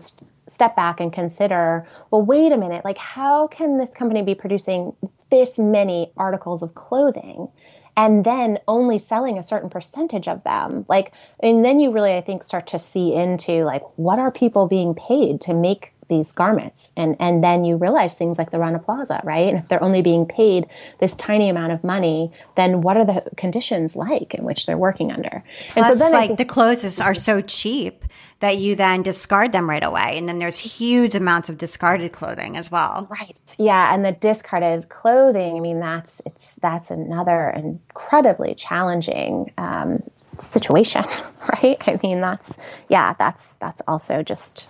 step 0.48 0.76
back 0.76 1.00
and 1.00 1.12
consider 1.12 1.88
well 2.12 2.22
wait 2.22 2.52
a 2.52 2.57
minute 2.57 2.84
like 2.84 2.98
how 2.98 3.48
can 3.48 3.78
this 3.78 3.90
company 3.90 4.22
be 4.22 4.32
producing 4.32 4.94
this 5.28 5.59
many 5.59 6.12
articles 6.16 6.62
of 6.62 6.72
clothing 6.76 7.48
and 7.97 8.24
then 8.24 8.59
only 8.68 8.99
selling 8.99 9.38
a 9.38 9.42
certain 9.42 9.70
percentage 9.70 10.28
of 10.28 10.44
them. 10.44 10.84
Like 10.88 11.12
and 11.40 11.64
then 11.64 11.80
you 11.80 11.90
really 11.90 12.14
i 12.14 12.20
think 12.20 12.42
start 12.42 12.68
to 12.68 12.78
see 12.78 13.14
into 13.14 13.64
like 13.64 13.82
what 13.97 14.18
are 14.18 14.30
people 14.30 14.68
being 14.68 14.94
paid 14.94 15.40
to 15.42 15.55
make 15.55 15.92
these 16.09 16.32
garments 16.32 16.92
and 16.96 17.16
and 17.18 17.42
then 17.42 17.64
you 17.64 17.76
realize 17.76 18.14
things 18.14 18.38
like 18.38 18.50
the 18.50 18.59
Rana 18.59 18.78
Plaza, 18.78 19.20
right? 19.24 19.48
And 19.48 19.59
if 19.59 19.68
they're 19.68 19.82
only 19.82 20.02
being 20.02 20.26
paid 20.26 20.66
this 21.00 21.14
tiny 21.16 21.48
amount 21.48 21.72
of 21.72 21.82
money, 21.82 22.32
then 22.57 22.80
what 22.80 22.96
are 22.96 23.04
the 23.04 23.28
conditions 23.36 23.96
like 23.96 24.34
in 24.34 24.44
which 24.44 24.66
they're 24.66 24.78
working 24.78 25.11
under? 25.11 25.42
Plus, 25.70 25.90
and 25.90 25.98
so 25.98 26.04
then 26.04 26.12
like 26.12 26.28
think- 26.30 26.38
the 26.38 26.44
clothes 26.44 27.00
are 27.00 27.14
so 27.14 27.40
cheap 27.40 28.04
that 28.40 28.59
you 28.59 28.76
then 28.76 29.02
discard 29.02 29.52
them 29.52 29.68
right 29.68 29.82
away, 29.82 30.18
and 30.18 30.28
then 30.28 30.38
there's 30.38 30.59
huge 30.59 31.14
amounts 31.14 31.48
of 31.48 31.57
discarded 31.57 32.12
clothing 32.12 32.57
as 32.57 32.70
well. 32.70 33.09
Right. 33.11 33.57
Yeah, 33.59 33.94
and 33.94 34.04
the 34.04 34.12
discarded 34.12 34.88
clothing. 34.88 35.57
I 35.57 35.61
mean, 35.61 35.80
that's 35.80 36.20
it's 36.26 36.57
that's 36.57 36.90
another 36.90 37.50
incredibly 37.50 38.54
challenging 38.54 39.52
um, 39.57 40.02
situation, 40.38 41.04
right? 41.62 41.76
I 41.88 41.98
mean, 42.02 42.20
that's 42.20 42.59
yeah, 42.88 43.14
that's 43.18 43.54
that's 43.54 43.82
also 43.88 44.22
just 44.22 44.68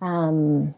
um, 0.00 0.74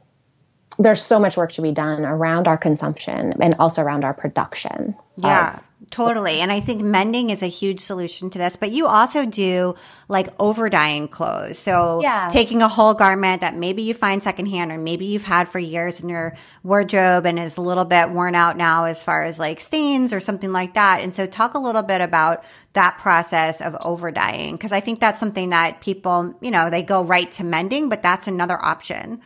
there's 0.80 1.02
so 1.02 1.18
much 1.18 1.36
work 1.36 1.52
to 1.52 1.62
be 1.62 1.72
done 1.72 2.06
around 2.06 2.48
our 2.48 2.56
consumption 2.56 3.34
and 3.40 3.54
also 3.58 3.82
around 3.82 4.02
our 4.02 4.14
production. 4.14 4.96
Yeah, 5.18 5.56
of- 5.56 5.90
totally. 5.90 6.40
And 6.40 6.50
I 6.50 6.60
think 6.60 6.80
mending 6.80 7.28
is 7.28 7.42
a 7.42 7.48
huge 7.48 7.80
solution 7.80 8.30
to 8.30 8.38
this, 8.38 8.56
but 8.56 8.72
you 8.72 8.86
also 8.86 9.26
do 9.26 9.74
like 10.08 10.28
over 10.40 10.70
dyeing 10.70 11.06
clothes. 11.08 11.58
So 11.58 12.00
yeah. 12.00 12.30
taking 12.32 12.62
a 12.62 12.68
whole 12.68 12.94
garment 12.94 13.42
that 13.42 13.54
maybe 13.54 13.82
you 13.82 13.92
find 13.92 14.22
secondhand 14.22 14.72
or 14.72 14.78
maybe 14.78 15.04
you've 15.04 15.22
had 15.22 15.50
for 15.50 15.58
years 15.58 16.00
in 16.00 16.08
your 16.08 16.34
wardrobe 16.62 17.26
and 17.26 17.38
is 17.38 17.58
a 17.58 17.62
little 17.62 17.84
bit 17.84 18.08
worn 18.08 18.34
out 18.34 18.56
now 18.56 18.84
as 18.84 19.04
far 19.04 19.24
as 19.24 19.38
like 19.38 19.60
stains 19.60 20.14
or 20.14 20.20
something 20.20 20.52
like 20.52 20.74
that. 20.74 21.02
And 21.02 21.14
so 21.14 21.26
talk 21.26 21.52
a 21.52 21.58
little 21.58 21.82
bit 21.82 22.00
about 22.00 22.42
that 22.72 22.96
process 22.96 23.60
of 23.60 23.76
over 23.86 24.10
dyeing 24.10 24.56
because 24.56 24.72
I 24.72 24.80
think 24.80 24.98
that's 24.98 25.20
something 25.20 25.50
that 25.50 25.82
people, 25.82 26.34
you 26.40 26.50
know, 26.50 26.70
they 26.70 26.82
go 26.82 27.04
right 27.04 27.30
to 27.32 27.44
mending, 27.44 27.90
but 27.90 28.02
that's 28.02 28.26
another 28.26 28.58
option. 28.58 29.20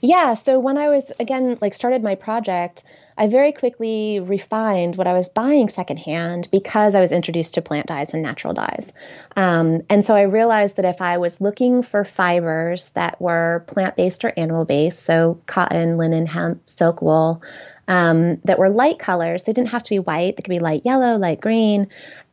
Yeah. 0.00 0.34
So 0.34 0.58
when 0.60 0.78
I 0.78 0.88
was, 0.88 1.10
again, 1.18 1.58
like 1.60 1.74
started 1.74 2.02
my 2.02 2.14
project, 2.14 2.84
I 3.16 3.26
very 3.26 3.50
quickly 3.50 4.20
refined 4.20 4.96
what 4.96 5.08
I 5.08 5.12
was 5.12 5.28
buying 5.28 5.68
secondhand 5.68 6.48
because 6.52 6.94
I 6.94 7.00
was 7.00 7.10
introduced 7.10 7.54
to 7.54 7.62
plant 7.62 7.86
dyes 7.86 8.14
and 8.14 8.22
natural 8.22 8.54
dyes. 8.54 8.92
Um, 9.36 9.82
and 9.90 10.04
so 10.04 10.14
I 10.14 10.22
realized 10.22 10.76
that 10.76 10.84
if 10.84 11.02
I 11.02 11.18
was 11.18 11.40
looking 11.40 11.82
for 11.82 12.04
fibers 12.04 12.90
that 12.90 13.20
were 13.20 13.64
plant 13.66 13.96
based 13.96 14.24
or 14.24 14.32
animal 14.36 14.64
based, 14.64 15.02
so 15.02 15.40
cotton, 15.46 15.98
linen, 15.98 16.26
hemp, 16.26 16.70
silk, 16.70 17.02
wool, 17.02 17.42
um, 17.88 18.36
that 18.44 18.58
were 18.58 18.68
light 18.68 18.98
colors. 18.98 19.44
They 19.44 19.52
didn't 19.52 19.70
have 19.70 19.82
to 19.82 19.90
be 19.90 19.98
white. 19.98 20.36
They 20.36 20.42
could 20.42 20.50
be 20.50 20.58
light 20.60 20.82
yellow, 20.84 21.16
light 21.16 21.40
green, 21.40 21.88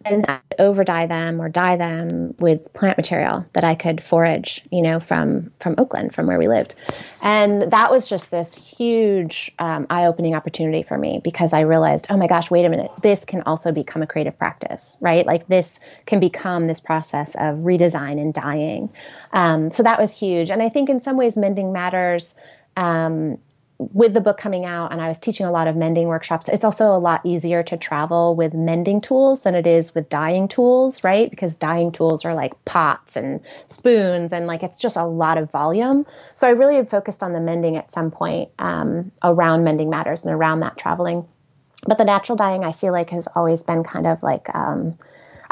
and 0.05 0.25
I'd 0.27 0.41
over 0.59 0.83
dye 0.83 1.07
them 1.07 1.41
or 1.41 1.49
dye 1.49 1.77
them 1.77 2.35
with 2.39 2.71
plant 2.73 2.97
material 2.97 3.45
that 3.53 3.63
I 3.63 3.75
could 3.75 4.01
forage, 4.01 4.63
you 4.71 4.81
know, 4.81 4.99
from 4.99 5.51
from 5.59 5.75
Oakland, 5.77 6.13
from 6.13 6.27
where 6.27 6.37
we 6.37 6.47
lived, 6.47 6.75
and 7.23 7.71
that 7.71 7.91
was 7.91 8.07
just 8.07 8.31
this 8.31 8.55
huge 8.55 9.51
um, 9.59 9.87
eye-opening 9.89 10.35
opportunity 10.35 10.83
for 10.83 10.97
me 10.97 11.19
because 11.23 11.53
I 11.53 11.61
realized, 11.61 12.07
oh 12.09 12.17
my 12.17 12.27
gosh, 12.27 12.51
wait 12.51 12.65
a 12.65 12.69
minute, 12.69 12.91
this 13.01 13.25
can 13.25 13.41
also 13.43 13.71
become 13.71 14.01
a 14.01 14.07
creative 14.07 14.37
practice, 14.37 14.97
right? 15.01 15.25
Like 15.25 15.47
this 15.47 15.79
can 16.05 16.19
become 16.19 16.67
this 16.67 16.79
process 16.79 17.35
of 17.35 17.57
redesign 17.57 18.21
and 18.21 18.33
dyeing. 18.33 18.93
Um, 19.33 19.69
so 19.69 19.83
that 19.83 19.99
was 19.99 20.15
huge, 20.15 20.51
and 20.51 20.61
I 20.61 20.69
think 20.69 20.89
in 20.89 20.99
some 20.99 21.17
ways, 21.17 21.35
mending 21.35 21.73
matters. 21.73 22.35
Um, 22.77 23.37
with 23.77 24.13
the 24.13 24.21
book 24.21 24.37
coming 24.37 24.63
out 24.65 24.91
and 24.91 25.01
I 25.01 25.09
was 25.09 25.19
teaching 25.19 25.45
a 25.45 25.51
lot 25.51 25.67
of 25.67 25.75
mending 25.75 26.07
workshops, 26.07 26.47
it's 26.47 26.63
also 26.63 26.87
a 26.87 26.97
lot 26.97 27.21
easier 27.25 27.61
to 27.63 27.77
travel 27.77 28.35
with 28.35 28.53
mending 28.53 29.01
tools 29.01 29.41
than 29.41 29.53
it 29.53 29.67
is 29.67 29.93
with 29.93 30.07
dyeing 30.07 30.47
tools, 30.47 31.03
right? 31.03 31.29
Because 31.29 31.55
dyeing 31.55 31.91
tools 31.91 32.23
are 32.23 32.33
like 32.33 32.63
pots 32.63 33.17
and 33.17 33.41
spoons 33.67 34.31
and 34.31 34.47
like 34.47 34.63
it's 34.63 34.79
just 34.79 34.95
a 34.95 35.05
lot 35.05 35.37
of 35.37 35.51
volume. 35.51 36.05
So 36.33 36.47
I 36.47 36.51
really 36.51 36.75
had 36.75 36.89
focused 36.89 37.21
on 37.21 37.33
the 37.33 37.41
mending 37.41 37.75
at 37.75 37.91
some 37.91 38.11
point 38.11 38.49
um, 38.59 39.11
around 39.21 39.65
mending 39.65 39.89
matters 39.89 40.25
and 40.25 40.33
around 40.33 40.61
that 40.61 40.77
traveling. 40.77 41.27
But 41.85 41.97
the 41.97 42.05
natural 42.05 42.37
dyeing 42.37 42.63
I 42.63 42.71
feel 42.71 42.93
like 42.93 43.09
has 43.09 43.27
always 43.35 43.61
been 43.61 43.83
kind 43.83 44.07
of 44.07 44.23
like, 44.23 44.53
um, 44.55 44.97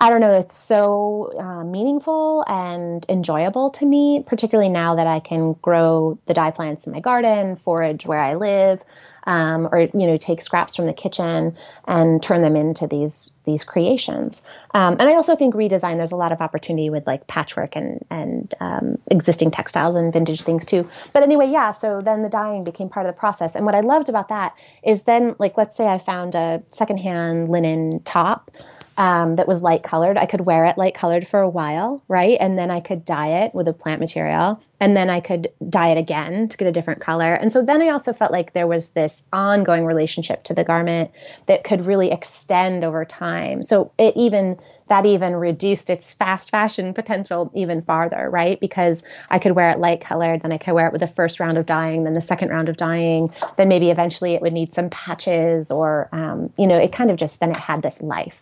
I 0.04 0.10
don't 0.10 0.20
know, 0.20 0.38
it's 0.38 0.54
so 0.54 1.32
uh, 1.40 1.64
meaningful 1.64 2.44
and 2.46 3.06
enjoyable 3.08 3.70
to 3.70 3.86
me, 3.86 4.22
particularly 4.28 4.70
now 4.70 4.96
that 4.96 5.08
I 5.08 5.22
can 5.22 5.54
grow 5.62 6.20
the 6.26 6.34
dye 6.34 6.52
plants 6.52 6.86
in 6.86 6.92
my 6.92 7.00
garden, 7.00 7.56
forage 7.56 8.06
where 8.06 8.22
I 8.22 8.34
live, 8.34 8.84
um, 9.26 9.70
or 9.72 9.80
you 9.80 10.06
know, 10.06 10.18
take 10.18 10.42
scraps 10.42 10.76
from 10.76 10.84
the 10.84 10.94
kitchen 10.94 11.56
and 11.88 12.22
turn 12.22 12.42
them 12.42 12.58
into 12.58 12.86
these 12.86 13.32
these 13.46 13.64
creations. 13.64 14.42
Um, 14.74 14.98
and 15.00 15.04
I 15.04 15.14
also 15.14 15.38
think 15.38 15.56
redesign. 15.56 15.96
There's 15.96 16.12
a 16.12 16.18
lot 16.18 16.34
of 16.34 16.42
opportunity 16.42 16.90
with 16.90 17.08
like 17.08 17.26
patchwork 17.28 17.78
and 17.78 18.04
and 18.10 18.54
um, 18.60 18.98
existing 19.10 19.52
textiles 19.52 19.96
and 19.96 20.12
vintage 20.12 20.42
things 20.42 20.66
too. 20.66 20.90
But 21.14 21.24
anyway, 21.24 21.48
yeah. 21.48 21.72
So 21.72 22.02
then 22.02 22.24
the 22.24 22.30
dyeing 22.30 22.66
became 22.66 22.90
part 22.90 23.06
of 23.06 23.16
the 23.16 23.18
process. 23.18 23.56
And 23.56 23.66
what 23.66 23.74
I 23.74 23.80
loved 23.80 24.10
about 24.10 24.28
that 24.28 24.54
is 24.84 25.04
then, 25.04 25.36
like, 25.40 25.56
let's 25.56 25.78
say 25.78 25.88
I 25.88 25.98
found 25.98 26.36
a 26.36 26.62
secondhand 26.72 27.48
linen 27.48 28.02
top 28.04 28.52
um, 28.98 29.36
that 29.38 29.48
was 29.48 29.62
light 29.62 29.84
colored. 29.84 30.18
I 30.18 30.26
could 30.26 30.46
wear 30.46 30.66
it 30.66 30.78
light 30.78 30.96
colored 30.96 31.28
for 31.28 31.40
a 31.40 31.50
while, 31.50 32.04
right? 32.08 32.38
And 32.40 32.58
then 32.58 32.72
I 32.72 32.80
could 32.80 33.06
dye 33.06 33.44
it 33.44 33.56
with 33.56 33.68
a 33.68 33.74
plant 33.74 34.00
material. 34.00 34.62
And 34.80 34.96
then 34.96 35.10
I 35.10 35.20
could 35.20 35.50
dye 35.70 35.90
it 35.90 35.98
again 35.98 36.48
to 36.50 36.58
get 36.58 36.68
a 36.68 36.72
different 36.72 37.02
color. 37.02 37.34
And 37.34 37.52
so 37.52 37.62
then 37.62 37.82
I 37.82 37.90
also 37.90 38.14
felt 38.14 38.32
like 38.32 38.54
there 38.54 38.68
was 38.68 38.90
this 38.90 39.24
ongoing 39.32 39.86
relationship 39.86 40.44
to 40.46 40.54
the 40.54 40.64
garment 40.64 41.12
that 41.46 41.64
could 41.64 41.86
really 41.86 42.12
extend 42.12 42.84
over 42.84 43.06
time. 43.06 43.64
So 43.64 43.92
it 43.98 44.16
even 44.18 44.60
that 44.90 45.06
even 45.06 45.36
reduced 45.36 45.90
its 45.90 46.14
fast 46.14 46.52
fashion 46.52 46.94
potential 46.94 47.50
even 47.56 47.82
farther, 47.82 48.30
right? 48.30 48.60
Because 48.60 49.02
I 49.30 49.40
could 49.40 49.54
wear 49.54 49.70
it 49.70 49.80
light 49.80 50.02
colored, 50.02 50.42
then 50.42 50.52
I 50.52 50.58
could 50.58 50.74
wear 50.74 50.88
it 50.88 50.92
with 50.92 51.02
the 51.02 51.08
first 51.08 51.40
round 51.40 51.58
of 51.58 51.66
dyeing, 51.66 52.04
then 52.04 52.14
the 52.14 52.22
second 52.22 52.50
round 52.50 52.70
of 52.70 52.78
dyeing, 52.78 53.30
then 53.58 53.70
maybe 53.70 53.90
eventually 53.92 54.36
it 54.36 54.42
would 54.42 54.54
need 54.54 54.74
some 54.74 54.90
patches 54.90 55.72
or, 55.72 56.10
um, 56.12 56.52
you 56.58 56.68
know, 56.68 56.78
it 56.78 56.92
kind 56.92 57.10
of 57.12 57.18
just 57.18 57.40
then 57.40 57.52
it 57.52 57.58
had 57.58 57.82
this 57.82 58.02
life. 58.02 58.42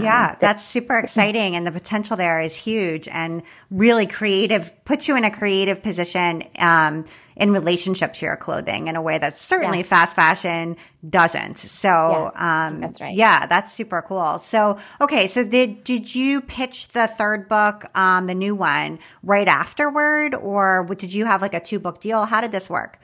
Yeah, 0.00 0.30
um, 0.30 0.36
that's 0.40 0.64
super 0.64 0.98
exciting. 0.98 1.56
And 1.56 1.66
the 1.66 1.72
potential 1.72 2.16
there 2.16 2.40
is 2.40 2.54
huge 2.54 3.08
and 3.08 3.42
really 3.70 4.06
creative, 4.06 4.72
puts 4.84 5.08
you 5.08 5.16
in 5.16 5.24
a 5.24 5.30
creative 5.30 5.82
position 5.82 6.42
um, 6.58 7.04
in 7.36 7.52
relationship 7.52 8.14
to 8.14 8.26
your 8.26 8.36
clothing 8.36 8.88
in 8.88 8.96
a 8.96 9.02
way 9.02 9.18
that 9.18 9.36
certainly 9.36 9.78
yeah. 9.78 9.84
fast 9.84 10.16
fashion 10.16 10.76
doesn't. 11.08 11.58
So, 11.58 12.32
yeah, 12.34 12.66
um, 12.68 12.80
that's 12.80 13.00
right. 13.00 13.14
Yeah, 13.14 13.46
that's 13.46 13.72
super 13.72 14.02
cool. 14.02 14.38
So, 14.38 14.78
okay. 15.00 15.26
So 15.26 15.46
did, 15.46 15.84
did 15.84 16.14
you 16.14 16.40
pitch 16.40 16.88
the 16.88 17.06
third 17.06 17.48
book, 17.48 17.84
um, 17.96 18.26
the 18.26 18.34
new 18.34 18.54
one 18.54 18.98
right 19.22 19.48
afterward 19.48 20.34
or 20.34 20.86
did 20.96 21.12
you 21.12 21.26
have 21.26 21.42
like 21.42 21.54
a 21.54 21.60
two 21.60 21.78
book 21.78 22.00
deal? 22.00 22.24
How 22.24 22.40
did 22.40 22.52
this 22.52 22.70
work? 22.70 22.98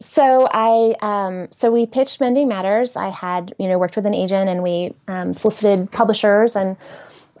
So 0.00 0.46
I 0.50 0.94
um, 1.00 1.48
so 1.50 1.70
we 1.70 1.86
pitched 1.86 2.20
Mending 2.20 2.48
Matters. 2.48 2.96
I 2.96 3.08
had 3.08 3.54
you 3.58 3.68
know 3.68 3.78
worked 3.78 3.96
with 3.96 4.06
an 4.06 4.14
agent 4.14 4.48
and 4.48 4.62
we 4.62 4.94
um, 5.08 5.34
solicited 5.34 5.90
publishers 5.90 6.56
and 6.56 6.76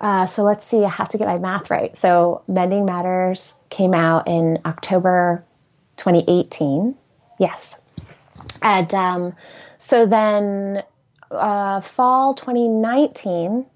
uh, 0.00 0.26
so 0.26 0.42
let's 0.42 0.66
see. 0.66 0.84
I 0.84 0.88
have 0.88 1.08
to 1.10 1.18
get 1.18 1.26
my 1.26 1.38
math 1.38 1.70
right. 1.70 1.96
So 1.96 2.42
Mending 2.48 2.84
Matters 2.84 3.56
came 3.70 3.94
out 3.94 4.26
in 4.26 4.58
October 4.64 5.44
2018. 5.96 6.94
Yes, 7.38 7.80
and 8.60 8.92
um, 8.94 9.34
so 9.78 10.06
then 10.06 10.82
uh, 11.30 11.80
fall 11.80 12.34
2019. 12.34 13.66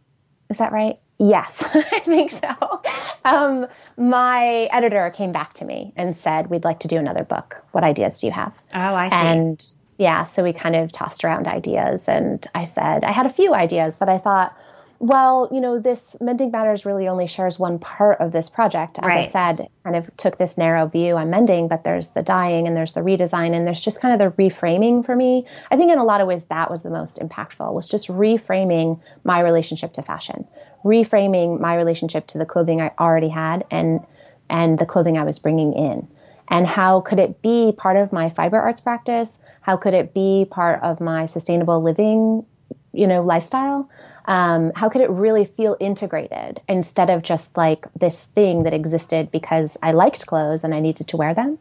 Is 0.51 0.59
that 0.59 0.73
right? 0.73 0.99
Yes, 1.19 1.63
I 1.75 1.99
think 2.01 2.31
so. 2.31 2.83
Um, 3.25 3.67
my 3.97 4.69
editor 4.73 5.11
came 5.11 5.33
back 5.33 5.55
to 5.55 5.65
me 5.65 5.93
and 5.97 6.17
said, 6.17 6.49
We'd 6.49 6.65
like 6.65 6.81
to 6.81 6.89
do 6.89 6.97
another 6.97 7.25
book. 7.25 7.63
What 7.73 7.85
ideas 7.85 8.21
do 8.21 8.27
you 8.27 8.33
have? 8.33 8.55
Oh, 8.73 8.95
I 8.95 9.09
see. 9.09 9.17
And 9.17 9.73
yeah, 9.99 10.23
so 10.23 10.45
we 10.45 10.53
kind 10.53 10.77
of 10.77 10.93
tossed 10.93 11.25
around 11.25 11.49
ideas. 11.49 12.09
And 12.09 12.47
I 12.55 12.65
said, 12.65 13.03
I 13.03 13.11
had 13.11 13.27
a 13.27 13.31
few 13.31 13.53
ideas, 13.53 13.97
but 13.99 14.09
I 14.09 14.19
thought, 14.19 14.57
well, 15.01 15.49
you 15.53 15.61
know, 15.61 15.79
this 15.79 16.17
Mending 16.21 16.51
Matters 16.51 16.85
really 16.85 17.07
only 17.07 17.29
shares 17.29 17.59
one 17.59 17.79
part 17.79 18.21
of 18.21 18.33
this 18.33 18.49
project. 18.49 18.99
As 18.99 19.05
right. 19.05 19.19
I 19.21 19.25
said, 19.25 19.69
kind 19.85 19.95
of 19.95 20.15
took 20.17 20.39
this 20.39 20.59
narrow 20.59 20.89
view 20.89 21.17
on 21.17 21.31
mending, 21.31 21.69
but 21.69 21.85
there's 21.85 22.11
the 22.11 22.23
dyeing 22.23 22.67
and 22.67 22.77
there's 22.77 22.95
the 22.95 23.01
redesign 23.01 23.55
and 23.55 23.65
there's 23.65 23.81
just 23.81 24.01
kind 24.01 24.13
of 24.13 24.19
the 24.19 24.43
reframing 24.43 25.07
for 25.07 25.15
me. 25.15 25.47
I 25.71 25.77
think 25.77 25.93
in 25.93 25.99
a 25.99 26.05
lot 26.05 26.21
of 26.21 26.27
ways 26.27 26.47
that 26.47 26.69
was 26.69 26.83
the 26.83 26.91
most 26.91 27.21
impactful, 27.21 27.73
was 27.73 27.89
just 27.89 28.09
reframing 28.09 29.01
my 29.23 29.41
relationship 29.41 29.93
to 29.95 30.03
fashion, 30.03 30.47
reframing 30.85 31.61
my 31.61 31.77
relationship 31.77 32.27
to 32.29 32.39
the 32.39 32.47
clothing 32.47 32.81
I 32.81 32.91
already 32.99 33.29
had 33.29 33.65
and 33.71 34.05
and 34.51 34.79
the 34.79 34.87
clothing 34.87 35.19
I 35.19 35.25
was 35.25 35.39
bringing 35.39 35.75
in. 35.75 36.09
And 36.49 36.67
how 36.67 37.03
could 37.03 37.19
it 37.19 37.43
be 37.43 37.73
part 37.77 37.99
of 37.99 38.13
my 38.13 38.31
fiber 38.31 38.59
arts 38.59 38.81
practice? 38.81 39.39
How 39.61 39.77
could 39.77 39.95
it 39.95 40.15
be 40.15 40.47
part 40.51 40.83
of 40.83 41.01
my 41.01 41.27
sustainable 41.27 41.83
living, 41.83 42.47
you 42.93 43.07
know, 43.07 43.23
lifestyle? 43.23 43.91
Um, 44.29 44.73
how 44.77 44.91
could 44.91 45.01
it 45.01 45.09
really 45.09 45.47
feel 45.47 45.75
integrated 45.81 46.61
instead 46.69 47.09
of 47.09 47.23
just 47.23 47.57
like 47.57 47.87
this 47.99 48.27
thing 48.27 48.65
that 48.65 48.75
existed 48.75 49.33
because 49.33 49.79
I 49.83 49.93
liked 49.93 50.27
clothes 50.27 50.65
and 50.65 50.75
I 50.75 50.81
needed 50.81 51.09
to 51.09 51.17
wear 51.17 51.33
them? 51.33 51.59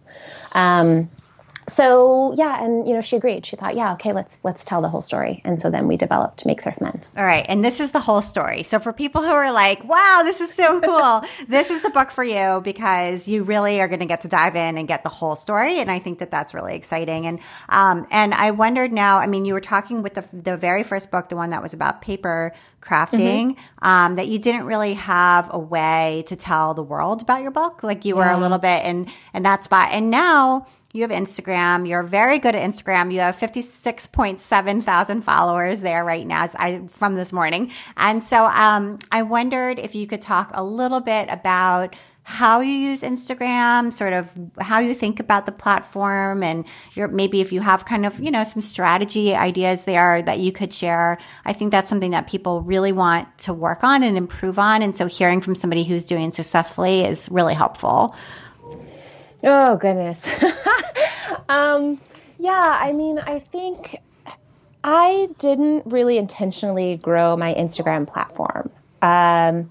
Um, 0.51 1.09
so 1.70 2.34
yeah, 2.38 2.63
and 2.63 2.88
you 2.88 2.93
know, 2.93 3.01
she 3.01 3.18
agreed. 3.18 3.45
She 3.45 3.55
thought, 3.55 3.76
yeah, 3.76 3.93
okay, 3.93 4.13
let's 4.13 4.43
let's 4.45 4.63
tell 4.63 4.82
the 4.82 4.88
whole 4.88 5.01
story. 5.01 5.41
And 5.43 5.61
so 5.61 5.70
then 5.70 5.88
we 5.88 5.97
developed 5.97 6.45
Make 6.45 6.63
Thrift 6.63 6.80
Mend. 6.80 7.07
All 7.18 7.26
right, 7.26 7.45
and 7.49 7.63
this 7.63 7.80
is 7.80 7.91
the 7.91 7.99
whole 7.99 8.22
story. 8.22 8.63
So 8.63 8.80
for 8.80 8.93
people 8.93 9.22
who 9.22 9.32
are 9.32 9.51
like, 9.51 9.84
wow, 9.84 10.22
this 10.24 10.39
is 10.39 10.53
so 10.53 10.80
cool, 10.80 11.24
this 11.47 11.70
is 11.70 11.82
the 11.82 11.89
book 11.89 12.11
for 12.11 12.24
you 12.24 12.61
because 12.63 13.28
you 13.28 13.43
really 13.43 13.82
are 13.82 13.88
going 13.88 13.99
to 13.99 14.05
get 14.05 14.22
to 14.22 14.30
dive 14.30 14.55
in 14.55 14.78
and 14.78 14.88
get 14.88 15.03
the 15.03 15.09
whole 15.09 15.36
story. 15.36 15.80
And 15.80 15.91
I 15.91 15.99
think 15.99 16.20
that 16.20 16.32
that's 16.32 16.53
really 16.53 16.76
exciting. 16.76 17.26
And 17.26 17.39
um, 17.68 18.07
and 18.11 18.34
I 18.34 18.51
wondered 18.51 18.93
now. 18.93 19.18
I 19.18 19.28
mean, 19.28 19.43
you 19.43 19.53
were 19.53 19.61
talking 19.61 20.01
with 20.01 20.13
the 20.13 20.26
the 20.32 20.55
very 20.55 20.84
first 20.84 21.11
book, 21.11 21.28
the 21.28 21.36
one 21.36 21.49
that 21.49 21.61
was 21.61 21.74
about 21.74 22.01
paper 22.01 22.51
crafting, 22.82 23.55
mm-hmm. 23.55 23.88
um, 23.88 24.15
that 24.15 24.28
you 24.28 24.39
didn't 24.39 24.65
really 24.65 24.93
have 24.93 25.53
a 25.53 25.59
way 25.59 26.24
to 26.28 26.38
tell 26.38 26.74
the 26.74 26.84
world 26.84 27.22
about 27.22 27.41
your 27.41 27.51
book. 27.51 27.84
Like 27.84 28.05
you 28.05 28.15
were 28.15 28.30
a 28.30 28.39
little 28.39 28.57
bit 28.57 28.86
in 28.86 29.07
in 29.34 29.43
that 29.43 29.63
spot, 29.63 29.89
and 29.91 30.09
now 30.09 30.65
you 30.98 31.04
have 31.04 31.12
Instagram. 31.12 31.88
You're 31.88 32.04
very 32.04 32.39
good 32.39 32.56
at 32.56 32.68
Instagram. 32.68 33.14
You 33.14 33.20
have 33.20 33.38
56.7 33.38 34.84
thousand 34.84 35.22
followers 35.22 35.82
there 35.82 36.04
right 36.04 36.26
now 36.26 36.50
I, 36.56 36.88
from 36.89 37.16
this 37.16 37.32
morning. 37.32 37.72
And 37.95 38.24
so, 38.24 38.45
um, 38.45 39.00
I 39.12 39.24
wondered 39.24 39.80
if 39.80 39.95
you 39.95 40.08
could 40.08 40.22
talk 40.22 40.52
a 40.54 40.64
little 40.64 41.00
bit 41.00 41.30
about 41.30 41.95
how 42.24 42.60
you 42.60 42.74
use 42.74 43.04
Instagram, 43.04 43.93
sort 43.93 44.12
of 44.12 44.38
how 44.60 44.80
you 44.80 44.93
think 44.93 45.22
about 45.22 45.45
the 45.45 45.52
platform 45.54 46.43
and 46.43 46.68
your, 46.93 47.08
maybe 47.08 47.39
if 47.39 47.54
you 47.54 47.62
have 47.62 47.86
kind 47.86 48.06
of, 48.06 48.20
you 48.20 48.30
know, 48.30 48.43
some 48.43 48.62
strategy 48.62 49.34
ideas 49.34 49.86
there 49.86 50.22
that 50.22 50.39
you 50.39 50.52
could 50.52 50.74
share. 50.74 51.18
I 51.45 51.54
think 51.54 51.72
that's 51.72 51.88
something 51.88 52.12
that 52.12 52.28
people 52.28 52.62
really 52.64 52.91
want 52.91 53.38
to 53.39 53.54
work 53.54 53.82
on 53.82 54.04
and 54.04 54.18
improve 54.18 54.60
on. 54.60 54.82
And 54.82 54.95
so 54.98 55.06
hearing 55.06 55.39
from 55.39 55.56
somebody 55.56 55.86
who's 55.86 56.04
doing 56.04 56.34
successfully 56.34 57.06
is 57.06 57.30
really 57.32 57.54
helpful. 57.54 58.14
Oh 59.44 59.78
goodness. 59.78 60.28
um, 61.50 62.00
yeah, 62.38 62.80
I 62.82 62.94
mean, 62.94 63.20
I 63.20 63.40
think 63.40 63.98
I 64.84 65.30
didn't 65.38 65.86
really 65.86 66.18
intentionally 66.18 66.98
grow 66.98 67.36
my 67.38 67.54
Instagram 67.54 68.08
platform. 68.08 68.72
Um, 69.02 69.70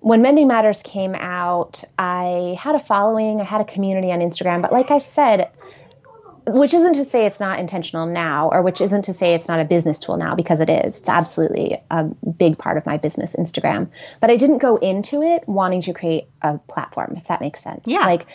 when 0.00 0.22
Mending 0.22 0.48
Matters 0.48 0.82
came 0.82 1.14
out, 1.14 1.82
I 1.98 2.56
had 2.58 2.74
a 2.74 2.78
following, 2.78 3.40
I 3.40 3.44
had 3.44 3.60
a 3.60 3.64
community 3.64 4.12
on 4.12 4.20
Instagram, 4.20 4.62
but 4.62 4.72
like 4.72 4.90
I 4.90 4.98
said, 4.98 5.50
which 6.46 6.74
isn't 6.74 6.94
to 6.94 7.04
say 7.04 7.26
it's 7.26 7.40
not 7.40 7.58
intentional 7.58 8.06
now, 8.06 8.50
or 8.50 8.62
which 8.62 8.80
isn't 8.80 9.06
to 9.06 9.12
say 9.12 9.34
it's 9.34 9.48
not 9.48 9.58
a 9.58 9.64
business 9.64 9.98
tool 9.98 10.16
now, 10.16 10.36
because 10.36 10.60
it 10.60 10.70
is. 10.70 11.00
It's 11.00 11.08
absolutely 11.08 11.82
a 11.90 12.04
big 12.04 12.56
part 12.56 12.76
of 12.76 12.86
my 12.86 12.98
business, 12.98 13.34
Instagram. 13.34 13.88
But 14.20 14.30
I 14.30 14.36
didn't 14.36 14.58
go 14.58 14.76
into 14.76 15.22
it 15.22 15.42
wanting 15.48 15.80
to 15.82 15.92
create 15.92 16.28
a 16.40 16.58
platform, 16.58 17.14
if 17.16 17.26
that 17.26 17.40
makes 17.40 17.60
sense. 17.60 17.82
Yeah. 17.86 17.98
Like 17.98 18.26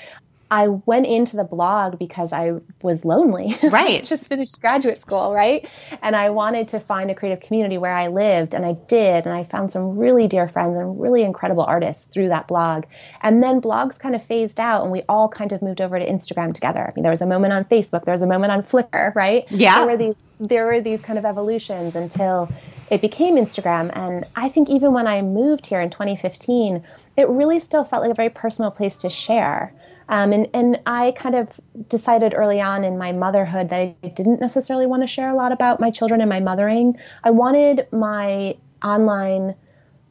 I 0.52 0.68
went 0.68 1.08
into 1.08 1.38
the 1.38 1.46
blog 1.46 1.98
because 1.98 2.34
I 2.34 2.52
was 2.82 3.06
lonely. 3.06 3.58
Right. 3.72 4.04
just 4.04 4.28
finished 4.28 4.60
graduate 4.60 5.00
school, 5.00 5.34
right? 5.34 5.66
And 6.02 6.14
I 6.14 6.30
wanted 6.32 6.68
to 6.70 6.82
find 6.82 7.10
a 7.10 7.16
creative 7.16 7.40
community 7.40 7.78
where 7.78 7.96
I 7.96 8.08
lived, 8.08 8.54
and 8.54 8.66
I 8.66 8.74
did. 8.74 9.26
And 9.26 9.34
I 9.34 9.46
found 9.46 9.72
some 9.72 9.98
really 9.98 10.28
dear 10.28 10.50
friends 10.50 10.74
and 10.74 11.00
really 11.00 11.24
incredible 11.24 11.64
artists 11.64 12.06
through 12.08 12.28
that 12.30 12.50
blog. 12.50 12.84
And 13.22 13.42
then 13.42 13.62
blogs 13.62 13.98
kind 13.98 14.14
of 14.14 14.26
phased 14.26 14.60
out, 14.60 14.84
and 14.84 14.92
we 14.92 15.04
all 15.08 15.30
kind 15.30 15.54
of 15.54 15.62
moved 15.62 15.80
over 15.80 15.98
to 15.98 16.06
Instagram 16.06 16.54
together. 16.54 16.82
I 16.86 16.92
mean, 16.94 17.04
there 17.04 17.12
was 17.12 17.22
a 17.22 17.28
moment 17.28 17.54
on 17.54 17.64
Facebook, 17.64 18.04
there 18.04 18.14
was 18.14 18.22
a 18.22 18.28
moment 18.28 18.52
on 18.52 18.62
Flickr, 18.62 19.16
right? 19.16 19.50
Yeah. 19.50 19.78
There 19.78 19.88
were 19.88 19.98
these, 19.98 20.16
there 20.42 20.66
were 20.66 20.82
these 20.82 21.02
kind 21.02 21.18
of 21.18 21.24
evolutions 21.24 21.96
until 21.96 22.50
it 22.90 23.00
became 23.00 23.36
Instagram. 23.36 23.96
And 23.96 24.26
I 24.36 24.50
think 24.50 24.70
even 24.70 24.92
when 24.92 25.08
I 25.08 25.22
moved 25.22 25.66
here 25.66 25.80
in 25.80 25.92
2015, 25.92 26.84
it 27.16 27.30
really 27.30 27.62
still 27.62 27.86
felt 27.86 28.02
like 28.02 28.12
a 28.12 28.16
very 28.16 28.30
personal 28.30 28.70
place 28.70 28.98
to 28.98 29.10
share 29.10 29.74
Um, 30.12 30.34
and, 30.34 30.50
and 30.54 30.82
I 30.86 31.14
kind 31.14 31.36
of 31.36 31.48
decided 31.88 32.34
early 32.36 32.60
on 32.60 32.84
in 32.84 32.98
my 32.98 33.14
motherhood 33.14 33.70
that 33.70 33.96
I 34.04 34.08
didn't 34.10 34.42
necessarily 34.42 34.86
want 34.86 35.04
to 35.04 35.08
share 35.08 35.30
a 35.30 35.36
lot 35.36 35.54
about 35.54 35.80
my 35.80 35.90
children 35.90 36.20
and 36.20 36.30
my 36.30 36.42
mothering. 36.42 36.98
I 37.24 37.32
wanted 37.32 37.88
my 37.94 38.58
online 38.84 39.56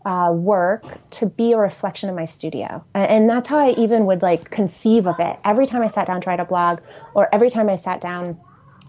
uh, 0.07 0.33
work 0.35 0.85
to 1.11 1.27
be 1.27 1.53
a 1.53 1.59
reflection 1.59 2.09
of 2.09 2.17
my 2.17 2.25
studio. 2.25 2.83
And 2.95 3.29
that's 3.29 3.47
how 3.47 3.59
I 3.59 3.73
even 3.73 4.07
would 4.07 4.23
like 4.23 4.51
conceive 4.51 5.07
of 5.07 5.21
it. 5.21 5.39
Every 5.45 5.67
time 5.67 5.83
I 5.83 5.89
sat 5.89 6.07
down 6.07 6.23
to 6.23 6.31
write 6.31 6.41
a 6.41 6.47
blog 6.47 6.81
or 7.13 7.29
every 7.31 7.51
time 7.51 7.69
I 7.69 7.77
sat 7.77 8.01
down 8.01 8.41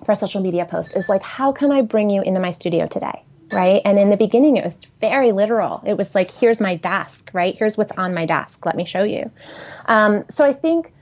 for 0.06 0.14
a 0.14 0.16
social 0.16 0.42
media 0.42 0.66
post 0.66 0.96
is 0.96 1.10
like, 1.10 1.24
how 1.24 1.52
can 1.52 1.74
I 1.74 1.82
bring 1.82 2.10
you 2.10 2.22
into 2.22 2.40
my 2.40 2.52
studio 2.52 2.88
today? 2.88 3.24
Right. 3.52 3.82
And 3.84 4.00
in 4.00 4.10
the 4.10 4.16
beginning, 4.16 4.56
it 4.56 4.64
was 4.64 4.86
very 5.02 5.34
literal. 5.34 5.84
It 5.86 5.98
was 5.98 6.16
like, 6.16 6.32
here's 6.32 6.62
my 6.62 6.78
desk, 6.78 7.32
right? 7.34 7.54
Here's 7.54 7.78
what's 7.78 7.92
on 7.92 8.14
my 8.14 8.26
desk. 8.26 8.66
Let 8.66 8.78
me 8.78 8.86
show 8.86 9.04
you. 9.04 9.30
Um, 9.88 10.24
so 10.30 10.46
I 10.46 10.54
think 10.54 10.94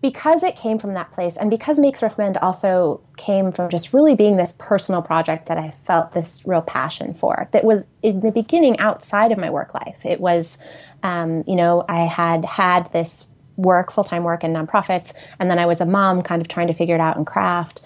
because 0.00 0.42
it 0.42 0.56
came 0.56 0.78
from 0.78 0.92
that 0.92 1.12
place 1.12 1.36
and 1.36 1.50
because 1.50 1.78
Make 1.78 1.96
Thrift 1.96 2.18
Mend 2.18 2.38
also 2.38 3.00
came 3.16 3.52
from 3.52 3.70
just 3.70 3.92
really 3.92 4.14
being 4.14 4.36
this 4.36 4.54
personal 4.56 5.02
project 5.02 5.46
that 5.46 5.58
I 5.58 5.74
felt 5.84 6.12
this 6.12 6.42
real 6.46 6.62
passion 6.62 7.14
for, 7.14 7.48
that 7.50 7.64
was 7.64 7.86
in 8.02 8.20
the 8.20 8.30
beginning 8.30 8.78
outside 8.78 9.32
of 9.32 9.38
my 9.38 9.50
work 9.50 9.74
life. 9.74 10.04
It 10.04 10.20
was, 10.20 10.56
um, 11.02 11.42
you 11.46 11.56
know, 11.56 11.84
I 11.88 12.06
had 12.06 12.44
had 12.44 12.92
this 12.92 13.26
work, 13.56 13.90
full 13.90 14.04
time 14.04 14.22
work 14.22 14.44
in 14.44 14.52
nonprofits, 14.52 15.12
and 15.40 15.50
then 15.50 15.58
I 15.58 15.66
was 15.66 15.80
a 15.80 15.86
mom 15.86 16.22
kind 16.22 16.40
of 16.40 16.48
trying 16.48 16.68
to 16.68 16.74
figure 16.74 16.94
it 16.94 17.00
out 17.00 17.16
in 17.16 17.24
craft. 17.24 17.82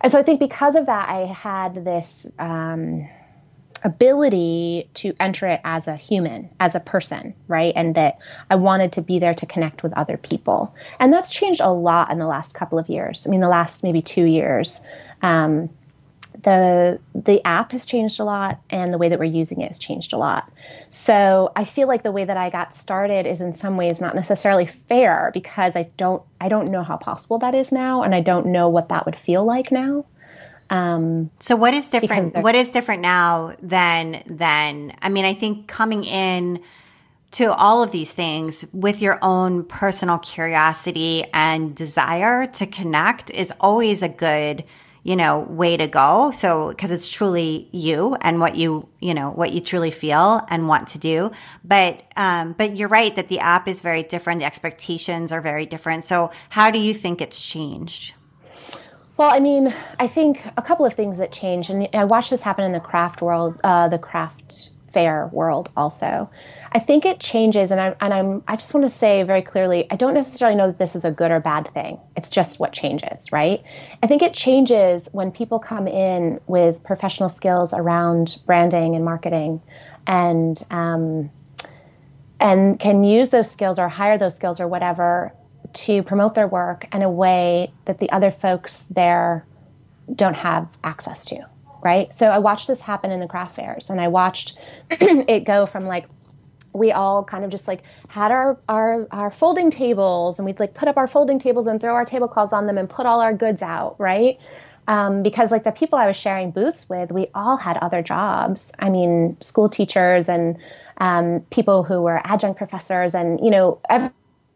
And 0.00 0.12
so 0.12 0.18
I 0.18 0.22
think 0.22 0.38
because 0.38 0.76
of 0.76 0.86
that, 0.86 1.08
I 1.08 1.26
had 1.26 1.84
this. 1.84 2.26
Um, 2.38 3.08
ability 3.84 4.88
to 4.94 5.14
enter 5.20 5.46
it 5.46 5.60
as 5.64 5.88
a 5.88 5.96
human, 5.96 6.50
as 6.60 6.74
a 6.74 6.80
person, 6.80 7.34
right? 7.48 7.72
And 7.76 7.94
that 7.94 8.18
I 8.50 8.56
wanted 8.56 8.92
to 8.92 9.02
be 9.02 9.18
there 9.18 9.34
to 9.34 9.46
connect 9.46 9.82
with 9.82 9.92
other 9.94 10.16
people. 10.16 10.74
And 10.98 11.12
that's 11.12 11.30
changed 11.30 11.60
a 11.60 11.70
lot 11.70 12.10
in 12.10 12.18
the 12.18 12.26
last 12.26 12.54
couple 12.54 12.78
of 12.78 12.88
years. 12.88 13.26
I 13.26 13.30
mean, 13.30 13.40
the 13.40 13.48
last 13.48 13.82
maybe 13.82 14.02
two 14.02 14.24
years. 14.24 14.80
Um, 15.22 15.70
the 16.42 17.00
the 17.14 17.44
app 17.46 17.72
has 17.72 17.86
changed 17.86 18.20
a 18.20 18.24
lot 18.24 18.60
and 18.70 18.92
the 18.92 18.98
way 18.98 19.08
that 19.08 19.18
we're 19.18 19.24
using 19.24 19.60
it 19.60 19.68
has 19.68 19.78
changed 19.78 20.12
a 20.12 20.18
lot. 20.18 20.50
So 20.90 21.52
I 21.56 21.64
feel 21.64 21.88
like 21.88 22.02
the 22.02 22.12
way 22.12 22.24
that 22.24 22.36
I 22.36 22.50
got 22.50 22.74
started 22.74 23.26
is 23.26 23.40
in 23.40 23.54
some 23.54 23.76
ways 23.76 24.00
not 24.00 24.14
necessarily 24.14 24.66
fair 24.66 25.30
because 25.32 25.76
I 25.76 25.84
don't 25.96 26.22
I 26.40 26.48
don't 26.48 26.70
know 26.70 26.82
how 26.82 26.96
possible 26.96 27.38
that 27.38 27.54
is 27.54 27.72
now 27.72 28.02
and 28.02 28.14
I 28.14 28.20
don't 28.20 28.46
know 28.46 28.68
what 28.68 28.90
that 28.90 29.06
would 29.06 29.16
feel 29.16 29.44
like 29.44 29.72
now. 29.72 30.04
Um, 30.68 31.30
so 31.38 31.56
what 31.56 31.74
is 31.74 31.88
different? 31.88 32.36
What 32.36 32.54
is 32.54 32.70
different 32.70 33.02
now 33.02 33.54
than 33.62 34.22
than? 34.26 34.92
I 35.00 35.08
mean, 35.08 35.24
I 35.24 35.34
think 35.34 35.68
coming 35.68 36.04
in 36.04 36.60
to 37.32 37.52
all 37.52 37.82
of 37.82 37.92
these 37.92 38.12
things 38.12 38.64
with 38.72 39.02
your 39.02 39.18
own 39.22 39.64
personal 39.64 40.18
curiosity 40.18 41.24
and 41.34 41.74
desire 41.74 42.46
to 42.46 42.66
connect 42.66 43.30
is 43.30 43.52
always 43.60 44.02
a 44.02 44.08
good 44.08 44.64
you 45.06 45.14
know 45.14 45.38
way 45.38 45.76
to 45.76 45.86
go 45.86 46.32
so 46.32 46.70
because 46.70 46.90
it's 46.90 47.08
truly 47.08 47.68
you 47.70 48.16
and 48.22 48.40
what 48.40 48.56
you 48.56 48.88
you 49.00 49.14
know 49.14 49.30
what 49.30 49.52
you 49.52 49.60
truly 49.60 49.92
feel 49.92 50.40
and 50.50 50.66
want 50.66 50.88
to 50.88 50.98
do 50.98 51.30
but 51.64 52.02
um 52.16 52.54
but 52.58 52.76
you're 52.76 52.88
right 52.88 53.14
that 53.14 53.28
the 53.28 53.38
app 53.38 53.68
is 53.68 53.82
very 53.82 54.02
different 54.02 54.40
the 54.40 54.46
expectations 54.46 55.30
are 55.30 55.40
very 55.40 55.64
different 55.64 56.04
so 56.04 56.32
how 56.48 56.72
do 56.72 56.80
you 56.80 56.92
think 56.92 57.20
it's 57.20 57.46
changed 57.46 58.14
well, 59.16 59.32
I 59.32 59.40
mean, 59.40 59.72
I 59.98 60.06
think 60.06 60.42
a 60.56 60.62
couple 60.62 60.84
of 60.84 60.94
things 60.94 61.18
that 61.18 61.32
change, 61.32 61.70
and 61.70 61.88
I 61.94 62.04
watched 62.04 62.30
this 62.30 62.42
happen 62.42 62.64
in 62.64 62.72
the 62.72 62.80
craft 62.80 63.22
world, 63.22 63.58
uh, 63.64 63.88
the 63.88 63.98
craft 63.98 64.70
fair 64.92 65.26
world 65.32 65.70
also. 65.76 66.30
I 66.72 66.78
think 66.78 67.04
it 67.06 67.20
changes, 67.20 67.70
and 67.70 67.80
I'm 67.80 67.94
and 68.00 68.12
I'm 68.12 68.42
I 68.48 68.56
just 68.56 68.72
want 68.74 68.84
to 68.84 68.94
say 68.94 69.22
very 69.22 69.42
clearly, 69.42 69.86
I 69.90 69.96
don't 69.96 70.14
necessarily 70.14 70.56
know 70.56 70.66
that 70.68 70.78
this 70.78 70.96
is 70.96 71.04
a 71.04 71.10
good 71.10 71.30
or 71.30 71.40
bad 71.40 71.68
thing. 71.68 71.98
It's 72.16 72.28
just 72.28 72.60
what 72.60 72.72
changes, 72.72 73.32
right? 73.32 73.62
I 74.02 74.06
think 74.06 74.22
it 74.22 74.34
changes 74.34 75.08
when 75.12 75.32
people 75.32 75.58
come 75.58 75.86
in 75.86 76.40
with 76.46 76.82
professional 76.82 77.28
skills 77.28 77.72
around 77.72 78.38
branding 78.44 78.96
and 78.96 79.04
marketing, 79.04 79.62
and 80.06 80.62
um, 80.70 81.30
and 82.40 82.78
can 82.78 83.04
use 83.04 83.30
those 83.30 83.50
skills 83.50 83.78
or 83.78 83.88
hire 83.88 84.18
those 84.18 84.36
skills 84.36 84.60
or 84.60 84.68
whatever 84.68 85.32
to 85.76 86.02
promote 86.02 86.34
their 86.34 86.48
work 86.48 86.92
in 86.94 87.02
a 87.02 87.10
way 87.10 87.72
that 87.84 87.98
the 88.00 88.10
other 88.10 88.30
folks 88.30 88.84
there 88.86 89.44
don't 90.14 90.34
have 90.34 90.68
access 90.82 91.24
to 91.26 91.46
right? 91.82 92.12
So 92.12 92.26
i 92.28 92.38
watched 92.38 92.66
this 92.66 92.80
happen 92.80 93.12
in 93.12 93.20
the 93.20 93.28
craft 93.28 93.54
fairs 93.56 93.90
and 93.90 94.00
i 94.00 94.08
watched 94.08 94.58
it 94.90 95.44
go 95.44 95.66
from 95.66 95.86
like 95.86 96.06
we 96.72 96.92
all 96.92 97.24
kind 97.24 97.44
of 97.44 97.50
just 97.50 97.68
like 97.68 97.82
had 98.08 98.30
our, 98.32 98.58
our 98.68 99.06
our 99.10 99.30
folding 99.30 99.70
tables 99.70 100.38
and 100.38 100.46
we'd 100.46 100.60
like 100.60 100.74
put 100.74 100.88
up 100.88 100.96
our 100.96 101.06
folding 101.06 101.38
tables 101.38 101.66
and 101.66 101.80
throw 101.80 101.94
our 101.94 102.04
tablecloths 102.04 102.52
on 102.52 102.66
them 102.66 102.76
and 102.76 102.90
put 102.90 103.06
all 103.06 103.20
our 103.20 103.32
goods 103.32 103.62
out 103.62 103.96
right? 103.98 104.38
Um, 104.88 105.22
because 105.22 105.50
like 105.50 105.64
the 105.64 105.72
people 105.72 105.98
i 105.98 106.06
was 106.06 106.16
sharing 106.16 106.50
booths 106.50 106.88
with 106.88 107.10
we 107.12 107.28
all 107.34 107.56
had 107.56 107.76
other 107.78 108.02
jobs. 108.02 108.72
I 108.78 108.90
mean 108.90 109.36
school 109.40 109.68
teachers 109.68 110.28
and 110.28 110.58
um, 110.98 111.40
people 111.50 111.82
who 111.82 112.02
were 112.02 112.20
adjunct 112.24 112.58
professors 112.58 113.14
and 113.14 113.38
you 113.40 113.50
know 113.50 113.80
every 113.88 114.10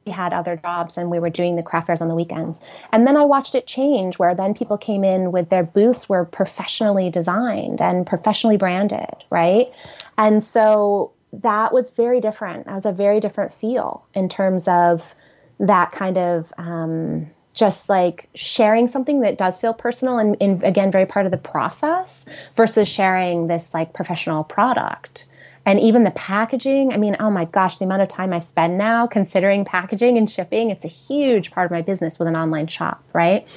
had 0.06 0.32
other 0.32 0.56
jobs 0.56 0.96
and 0.96 1.10
we 1.10 1.18
were 1.18 1.30
doing 1.30 1.56
the 1.56 1.62
craft 1.62 1.86
fairs 1.86 2.00
on 2.00 2.08
the 2.08 2.14
weekends. 2.14 2.62
And 2.92 3.06
then 3.06 3.16
I 3.16 3.24
watched 3.24 3.54
it 3.54 3.66
change 3.66 4.18
where 4.18 4.34
then 4.34 4.54
people 4.54 4.78
came 4.78 5.04
in 5.04 5.32
with 5.32 5.48
their 5.50 5.62
booths 5.62 6.08
were 6.08 6.24
professionally 6.24 7.10
designed 7.10 7.80
and 7.80 8.06
professionally 8.06 8.56
branded, 8.56 9.24
right? 9.28 9.72
And 10.16 10.42
so 10.42 11.12
that 11.32 11.72
was 11.72 11.90
very 11.90 12.20
different. 12.20 12.66
That 12.66 12.74
was 12.74 12.86
a 12.86 12.92
very 12.92 13.20
different 13.20 13.52
feel 13.52 14.04
in 14.14 14.28
terms 14.28 14.66
of 14.68 15.14
that 15.60 15.92
kind 15.92 16.16
of 16.16 16.52
um, 16.56 17.30
just 17.52 17.88
like 17.88 18.28
sharing 18.34 18.88
something 18.88 19.20
that 19.20 19.36
does 19.36 19.58
feel 19.58 19.74
personal 19.74 20.18
and, 20.18 20.36
and 20.40 20.62
again 20.62 20.90
very 20.90 21.06
part 21.06 21.26
of 21.26 21.32
the 21.32 21.38
process 21.38 22.24
versus 22.54 22.88
sharing 22.88 23.46
this 23.48 23.74
like 23.74 23.92
professional 23.92 24.44
product 24.44 25.26
and 25.66 25.78
even 25.80 26.04
the 26.04 26.10
packaging 26.12 26.92
i 26.92 26.96
mean 26.96 27.16
oh 27.20 27.30
my 27.30 27.44
gosh 27.44 27.78
the 27.78 27.84
amount 27.84 28.02
of 28.02 28.08
time 28.08 28.32
i 28.32 28.38
spend 28.38 28.78
now 28.78 29.06
considering 29.06 29.64
packaging 29.64 30.16
and 30.18 30.30
shipping 30.30 30.70
it's 30.70 30.84
a 30.84 30.88
huge 30.88 31.50
part 31.50 31.66
of 31.66 31.70
my 31.70 31.82
business 31.82 32.18
with 32.18 32.28
an 32.28 32.36
online 32.36 32.66
shop 32.66 33.02
right? 33.12 33.48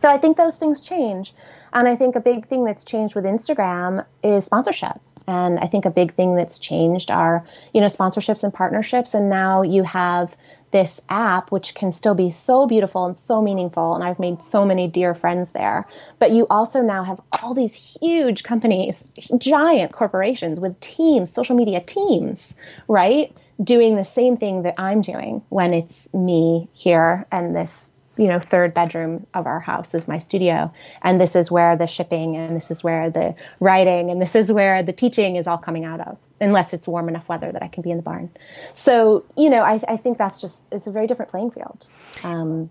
So 0.00 0.08
i 0.08 0.18
think 0.18 0.36
those 0.36 0.56
things 0.56 0.80
change. 0.80 1.34
And 1.72 1.88
i 1.88 1.96
think 1.96 2.16
a 2.16 2.20
big 2.20 2.48
thing 2.48 2.64
that's 2.64 2.84
changed 2.84 3.14
with 3.14 3.24
instagram 3.24 4.04
is 4.22 4.44
sponsorship. 4.44 5.00
And 5.26 5.58
i 5.58 5.66
think 5.66 5.84
a 5.84 5.90
big 5.90 6.14
thing 6.14 6.36
that's 6.36 6.58
changed 6.58 7.10
are 7.10 7.44
you 7.72 7.80
know 7.80 7.88
sponsorships 7.88 8.44
and 8.44 8.52
partnerships. 8.52 9.14
And 9.14 9.28
now 9.28 9.62
you 9.62 9.82
have 9.82 10.34
this 10.70 11.00
app, 11.08 11.50
which 11.50 11.74
can 11.74 11.92
still 11.92 12.14
be 12.14 12.30
so 12.30 12.66
beautiful 12.66 13.06
and 13.06 13.16
so 13.16 13.40
meaningful. 13.40 13.94
And 13.94 14.04
I've 14.04 14.18
made 14.18 14.42
so 14.42 14.64
many 14.64 14.88
dear 14.88 15.14
friends 15.14 15.52
there. 15.52 15.86
But 16.18 16.32
you 16.32 16.46
also 16.50 16.82
now 16.82 17.04
have 17.04 17.20
all 17.32 17.54
these 17.54 17.74
huge 17.74 18.42
companies, 18.42 19.04
giant 19.38 19.92
corporations 19.92 20.60
with 20.60 20.78
teams, 20.80 21.32
social 21.32 21.56
media 21.56 21.80
teams, 21.80 22.54
right? 22.86 23.36
Doing 23.62 23.96
the 23.96 24.04
same 24.04 24.36
thing 24.36 24.62
that 24.62 24.74
I'm 24.78 25.00
doing 25.00 25.42
when 25.48 25.72
it's 25.72 26.12
me 26.14 26.68
here 26.72 27.24
and 27.32 27.56
this 27.56 27.92
you 28.18 28.28
know 28.28 28.38
third 28.38 28.74
bedroom 28.74 29.26
of 29.34 29.46
our 29.46 29.60
house 29.60 29.94
is 29.94 30.08
my 30.08 30.18
studio. 30.18 30.72
And 31.02 31.20
this 31.20 31.36
is 31.36 31.50
where 31.50 31.76
the 31.76 31.86
shipping 31.86 32.36
and 32.36 32.56
this 32.56 32.70
is 32.70 32.82
where 32.82 33.10
the 33.10 33.34
writing 33.60 34.10
and 34.10 34.20
this 34.20 34.34
is 34.34 34.52
where 34.52 34.82
the 34.82 34.92
teaching 34.92 35.36
is 35.36 35.46
all 35.46 35.58
coming 35.58 35.84
out 35.84 36.00
of 36.00 36.18
unless 36.40 36.72
it's 36.72 36.86
warm 36.86 37.08
enough 37.08 37.28
weather 37.28 37.50
that 37.50 37.62
i 37.62 37.68
can 37.68 37.82
be 37.82 37.90
in 37.90 37.96
the 37.96 38.02
barn. 38.02 38.30
So 38.74 39.24
you 39.36 39.50
know 39.50 39.62
i, 39.62 39.80
I 39.86 39.96
think 39.96 40.18
that's 40.18 40.40
just 40.40 40.66
it's 40.72 40.86
a 40.86 40.92
very 40.92 41.06
different 41.06 41.30
playing 41.30 41.52
field. 41.52 41.86
Um, 42.22 42.70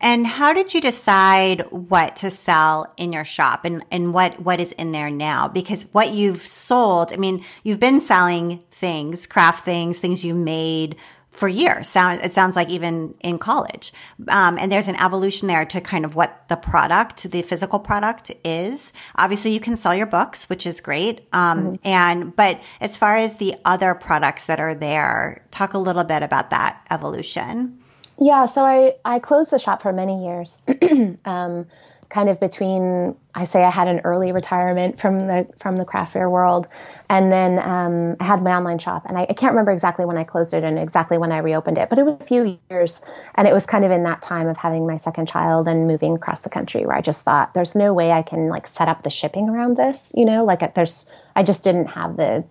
and 0.00 0.26
how 0.26 0.52
did 0.52 0.74
you 0.74 0.80
decide 0.80 1.62
what 1.72 2.16
to 2.16 2.30
sell 2.30 2.92
in 2.96 3.12
your 3.12 3.24
shop 3.24 3.64
and, 3.64 3.84
and 3.90 4.14
what, 4.14 4.40
what 4.40 4.60
is 4.60 4.70
in 4.72 4.92
there 4.92 5.10
now? 5.10 5.48
Because 5.48 5.88
what 5.90 6.12
you've 6.12 6.42
sold, 6.42 7.12
I 7.12 7.16
mean, 7.16 7.44
you've 7.64 7.80
been 7.80 8.00
selling 8.00 8.62
things, 8.70 9.26
craft 9.26 9.64
things, 9.64 9.98
things 9.98 10.24
you 10.24 10.36
made, 10.36 10.94
for 11.38 11.48
years. 11.48 11.86
Sound 11.86 12.20
it 12.22 12.34
sounds 12.34 12.56
like 12.56 12.68
even 12.68 13.14
in 13.20 13.38
college, 13.38 13.92
um, 14.28 14.58
and 14.58 14.70
there's 14.70 14.88
an 14.88 14.96
evolution 14.96 15.46
there 15.46 15.64
to 15.66 15.80
kind 15.80 16.04
of 16.04 16.16
what 16.16 16.48
the 16.48 16.56
product, 16.56 17.30
the 17.30 17.42
physical 17.42 17.78
product 17.78 18.32
is. 18.44 18.92
Obviously, 19.16 19.52
you 19.52 19.60
can 19.60 19.76
sell 19.76 19.94
your 19.94 20.06
books, 20.06 20.50
which 20.50 20.66
is 20.66 20.80
great. 20.80 21.20
Um, 21.32 21.58
mm-hmm. 21.58 21.74
And 21.84 22.36
but 22.36 22.60
as 22.80 22.96
far 22.96 23.16
as 23.16 23.36
the 23.36 23.54
other 23.64 23.94
products 23.94 24.46
that 24.46 24.58
are 24.58 24.74
there, 24.74 25.44
talk 25.50 25.74
a 25.74 25.78
little 25.78 26.04
bit 26.04 26.22
about 26.22 26.50
that 26.50 26.84
evolution. 26.90 27.78
Yeah, 28.20 28.46
so 28.46 28.64
I 28.64 28.96
I 29.04 29.20
closed 29.20 29.52
the 29.52 29.60
shop 29.60 29.82
for 29.82 29.92
many 29.92 30.24
years. 30.24 30.60
um, 31.24 31.66
kind 32.08 32.28
of 32.28 32.40
between 32.40 33.14
I 33.34 33.44
say 33.44 33.62
I 33.62 33.70
had 33.70 33.86
an 33.86 34.00
early 34.00 34.32
retirement 34.32 34.98
from 34.98 35.26
the 35.26 35.46
from 35.58 35.76
the 35.76 35.84
craft 35.84 36.14
fair 36.14 36.28
world, 36.28 36.66
and 37.08 37.30
then 37.30 37.58
um, 37.58 38.16
I 38.18 38.24
had 38.24 38.42
my 38.42 38.52
online 38.54 38.78
shop, 38.78 39.04
and 39.06 39.16
I, 39.16 39.26
I, 39.28 39.32
can't 39.34 39.52
remember 39.52 39.70
exactly 39.70 40.04
when 40.04 40.16
I 40.16 40.24
closed 40.24 40.54
it 40.54 40.64
and 40.64 40.78
exactly 40.78 41.18
when 41.18 41.32
I 41.32 41.38
reopened 41.38 41.78
it, 41.78 41.88
but 41.88 41.98
it 41.98 42.04
was 42.04 42.16
a 42.20 42.24
few 42.24 42.58
years, 42.70 43.02
and 43.34 43.46
it 43.46 43.52
was 43.52 43.66
kind 43.66 43.84
of 43.84 43.90
in 43.90 44.04
that 44.04 44.22
time 44.22 44.48
of 44.48 44.56
having 44.56 44.86
my 44.86 44.96
second 44.96 45.26
child 45.26 45.68
and 45.68 45.86
moving 45.86 46.16
across 46.16 46.42
the 46.42 46.50
country 46.50 46.84
where 46.84 46.96
I 46.96 47.00
just 47.00 47.24
thought 47.24 47.54
there's 47.54 47.76
no 47.76 47.92
way 47.92 48.10
I 48.10 48.22
can 48.22 48.48
like 48.48 48.66
set 48.66 48.88
up 48.88 49.02
the 49.02 49.10
shipping 49.10 49.48
around 49.48 49.76
this, 49.76 50.12
you 50.16 50.24
know, 50.24 50.44
like 50.44 50.74
there's 50.74 51.06
I 51.36 51.42
just 51.42 51.62
didn't 51.62 51.86
have 51.86 52.16
the 52.16 52.44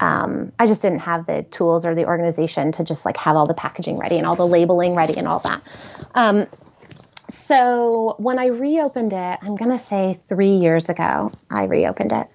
um, 0.00 0.52
I 0.58 0.66
just 0.66 0.82
didn't 0.82 0.98
have 1.00 1.26
the 1.26 1.44
tools 1.44 1.84
or 1.84 1.94
the 1.94 2.06
organization 2.06 2.72
to 2.72 2.84
just 2.84 3.04
like 3.04 3.16
have 3.16 3.36
all 3.36 3.46
the 3.46 3.54
packaging 3.54 3.98
ready 3.98 4.18
and 4.18 4.26
all 4.26 4.36
the 4.36 4.46
labeling 4.46 4.94
ready 4.94 5.16
and 5.16 5.28
all 5.28 5.38
that. 5.40 5.62
Um, 6.14 6.46
so 7.44 8.14
when 8.18 8.38
I 8.38 8.46
reopened 8.46 9.12
it, 9.12 9.38
I'm 9.42 9.56
going 9.56 9.70
to 9.70 9.78
say 9.78 10.18
three 10.28 10.56
years 10.56 10.88
ago, 10.88 11.30
I 11.50 11.64
reopened 11.64 12.12
it. 12.12 12.26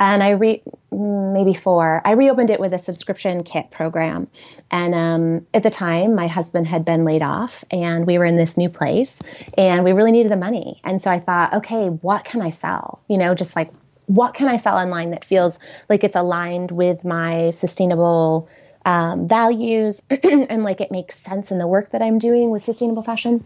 And 0.00 0.22
I 0.22 0.30
re 0.30 0.62
maybe 0.90 1.52
four. 1.52 2.00
I 2.04 2.12
reopened 2.12 2.48
it 2.48 2.58
with 2.58 2.72
a 2.72 2.78
subscription 2.78 3.42
kit 3.42 3.70
program, 3.72 4.28
and 4.70 4.94
um, 4.94 5.46
at 5.52 5.64
the 5.64 5.70
time, 5.70 6.14
my 6.14 6.28
husband 6.28 6.68
had 6.68 6.84
been 6.84 7.04
laid 7.04 7.20
off, 7.20 7.64
and 7.72 8.06
we 8.06 8.16
were 8.16 8.24
in 8.24 8.36
this 8.36 8.56
new 8.56 8.68
place, 8.68 9.18
and 9.58 9.82
we 9.82 9.90
really 9.90 10.12
needed 10.12 10.30
the 10.30 10.36
money. 10.36 10.80
And 10.84 11.02
so 11.02 11.10
I 11.10 11.18
thought, 11.18 11.54
okay, 11.54 11.88
what 11.88 12.24
can 12.24 12.40
I 12.40 12.50
sell? 12.50 13.02
You 13.08 13.18
know, 13.18 13.34
just 13.34 13.56
like 13.56 13.72
what 14.06 14.34
can 14.34 14.46
I 14.46 14.56
sell 14.56 14.76
online 14.76 15.10
that 15.10 15.24
feels 15.24 15.58
like 15.88 16.04
it's 16.04 16.16
aligned 16.16 16.70
with 16.70 17.04
my 17.04 17.50
sustainable 17.50 18.48
um, 18.86 19.26
values 19.26 20.00
and 20.10 20.62
like 20.62 20.80
it 20.80 20.92
makes 20.92 21.16
sense 21.16 21.50
in 21.50 21.58
the 21.58 21.66
work 21.66 21.90
that 21.90 22.02
I'm 22.02 22.18
doing 22.18 22.50
with 22.50 22.62
sustainable 22.62 23.02
fashion 23.02 23.44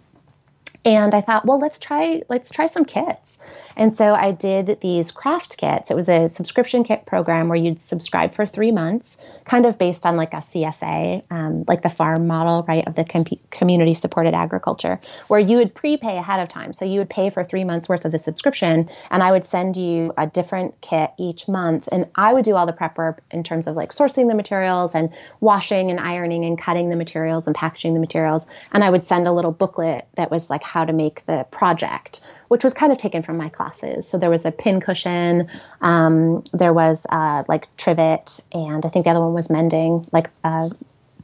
and 0.85 1.15
I 1.15 1.21
thought, 1.21 1.47
well, 1.47 1.59
let's 1.59 1.79
try 1.79 2.23
let's 2.29 2.51
try 2.51 2.67
some 2.67 2.85
kits. 2.85 3.39
And 3.77 3.93
so 3.93 4.15
I 4.15 4.33
did 4.33 4.79
these 4.81 5.11
craft 5.11 5.57
kits. 5.57 5.91
It 5.91 5.95
was 5.95 6.09
a 6.09 6.29
subscription 6.29 6.85
kit 6.85 7.07
program 7.07 7.49
where 7.49 7.57
you'd 7.57 7.81
subscribe 7.81 8.35
for 8.35 8.45
three 8.45 8.71
months, 8.71 9.25
kind 9.45 9.65
of 9.65 9.79
based 9.79 10.05
on 10.05 10.17
like 10.17 10.35
a 10.35 10.39
CSA, 10.39 11.23
um, 11.31 11.65
like 11.67 11.83
the 11.83 11.91
farm 11.91 12.27
model, 12.27 12.65
right, 12.69 12.87
of 12.87 12.95
the 12.95 13.05
com- 13.05 13.25
community 13.51 13.95
supported 13.95 14.35
agriculture, 14.35 14.99
where 15.29 15.41
you 15.41 15.57
would 15.59 15.75
prepay 15.75 16.19
ahead 16.19 16.41
of 16.41 16.49
time. 16.49 16.73
So 16.73 16.85
you 16.85 16.99
would 16.99 17.11
pay 17.11 17.31
for 17.31 17.45
three 17.45 17.65
months 17.65 17.89
worth 17.89 18.05
of 18.05 18.13
the 18.13 18.19
subscription, 18.19 18.89
and 19.11 19.23
I 19.23 19.33
would 19.33 19.45
send 19.45 19.77
you 19.77 20.13
a 20.19 20.27
different 20.27 20.81
kit 20.81 21.13
each 21.19 21.49
month. 21.49 21.89
And 21.93 22.05
I 22.17 22.33
would 22.33 22.45
do 22.45 22.57
all 22.57 22.67
the 22.67 22.73
prep 22.73 22.99
work 22.99 23.23
in 23.31 23.43
terms 23.43 23.67
of 23.67 23.77
like 23.77 23.93
sourcing 23.93 24.29
the 24.29 24.35
materials 24.35 24.95
and 24.95 25.11
washing 25.41 25.91
and 25.91 26.01
ironing 26.01 26.45
and 26.45 26.59
cutting 26.59 26.91
the 26.91 26.97
materials 26.97 27.47
and 27.47 27.57
packaging 27.57 27.95
the 27.95 28.01
materials. 28.01 28.47
And 28.73 28.85
I 28.85 28.91
would 28.91 29.07
send 29.07 29.27
a 29.27 29.33
little 29.33 29.53
booklet 29.53 30.07
that 30.17 30.31
was 30.31 30.51
like 30.51 30.63
how 30.73 30.85
to 30.85 30.93
make 30.93 31.25
the 31.27 31.47
project 31.51 32.21
which 32.53 32.65
was 32.65 32.75
kind 32.75 32.93
of 32.93 32.99
taken 32.99 33.23
from 33.23 33.39
my 33.39 33.49
classes. 33.49 34.07
So 34.07 34.19
there 34.19 34.29
was 34.29 34.45
a 34.45 34.53
pin 34.53 34.83
cushion, 34.83 35.49
um, 35.81 36.45
there 36.53 36.75
was 36.75 37.07
uh, 37.09 37.45
like 37.49 37.75
trivet, 37.79 38.41
and 38.53 38.85
I 38.85 38.91
think 38.91 39.07
the 39.07 39.11
other 39.11 39.21
one 39.21 39.33
was 39.33 39.49
mending, 39.49 40.05
like 40.13 40.29
a 40.45 40.71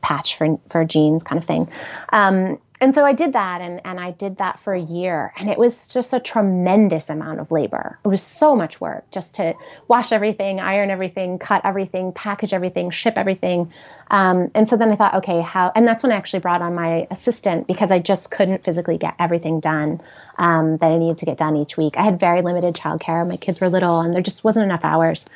patch 0.01 0.39
for 0.39 0.59
for 0.71 0.87
jeans 0.87 1.23
kind 1.23 1.39
of 1.39 1.45
thing. 1.45 1.71
Um, 2.11 2.59
and 2.81 2.95
so 2.95 3.05
I 3.05 3.13
did 3.13 3.33
that 3.33 3.61
and, 3.61 3.81
and 3.85 3.99
I 3.99 4.13
did 4.13 4.39
that 4.39 4.61
for 4.61 4.73
a 4.73 4.81
year 4.81 5.33
and 5.37 5.51
it 5.51 5.59
was 5.59 5.89
just 5.89 6.13
a 6.13 6.21
tremendous 6.21 7.11
amount 7.11 7.41
of 7.41 7.51
labor. 7.51 7.99
It 8.05 8.09
was 8.09 8.23
so 8.23 8.55
much 8.55 8.81
work 8.81 9.11
just 9.11 9.37
to 9.37 9.55
wash 9.89 10.13
everything, 10.13 10.61
iron 10.61 10.91
everything, 10.91 11.39
cut 11.39 11.63
everything, 11.65 12.13
package 12.13 12.55
everything, 12.55 12.91
ship 12.91 13.15
everything. 13.17 13.73
Um, 14.11 14.51
and 14.55 14.69
so 14.69 14.77
then 14.77 14.91
I 14.91 14.97
thought, 14.97 15.15
okay, 15.17 15.41
how, 15.41 15.73
and 15.75 15.87
that's 15.87 16.03
when 16.03 16.13
I 16.13 16.17
actually 16.17 16.41
brought 16.41 16.63
on 16.63 16.75
my 16.75 17.09
assistant 17.11 17.67
because 17.67 17.91
I 17.91 17.99
just 17.99 18.31
couldn't 18.31 18.65
physically 18.65 18.97
get 18.97 19.15
everything 19.19 19.61
done 19.61 20.01
um, 20.39 20.77
that 20.77 20.87
I 20.87 20.99
needed 20.99 21.19
to 21.19 21.27
get 21.27 21.37
done 21.37 21.57
each 21.57 21.77
week. 21.77 21.97
I 21.97 22.05
had 22.05 22.21
very 22.21 22.43
limited 22.43 22.75
childcare. 22.75 23.27
My 23.29 23.37
kids 23.37 23.61
were 23.61 23.69
little 23.69 24.01
and 24.01 24.15
there 24.15 24.23
just 24.23 24.45
wasn't 24.45 24.65
enough 24.65 24.85
hours 24.85 25.29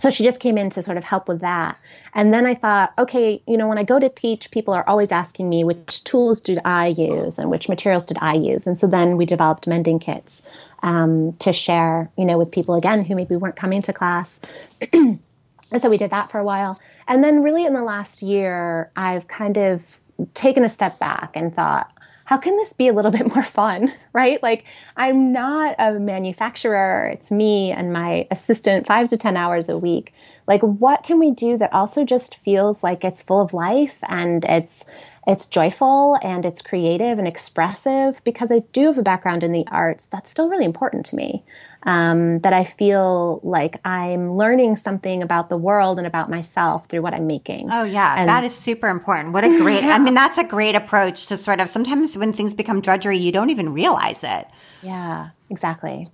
so 0.00 0.10
she 0.10 0.24
just 0.24 0.40
came 0.40 0.56
in 0.56 0.70
to 0.70 0.82
sort 0.82 0.96
of 0.96 1.04
help 1.04 1.28
with 1.28 1.40
that. 1.40 1.78
And 2.14 2.32
then 2.32 2.46
I 2.46 2.54
thought, 2.54 2.92
okay, 2.98 3.42
you 3.46 3.56
know, 3.56 3.68
when 3.68 3.78
I 3.78 3.84
go 3.84 3.98
to 3.98 4.08
teach, 4.08 4.50
people 4.50 4.74
are 4.74 4.88
always 4.88 5.12
asking 5.12 5.48
me 5.48 5.64
which 5.64 6.02
tools 6.04 6.40
did 6.40 6.58
I 6.64 6.88
use 6.88 7.38
and 7.38 7.50
which 7.50 7.68
materials 7.68 8.04
did 8.04 8.18
I 8.20 8.34
use. 8.34 8.66
And 8.66 8.78
so 8.78 8.86
then 8.86 9.16
we 9.16 9.26
developed 9.26 9.66
mending 9.66 9.98
kits 9.98 10.42
um, 10.82 11.34
to 11.40 11.52
share, 11.52 12.10
you 12.16 12.24
know, 12.24 12.38
with 12.38 12.50
people 12.50 12.74
again 12.74 13.04
who 13.04 13.14
maybe 13.14 13.36
weren't 13.36 13.56
coming 13.56 13.82
to 13.82 13.92
class. 13.92 14.40
and 14.92 15.20
so 15.80 15.90
we 15.90 15.98
did 15.98 16.10
that 16.10 16.30
for 16.30 16.38
a 16.38 16.44
while. 16.44 16.78
And 17.06 17.22
then 17.22 17.42
really 17.42 17.66
in 17.66 17.74
the 17.74 17.82
last 17.82 18.22
year, 18.22 18.90
I've 18.96 19.28
kind 19.28 19.58
of 19.58 19.82
taken 20.34 20.64
a 20.64 20.68
step 20.68 20.98
back 20.98 21.32
and 21.34 21.54
thought, 21.54 21.90
how 22.32 22.38
can 22.38 22.56
this 22.56 22.72
be 22.72 22.88
a 22.88 22.94
little 22.94 23.10
bit 23.18 23.26
more 23.34 23.44
fun, 23.44 23.92
right? 24.14 24.42
Like, 24.42 24.64
I'm 24.96 25.32
not 25.32 25.74
a 25.78 25.92
manufacturer, 25.98 27.10
it's 27.12 27.30
me 27.30 27.72
and 27.72 27.92
my 27.92 28.26
assistant 28.30 28.86
five 28.86 29.08
to 29.08 29.18
10 29.18 29.36
hours 29.36 29.68
a 29.68 29.76
week. 29.76 30.14
Like, 30.46 30.62
what 30.62 31.02
can 31.02 31.18
we 31.18 31.32
do 31.32 31.58
that 31.58 31.74
also 31.74 32.06
just 32.06 32.38
feels 32.38 32.82
like 32.82 33.04
it's 33.04 33.22
full 33.22 33.42
of 33.42 33.52
life 33.52 33.98
and 34.08 34.44
it's 34.46 34.86
it's 35.26 35.46
joyful 35.46 36.18
and 36.20 36.44
it's 36.46 36.62
creative 36.62 37.18
and 37.18 37.28
expressive 37.28 38.20
because 38.24 38.50
I 38.50 38.60
do 38.72 38.86
have 38.86 38.98
a 38.98 39.02
background 39.02 39.44
in 39.44 39.52
the 39.52 39.66
arts. 39.70 40.06
That's 40.06 40.30
still 40.30 40.48
really 40.48 40.64
important 40.64 41.06
to 41.06 41.16
me 41.16 41.44
um, 41.84 42.40
that 42.40 42.52
I 42.52 42.64
feel 42.64 43.40
like 43.42 43.80
I'm 43.84 44.36
learning 44.36 44.76
something 44.76 45.22
about 45.22 45.48
the 45.48 45.56
world 45.56 45.98
and 45.98 46.06
about 46.06 46.30
myself 46.30 46.88
through 46.88 47.02
what 47.02 47.14
I'm 47.14 47.26
making. 47.26 47.68
Oh, 47.72 47.84
yeah. 47.84 48.16
And 48.18 48.28
that 48.28 48.44
is 48.44 48.54
super 48.54 48.88
important. 48.88 49.32
What 49.32 49.44
a 49.44 49.48
great, 49.58 49.82
yeah. 49.82 49.94
I 49.94 49.98
mean, 49.98 50.14
that's 50.14 50.38
a 50.38 50.44
great 50.44 50.74
approach 50.74 51.26
to 51.26 51.36
sort 51.36 51.60
of 51.60 51.68
sometimes 51.68 52.16
when 52.16 52.32
things 52.32 52.54
become 52.54 52.80
drudgery, 52.80 53.18
you 53.18 53.32
don't 53.32 53.50
even 53.50 53.72
realize 53.72 54.22
it. 54.22 54.46
Yeah, 54.82 55.30
exactly. 55.50 56.06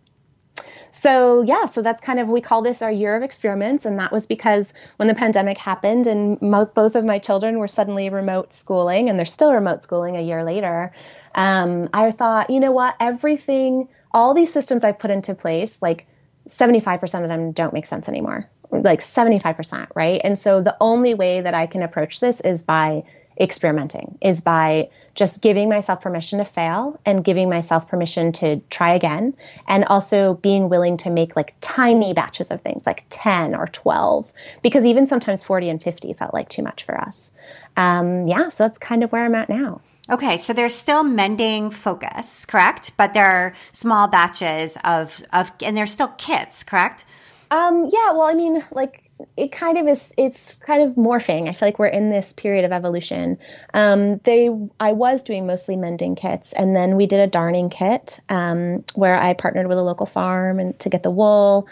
So, 0.90 1.42
yeah, 1.42 1.66
so 1.66 1.82
that's 1.82 2.00
kind 2.00 2.18
of, 2.18 2.28
we 2.28 2.40
call 2.40 2.62
this 2.62 2.80
our 2.80 2.90
year 2.90 3.14
of 3.14 3.22
experiments. 3.22 3.84
And 3.84 3.98
that 3.98 4.10
was 4.10 4.26
because 4.26 4.72
when 4.96 5.06
the 5.06 5.14
pandemic 5.14 5.58
happened 5.58 6.06
and 6.06 6.40
mo- 6.40 6.64
both 6.64 6.96
of 6.96 7.04
my 7.04 7.18
children 7.18 7.58
were 7.58 7.68
suddenly 7.68 8.08
remote 8.08 8.52
schooling 8.52 9.08
and 9.08 9.18
they're 9.18 9.26
still 9.26 9.52
remote 9.52 9.82
schooling 9.82 10.16
a 10.16 10.22
year 10.22 10.42
later, 10.44 10.92
um, 11.34 11.88
I 11.92 12.10
thought, 12.10 12.50
you 12.50 12.58
know 12.58 12.72
what, 12.72 12.96
everything 13.00 13.88
all 14.12 14.34
these 14.34 14.52
systems 14.52 14.84
I've 14.84 14.98
put 14.98 15.10
into 15.10 15.34
place, 15.34 15.80
like 15.82 16.06
75% 16.48 17.22
of 17.22 17.28
them 17.28 17.52
don't 17.52 17.72
make 17.72 17.86
sense 17.86 18.08
anymore. 18.08 18.48
Like 18.70 19.00
75%, 19.00 19.88
right? 19.94 20.20
And 20.22 20.38
so 20.38 20.60
the 20.60 20.76
only 20.80 21.14
way 21.14 21.40
that 21.40 21.54
I 21.54 21.66
can 21.66 21.82
approach 21.82 22.20
this 22.20 22.40
is 22.40 22.62
by 22.62 23.04
experimenting, 23.40 24.18
is 24.20 24.40
by 24.40 24.90
just 25.14 25.42
giving 25.42 25.68
myself 25.68 26.00
permission 26.00 26.38
to 26.38 26.44
fail 26.44 26.98
and 27.06 27.24
giving 27.24 27.48
myself 27.48 27.88
permission 27.88 28.32
to 28.32 28.60
try 28.70 28.94
again. 28.94 29.34
And 29.66 29.84
also 29.84 30.34
being 30.34 30.68
willing 30.68 30.96
to 30.98 31.10
make 31.10 31.36
like 31.36 31.54
tiny 31.60 32.14
batches 32.14 32.50
of 32.50 32.60
things, 32.62 32.84
like 32.86 33.04
10 33.10 33.54
or 33.54 33.66
12, 33.66 34.32
because 34.62 34.84
even 34.84 35.06
sometimes 35.06 35.42
40 35.42 35.70
and 35.70 35.82
50 35.82 36.12
felt 36.14 36.34
like 36.34 36.48
too 36.48 36.62
much 36.62 36.84
for 36.84 37.00
us. 37.00 37.32
Um, 37.76 38.26
yeah, 38.26 38.48
so 38.48 38.64
that's 38.64 38.78
kind 38.78 39.04
of 39.04 39.12
where 39.12 39.24
I'm 39.24 39.34
at 39.34 39.48
now. 39.48 39.80
Okay, 40.10 40.38
so 40.38 40.52
they're 40.54 40.70
still 40.70 41.02
mending 41.02 41.70
focus, 41.70 42.46
correct? 42.46 42.92
But 42.96 43.12
there 43.12 43.26
are 43.26 43.54
small 43.72 44.08
batches 44.08 44.78
of 44.84 45.22
of 45.32 45.52
and 45.62 45.76
they're 45.76 45.86
still 45.86 46.08
kits, 46.08 46.64
correct? 46.64 47.04
Um 47.50 47.84
yeah, 47.92 48.12
well 48.12 48.22
I 48.22 48.34
mean 48.34 48.64
like 48.70 49.04
it 49.36 49.52
kind 49.52 49.76
of 49.76 49.86
is 49.86 50.14
it's 50.16 50.54
kind 50.54 50.82
of 50.82 50.94
morphing. 50.96 51.48
I 51.48 51.52
feel 51.52 51.68
like 51.68 51.78
we're 51.78 51.88
in 51.88 52.08
this 52.08 52.32
period 52.32 52.64
of 52.64 52.72
evolution. 52.72 53.38
Um 53.74 54.18
they 54.24 54.48
I 54.80 54.92
was 54.92 55.22
doing 55.22 55.46
mostly 55.46 55.76
mending 55.76 56.14
kits 56.14 56.54
and 56.54 56.74
then 56.74 56.96
we 56.96 57.06
did 57.06 57.20
a 57.20 57.26
darning 57.26 57.68
kit 57.68 58.18
um 58.30 58.84
where 58.94 59.20
I 59.20 59.34
partnered 59.34 59.66
with 59.66 59.76
a 59.76 59.82
local 59.82 60.06
farm 60.06 60.58
and 60.58 60.78
to 60.80 60.88
get 60.88 61.02
the 61.02 61.10
wool 61.10 61.68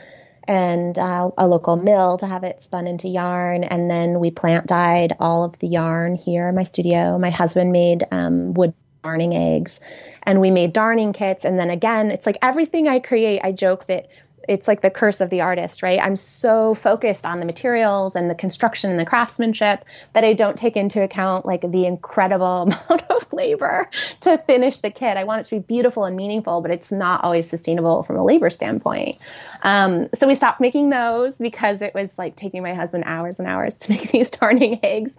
and 0.48 0.98
uh, 0.98 1.30
a 1.36 1.46
local 1.46 1.76
mill 1.76 2.16
to 2.18 2.26
have 2.26 2.44
it 2.44 2.62
spun 2.62 2.86
into 2.86 3.08
yarn. 3.08 3.64
And 3.64 3.90
then 3.90 4.20
we 4.20 4.30
plant 4.30 4.66
dyed 4.66 5.16
all 5.18 5.44
of 5.44 5.58
the 5.58 5.66
yarn 5.66 6.14
here 6.14 6.48
in 6.48 6.54
my 6.54 6.62
studio. 6.62 7.18
My 7.18 7.30
husband 7.30 7.72
made 7.72 8.04
um, 8.10 8.54
wood 8.54 8.74
darning 9.02 9.34
eggs 9.36 9.78
and 10.24 10.40
we 10.40 10.50
made 10.50 10.72
darning 10.72 11.12
kits. 11.12 11.44
And 11.44 11.58
then 11.58 11.70
again, 11.70 12.10
it's 12.10 12.26
like 12.26 12.38
everything 12.42 12.88
I 12.88 12.98
create, 12.98 13.40
I 13.44 13.52
joke 13.52 13.86
that 13.86 14.08
it's 14.48 14.68
like 14.68 14.80
the 14.80 14.90
curse 14.90 15.20
of 15.20 15.30
the 15.30 15.40
artist, 15.40 15.82
right? 15.82 16.00
I'm 16.00 16.16
so 16.16 16.74
focused 16.74 17.26
on 17.26 17.40
the 17.40 17.46
materials 17.46 18.16
and 18.16 18.30
the 18.30 18.34
construction 18.34 18.90
and 18.90 18.98
the 18.98 19.04
craftsmanship 19.04 19.84
that 20.12 20.24
I 20.24 20.32
don't 20.32 20.56
take 20.56 20.76
into 20.76 21.02
account 21.02 21.46
like 21.46 21.62
the 21.70 21.86
incredible 21.86 22.62
amount 22.88 23.10
of 23.10 23.32
labor 23.32 23.90
to 24.20 24.38
finish 24.38 24.80
the 24.80 24.90
kit. 24.90 25.16
I 25.16 25.24
want 25.24 25.40
it 25.40 25.44
to 25.50 25.56
be 25.56 25.60
beautiful 25.60 26.04
and 26.04 26.16
meaningful, 26.16 26.60
but 26.60 26.70
it's 26.70 26.92
not 26.92 27.24
always 27.24 27.48
sustainable 27.48 28.02
from 28.02 28.16
a 28.16 28.24
labor 28.24 28.50
standpoint. 28.50 29.18
Um, 29.62 30.08
so 30.14 30.26
we 30.26 30.34
stopped 30.34 30.60
making 30.60 30.90
those 30.90 31.38
because 31.38 31.82
it 31.82 31.94
was 31.94 32.16
like 32.18 32.36
taking 32.36 32.62
my 32.62 32.74
husband 32.74 33.04
hours 33.06 33.38
and 33.38 33.48
hours 33.48 33.74
to 33.76 33.90
make 33.92 34.10
these 34.10 34.30
darning 34.30 34.80
eggs. 34.82 35.16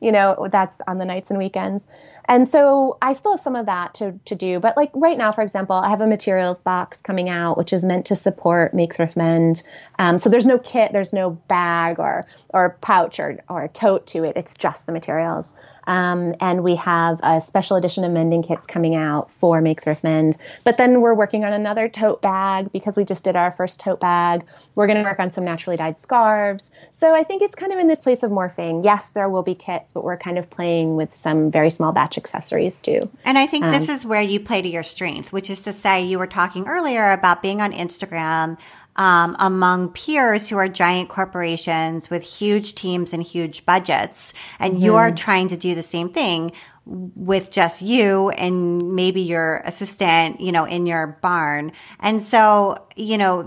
You 0.00 0.12
know, 0.12 0.48
that's 0.50 0.76
on 0.86 0.98
the 0.98 1.04
nights 1.04 1.30
and 1.30 1.38
weekends. 1.38 1.86
And 2.30 2.46
so 2.46 2.96
I 3.02 3.14
still 3.14 3.32
have 3.32 3.40
some 3.40 3.56
of 3.56 3.66
that 3.66 3.94
to, 3.94 4.12
to 4.26 4.36
do. 4.36 4.60
But 4.60 4.76
like 4.76 4.92
right 4.94 5.18
now, 5.18 5.32
for 5.32 5.42
example, 5.42 5.74
I 5.74 5.90
have 5.90 6.00
a 6.00 6.06
materials 6.06 6.60
box 6.60 7.02
coming 7.02 7.28
out, 7.28 7.58
which 7.58 7.72
is 7.72 7.84
meant 7.84 8.06
to 8.06 8.14
support 8.14 8.72
Make 8.72 8.94
Thrift 8.94 9.16
Mend. 9.16 9.64
Um, 9.98 10.16
so 10.16 10.30
there's 10.30 10.46
no 10.46 10.56
kit, 10.56 10.92
there's 10.92 11.12
no 11.12 11.30
bag 11.30 11.98
or 11.98 12.26
or 12.50 12.78
pouch 12.82 13.18
or, 13.18 13.40
or 13.48 13.66
tote 13.66 14.06
to 14.08 14.22
it. 14.22 14.36
It's 14.36 14.54
just 14.54 14.86
the 14.86 14.92
materials. 14.92 15.54
Um, 15.86 16.34
and 16.40 16.62
we 16.62 16.76
have 16.76 17.20
a 17.22 17.40
special 17.40 17.76
edition 17.76 18.04
of 18.04 18.12
mending 18.12 18.42
kits 18.42 18.66
coming 18.66 18.94
out 18.94 19.30
for 19.32 19.60
Make 19.60 19.82
Thrift 19.82 20.04
Mend. 20.04 20.36
But 20.64 20.76
then 20.76 21.00
we're 21.00 21.14
working 21.14 21.44
on 21.44 21.52
another 21.52 21.88
tote 21.88 22.22
bag 22.22 22.72
because 22.72 22.96
we 22.96 23.04
just 23.04 23.24
did 23.24 23.36
our 23.36 23.52
first 23.52 23.80
tote 23.80 24.00
bag. 24.00 24.44
We're 24.74 24.86
going 24.86 24.98
to 24.98 25.04
work 25.04 25.18
on 25.18 25.32
some 25.32 25.44
naturally 25.44 25.76
dyed 25.76 25.98
scarves. 25.98 26.70
So 26.90 27.14
I 27.14 27.24
think 27.24 27.42
it's 27.42 27.54
kind 27.54 27.72
of 27.72 27.78
in 27.78 27.88
this 27.88 28.00
place 28.00 28.22
of 28.22 28.30
morphing. 28.30 28.84
Yes, 28.84 29.08
there 29.10 29.28
will 29.28 29.42
be 29.42 29.54
kits, 29.54 29.92
but 29.92 30.04
we're 30.04 30.18
kind 30.18 30.38
of 30.38 30.48
playing 30.50 30.96
with 30.96 31.14
some 31.14 31.50
very 31.50 31.70
small 31.70 31.92
batch 31.92 32.18
accessories 32.18 32.80
too. 32.80 33.10
And 33.24 33.38
I 33.38 33.46
think 33.46 33.64
um, 33.64 33.70
this 33.70 33.88
is 33.88 34.06
where 34.06 34.22
you 34.22 34.40
play 34.40 34.62
to 34.62 34.68
your 34.68 34.82
strength, 34.82 35.32
which 35.32 35.50
is 35.50 35.60
to 35.60 35.72
say, 35.72 36.04
you 36.04 36.18
were 36.18 36.26
talking 36.26 36.66
earlier 36.68 37.12
about 37.12 37.42
being 37.42 37.60
on 37.60 37.72
Instagram 37.72 38.58
um, 38.96 39.36
among 39.38 39.90
peers 39.90 40.48
who 40.48 40.56
are 40.56 40.68
giant 40.68 41.08
corporations 41.08 42.10
with 42.10 42.22
huge 42.22 42.74
teams 42.74 43.12
and 43.12 43.22
huge 43.22 43.64
budgets. 43.64 44.32
And 44.58 44.74
mm-hmm. 44.74 44.84
you're 44.84 45.10
trying 45.12 45.48
to 45.48 45.56
do 45.56 45.74
the 45.74 45.82
same 45.82 46.10
thing 46.10 46.52
with 46.86 47.50
just 47.50 47.82
you 47.82 48.30
and 48.30 48.94
maybe 48.96 49.20
your 49.20 49.58
assistant, 49.64 50.40
you 50.40 50.50
know, 50.50 50.64
in 50.64 50.86
your 50.86 51.18
barn. 51.22 51.72
And 52.00 52.22
so, 52.22 52.86
you 52.96 53.16
know, 53.16 53.42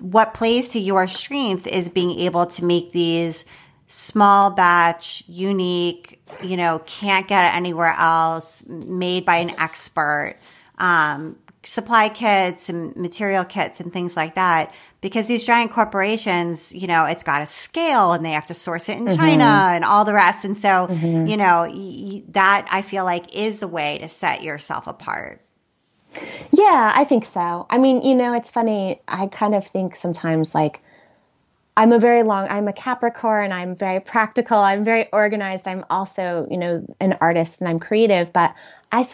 what 0.00 0.34
plays 0.34 0.70
to 0.70 0.80
your 0.80 1.06
strength 1.06 1.66
is 1.66 1.88
being 1.88 2.18
able 2.20 2.46
to 2.46 2.64
make 2.64 2.92
these 2.92 3.44
small 3.86 4.50
batch, 4.50 5.22
unique, 5.28 6.22
you 6.42 6.56
know, 6.56 6.80
can't 6.86 7.26
get 7.26 7.44
it 7.44 7.56
anywhere 7.56 7.94
else, 7.96 8.66
made 8.68 9.24
by 9.24 9.36
an 9.36 9.50
expert, 9.58 10.36
um, 10.78 11.36
supply 11.68 12.08
kits 12.08 12.70
and 12.70 12.96
material 12.96 13.44
kits 13.44 13.78
and 13.78 13.92
things 13.92 14.16
like 14.16 14.36
that 14.36 14.72
because 15.02 15.26
these 15.26 15.44
giant 15.44 15.70
corporations, 15.70 16.74
you 16.74 16.86
know, 16.86 17.04
it's 17.04 17.22
got 17.22 17.42
a 17.42 17.46
scale 17.46 18.14
and 18.14 18.24
they 18.24 18.30
have 18.30 18.46
to 18.46 18.54
source 18.54 18.88
it 18.88 18.96
in 18.96 19.04
mm-hmm. 19.04 19.16
China 19.16 19.44
and 19.44 19.84
all 19.84 20.06
the 20.06 20.14
rest. 20.14 20.46
And 20.46 20.56
so, 20.56 20.86
mm-hmm. 20.86 21.26
you 21.26 21.36
know, 21.36 21.68
y- 21.70 22.22
that 22.30 22.66
I 22.70 22.80
feel 22.80 23.04
like 23.04 23.36
is 23.36 23.60
the 23.60 23.68
way 23.68 23.98
to 23.98 24.08
set 24.08 24.42
yourself 24.42 24.86
apart. 24.86 25.42
Yeah, 26.52 26.90
I 26.96 27.04
think 27.04 27.26
so. 27.26 27.66
I 27.68 27.76
mean, 27.76 28.00
you 28.00 28.14
know, 28.14 28.32
it's 28.32 28.50
funny. 28.50 29.02
I 29.06 29.26
kind 29.26 29.54
of 29.54 29.66
think 29.66 29.94
sometimes 29.94 30.54
like, 30.54 30.80
I'm 31.76 31.92
a 31.92 31.98
very 31.98 32.22
long, 32.22 32.48
I'm 32.48 32.66
a 32.66 32.72
Capricorn, 32.72 33.44
and 33.44 33.54
I'm 33.54 33.76
very 33.76 34.00
practical, 34.00 34.58
I'm 34.58 34.84
very 34.84 35.12
organized. 35.12 35.68
I'm 35.68 35.84
also, 35.90 36.48
you 36.50 36.56
know, 36.56 36.84
an 36.98 37.18
artist 37.20 37.60
and 37.60 37.70
I'm 37.70 37.78
creative, 37.78 38.32
but 38.32 38.54
I 38.90 39.06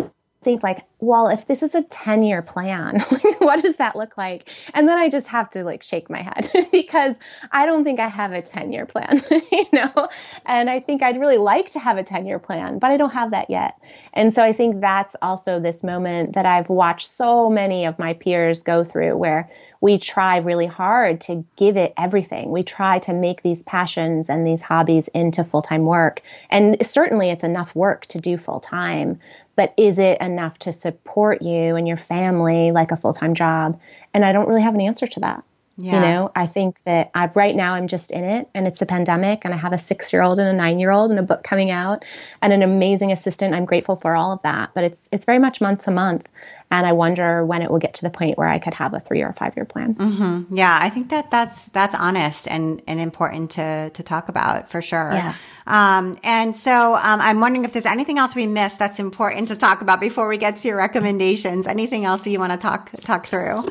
think 0.44 0.62
like, 0.62 0.84
well, 1.00 1.28
if 1.28 1.46
this 1.46 1.62
is 1.62 1.74
a 1.74 1.82
10 1.82 2.22
year 2.22 2.42
plan, 2.42 3.00
what 3.38 3.62
does 3.62 3.76
that 3.76 3.96
look 3.96 4.16
like? 4.16 4.48
And 4.72 4.88
then 4.88 4.98
I 4.98 5.08
just 5.08 5.28
have 5.28 5.50
to 5.50 5.64
like 5.64 5.82
shake 5.82 6.08
my 6.08 6.22
head 6.22 6.50
because 6.72 7.16
I 7.52 7.66
don't 7.66 7.84
think 7.84 8.00
I 8.00 8.08
have 8.08 8.32
a 8.32 8.42
10 8.42 8.72
year 8.72 8.86
plan, 8.86 9.22
you 9.30 9.66
know? 9.72 10.08
And 10.46 10.70
I 10.70 10.80
think 10.80 11.02
I'd 11.02 11.18
really 11.18 11.38
like 11.38 11.70
to 11.70 11.78
have 11.78 11.96
a 11.96 12.04
10 12.04 12.26
year 12.26 12.38
plan, 12.38 12.78
but 12.78 12.90
I 12.90 12.96
don't 12.96 13.12
have 13.12 13.32
that 13.32 13.50
yet. 13.50 13.78
And 14.12 14.32
so 14.32 14.42
I 14.42 14.52
think 14.52 14.80
that's 14.80 15.16
also 15.20 15.60
this 15.60 15.82
moment 15.82 16.34
that 16.34 16.46
I've 16.46 16.68
watched 16.68 17.08
so 17.08 17.50
many 17.50 17.86
of 17.86 17.98
my 17.98 18.14
peers 18.14 18.62
go 18.62 18.84
through 18.84 19.16
where 19.16 19.50
we 19.84 19.98
try 19.98 20.38
really 20.38 20.64
hard 20.64 21.20
to 21.20 21.44
give 21.56 21.76
it 21.76 21.92
everything. 21.98 22.50
We 22.50 22.62
try 22.62 23.00
to 23.00 23.12
make 23.12 23.42
these 23.42 23.62
passions 23.62 24.30
and 24.30 24.46
these 24.46 24.62
hobbies 24.62 25.08
into 25.08 25.44
full 25.44 25.60
time 25.60 25.84
work. 25.84 26.22
And 26.48 26.78
certainly 26.80 27.28
it's 27.28 27.44
enough 27.44 27.74
work 27.74 28.06
to 28.06 28.18
do 28.18 28.38
full 28.38 28.60
time, 28.60 29.20
but 29.56 29.74
is 29.76 29.98
it 29.98 30.20
enough 30.20 30.58
to 30.60 30.72
support 30.72 31.42
you 31.42 31.76
and 31.76 31.86
your 31.86 31.96
family 31.96 32.72
like 32.72 32.90
a 32.90 32.96
full 32.96 33.12
time 33.12 33.34
job? 33.34 33.80
And 34.12 34.24
I 34.24 34.32
don't 34.32 34.48
really 34.48 34.62
have 34.62 34.74
an 34.74 34.80
answer 34.80 35.06
to 35.06 35.20
that. 35.20 35.44
Yeah. 35.76 35.94
You 35.94 36.00
know, 36.02 36.32
I 36.36 36.46
think 36.46 36.78
that 36.84 37.10
I 37.14 37.28
right 37.34 37.56
now 37.56 37.74
I'm 37.74 37.88
just 37.88 38.12
in 38.12 38.22
it 38.22 38.48
and 38.54 38.68
it's 38.68 38.80
a 38.80 38.86
pandemic 38.86 39.44
and 39.44 39.52
I 39.52 39.56
have 39.56 39.72
a 39.72 39.76
6-year-old 39.76 40.38
and 40.38 40.56
a 40.56 40.62
9-year-old 40.62 41.10
and 41.10 41.18
a 41.18 41.22
book 41.24 41.42
coming 41.42 41.72
out 41.72 42.04
and 42.42 42.52
an 42.52 42.62
amazing 42.62 43.10
assistant. 43.10 43.54
I'm 43.54 43.64
grateful 43.64 43.96
for 43.96 44.14
all 44.14 44.30
of 44.30 44.40
that, 44.42 44.70
but 44.74 44.84
it's 44.84 45.08
it's 45.10 45.24
very 45.24 45.40
much 45.40 45.60
month 45.60 45.82
to 45.84 45.90
month 45.90 46.28
and 46.70 46.86
I 46.86 46.92
wonder 46.92 47.44
when 47.44 47.62
it 47.62 47.70
will 47.70 47.78
get 47.78 47.94
to 47.94 48.02
the 48.02 48.10
point 48.10 48.36
where 48.36 48.48
I 48.48 48.58
could 48.58 48.74
have 48.74 48.94
a 48.94 49.00
3 49.00 49.22
or 49.22 49.32
5 49.32 49.56
year 49.56 49.64
plan. 49.64 49.94
Mm-hmm. 49.94 50.56
Yeah, 50.56 50.78
I 50.80 50.90
think 50.90 51.10
that 51.10 51.30
that's 51.30 51.66
that's 51.66 51.94
honest 51.94 52.48
and 52.48 52.82
and 52.86 53.00
important 53.00 53.52
to 53.52 53.90
to 53.90 54.02
talk 54.02 54.28
about 54.28 54.68
for 54.68 54.82
sure. 54.82 55.12
Yeah. 55.12 55.34
Um, 55.66 56.18
and 56.22 56.56
so 56.56 56.94
um, 56.94 57.20
I'm 57.20 57.40
wondering 57.40 57.64
if 57.64 57.72
there's 57.72 57.86
anything 57.86 58.18
else 58.18 58.34
we 58.34 58.46
missed 58.46 58.78
that's 58.78 58.98
important 58.98 59.48
to 59.48 59.56
talk 59.56 59.82
about 59.82 60.00
before 60.00 60.28
we 60.28 60.36
get 60.36 60.56
to 60.56 60.68
your 60.68 60.76
recommendations. 60.76 61.66
Anything 61.66 62.04
else 62.04 62.22
that 62.22 62.30
you 62.30 62.38
want 62.38 62.52
to 62.52 62.58
talk 62.58 62.90
talk 62.92 63.26
through? 63.26 63.62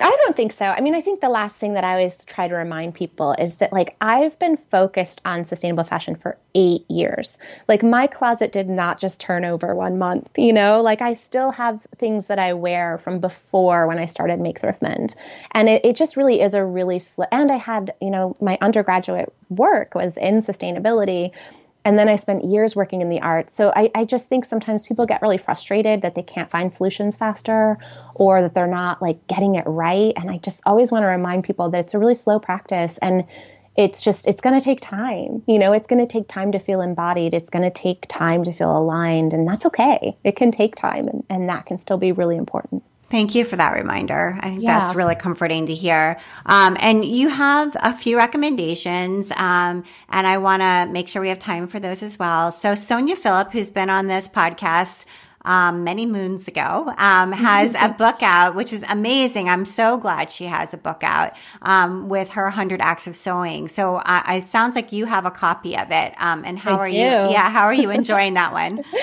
I 0.00 0.16
don't 0.24 0.36
think 0.36 0.52
so. 0.52 0.64
I 0.64 0.80
mean, 0.80 0.94
I 0.94 1.00
think 1.00 1.20
the 1.20 1.28
last 1.28 1.58
thing 1.58 1.74
that 1.74 1.84
I 1.84 1.92
always 1.92 2.24
try 2.24 2.48
to 2.48 2.54
remind 2.54 2.94
people 2.94 3.34
is 3.38 3.56
that 3.56 3.72
like 3.72 3.96
I've 4.00 4.38
been 4.38 4.56
focused 4.56 5.20
on 5.24 5.44
sustainable 5.44 5.84
fashion 5.84 6.14
for 6.16 6.38
eight 6.54 6.90
years. 6.90 7.38
Like 7.68 7.82
my 7.82 8.06
closet 8.06 8.52
did 8.52 8.68
not 8.68 9.00
just 9.00 9.20
turn 9.20 9.44
over 9.44 9.74
one 9.74 9.98
month, 9.98 10.38
you 10.38 10.52
know, 10.52 10.80
like 10.80 11.02
I 11.02 11.12
still 11.12 11.50
have 11.50 11.86
things 11.96 12.28
that 12.28 12.38
I 12.38 12.54
wear 12.54 12.98
from 12.98 13.20
before 13.20 13.86
when 13.86 13.98
I 13.98 14.06
started 14.06 14.40
Make 14.40 14.60
Thrift 14.60 14.82
Mend. 14.82 15.14
And 15.52 15.68
it, 15.68 15.84
it 15.84 15.96
just 15.96 16.16
really 16.16 16.40
is 16.40 16.54
a 16.54 16.64
really 16.64 16.98
slow, 16.98 17.26
and 17.30 17.50
I 17.50 17.56
had, 17.56 17.94
you 18.00 18.10
know, 18.10 18.36
my 18.40 18.58
undergraduate 18.60 19.32
work 19.50 19.94
was 19.94 20.16
in 20.16 20.36
sustainability 20.36 21.32
and 21.86 21.96
then 21.96 22.08
I 22.08 22.16
spent 22.16 22.44
years 22.44 22.74
working 22.74 23.00
in 23.00 23.08
the 23.10 23.20
arts. 23.20 23.54
So 23.54 23.72
I, 23.74 23.92
I, 23.94 24.04
just 24.04 24.28
think 24.28 24.44
sometimes 24.44 24.84
people 24.84 25.06
get 25.06 25.22
really 25.22 25.38
frustrated 25.38 26.02
that 26.02 26.16
they 26.16 26.22
can't 26.24 26.50
find 26.50 26.72
solutions 26.72 27.16
faster 27.16 27.76
or 28.16 28.42
that 28.42 28.54
they're 28.54 28.66
not 28.66 29.00
like 29.00 29.24
getting 29.28 29.54
it 29.54 29.62
right. 29.68 30.12
And 30.16 30.28
I 30.28 30.38
just 30.38 30.62
always 30.66 30.90
want 30.90 31.04
to 31.04 31.06
remind 31.06 31.44
people 31.44 31.70
that 31.70 31.84
it's 31.84 31.94
a 31.94 32.00
really 32.00 32.16
slow 32.16 32.40
practice 32.40 32.98
and 32.98 33.24
it's 33.76 34.02
just 34.02 34.26
it's 34.26 34.40
going 34.40 34.58
to 34.58 34.64
take 34.64 34.80
time 34.80 35.42
you 35.46 35.58
know 35.58 35.74
it's 35.74 35.86
going 35.86 36.00
to 36.00 36.10
take 36.10 36.26
time 36.28 36.52
to 36.52 36.58
feel 36.58 36.80
embodied 36.80 37.34
it's 37.34 37.50
going 37.50 37.62
to 37.62 37.70
take 37.70 38.06
time 38.08 38.42
to 38.42 38.50
feel 38.50 38.74
aligned 38.74 39.34
and 39.34 39.46
that's 39.46 39.66
okay 39.66 40.16
it 40.24 40.34
can 40.34 40.50
take 40.50 40.74
time 40.74 41.06
and, 41.08 41.22
and 41.28 41.50
that 41.50 41.66
can 41.66 41.76
still 41.76 41.98
be 41.98 42.10
really 42.10 42.36
important 42.36 42.82
Thank 43.08 43.36
you 43.36 43.44
for 43.44 43.54
that 43.56 43.72
reminder. 43.74 44.36
I 44.40 44.50
think 44.50 44.62
yeah. 44.62 44.78
that's 44.78 44.96
really 44.96 45.14
comforting 45.14 45.66
to 45.66 45.74
hear. 45.74 46.18
Um, 46.44 46.76
and 46.80 47.04
you 47.04 47.28
have 47.28 47.76
a 47.80 47.96
few 47.96 48.16
recommendations, 48.16 49.30
um, 49.30 49.84
and 50.08 50.26
I 50.26 50.38
want 50.38 50.62
to 50.62 50.92
make 50.92 51.06
sure 51.06 51.22
we 51.22 51.28
have 51.28 51.38
time 51.38 51.68
for 51.68 51.78
those 51.78 52.02
as 52.02 52.18
well. 52.18 52.50
So 52.50 52.74
Sonya 52.74 53.14
Philip, 53.14 53.52
who's 53.52 53.70
been 53.70 53.90
on 53.90 54.08
this 54.08 54.28
podcast 54.28 55.06
um, 55.44 55.84
many 55.84 56.04
moons 56.04 56.48
ago, 56.48 56.92
um, 56.98 57.30
has 57.30 57.76
a 57.76 57.88
book 57.98 58.24
out, 58.24 58.56
which 58.56 58.72
is 58.72 58.84
amazing. 58.88 59.48
I'm 59.48 59.64
so 59.64 59.96
glad 59.98 60.32
she 60.32 60.46
has 60.46 60.74
a 60.74 60.76
book 60.76 61.04
out 61.04 61.34
um, 61.62 62.08
with 62.08 62.30
her 62.30 62.42
100 62.42 62.80
Acts 62.80 63.06
of 63.06 63.14
Sewing. 63.14 63.68
So 63.68 63.96
uh, 63.96 64.22
it 64.26 64.48
sounds 64.48 64.74
like 64.74 64.90
you 64.90 65.06
have 65.06 65.24
a 65.24 65.30
copy 65.30 65.78
of 65.78 65.92
it. 65.92 66.12
Um, 66.18 66.44
and 66.44 66.58
how 66.58 66.74
I 66.74 66.78
are 66.78 66.86
do. 66.86 66.92
you? 66.92 66.98
Yeah, 66.98 67.50
how 67.50 67.66
are 67.66 67.74
you 67.74 67.90
enjoying 67.92 68.34
that 68.34 68.52
one? 68.52 68.82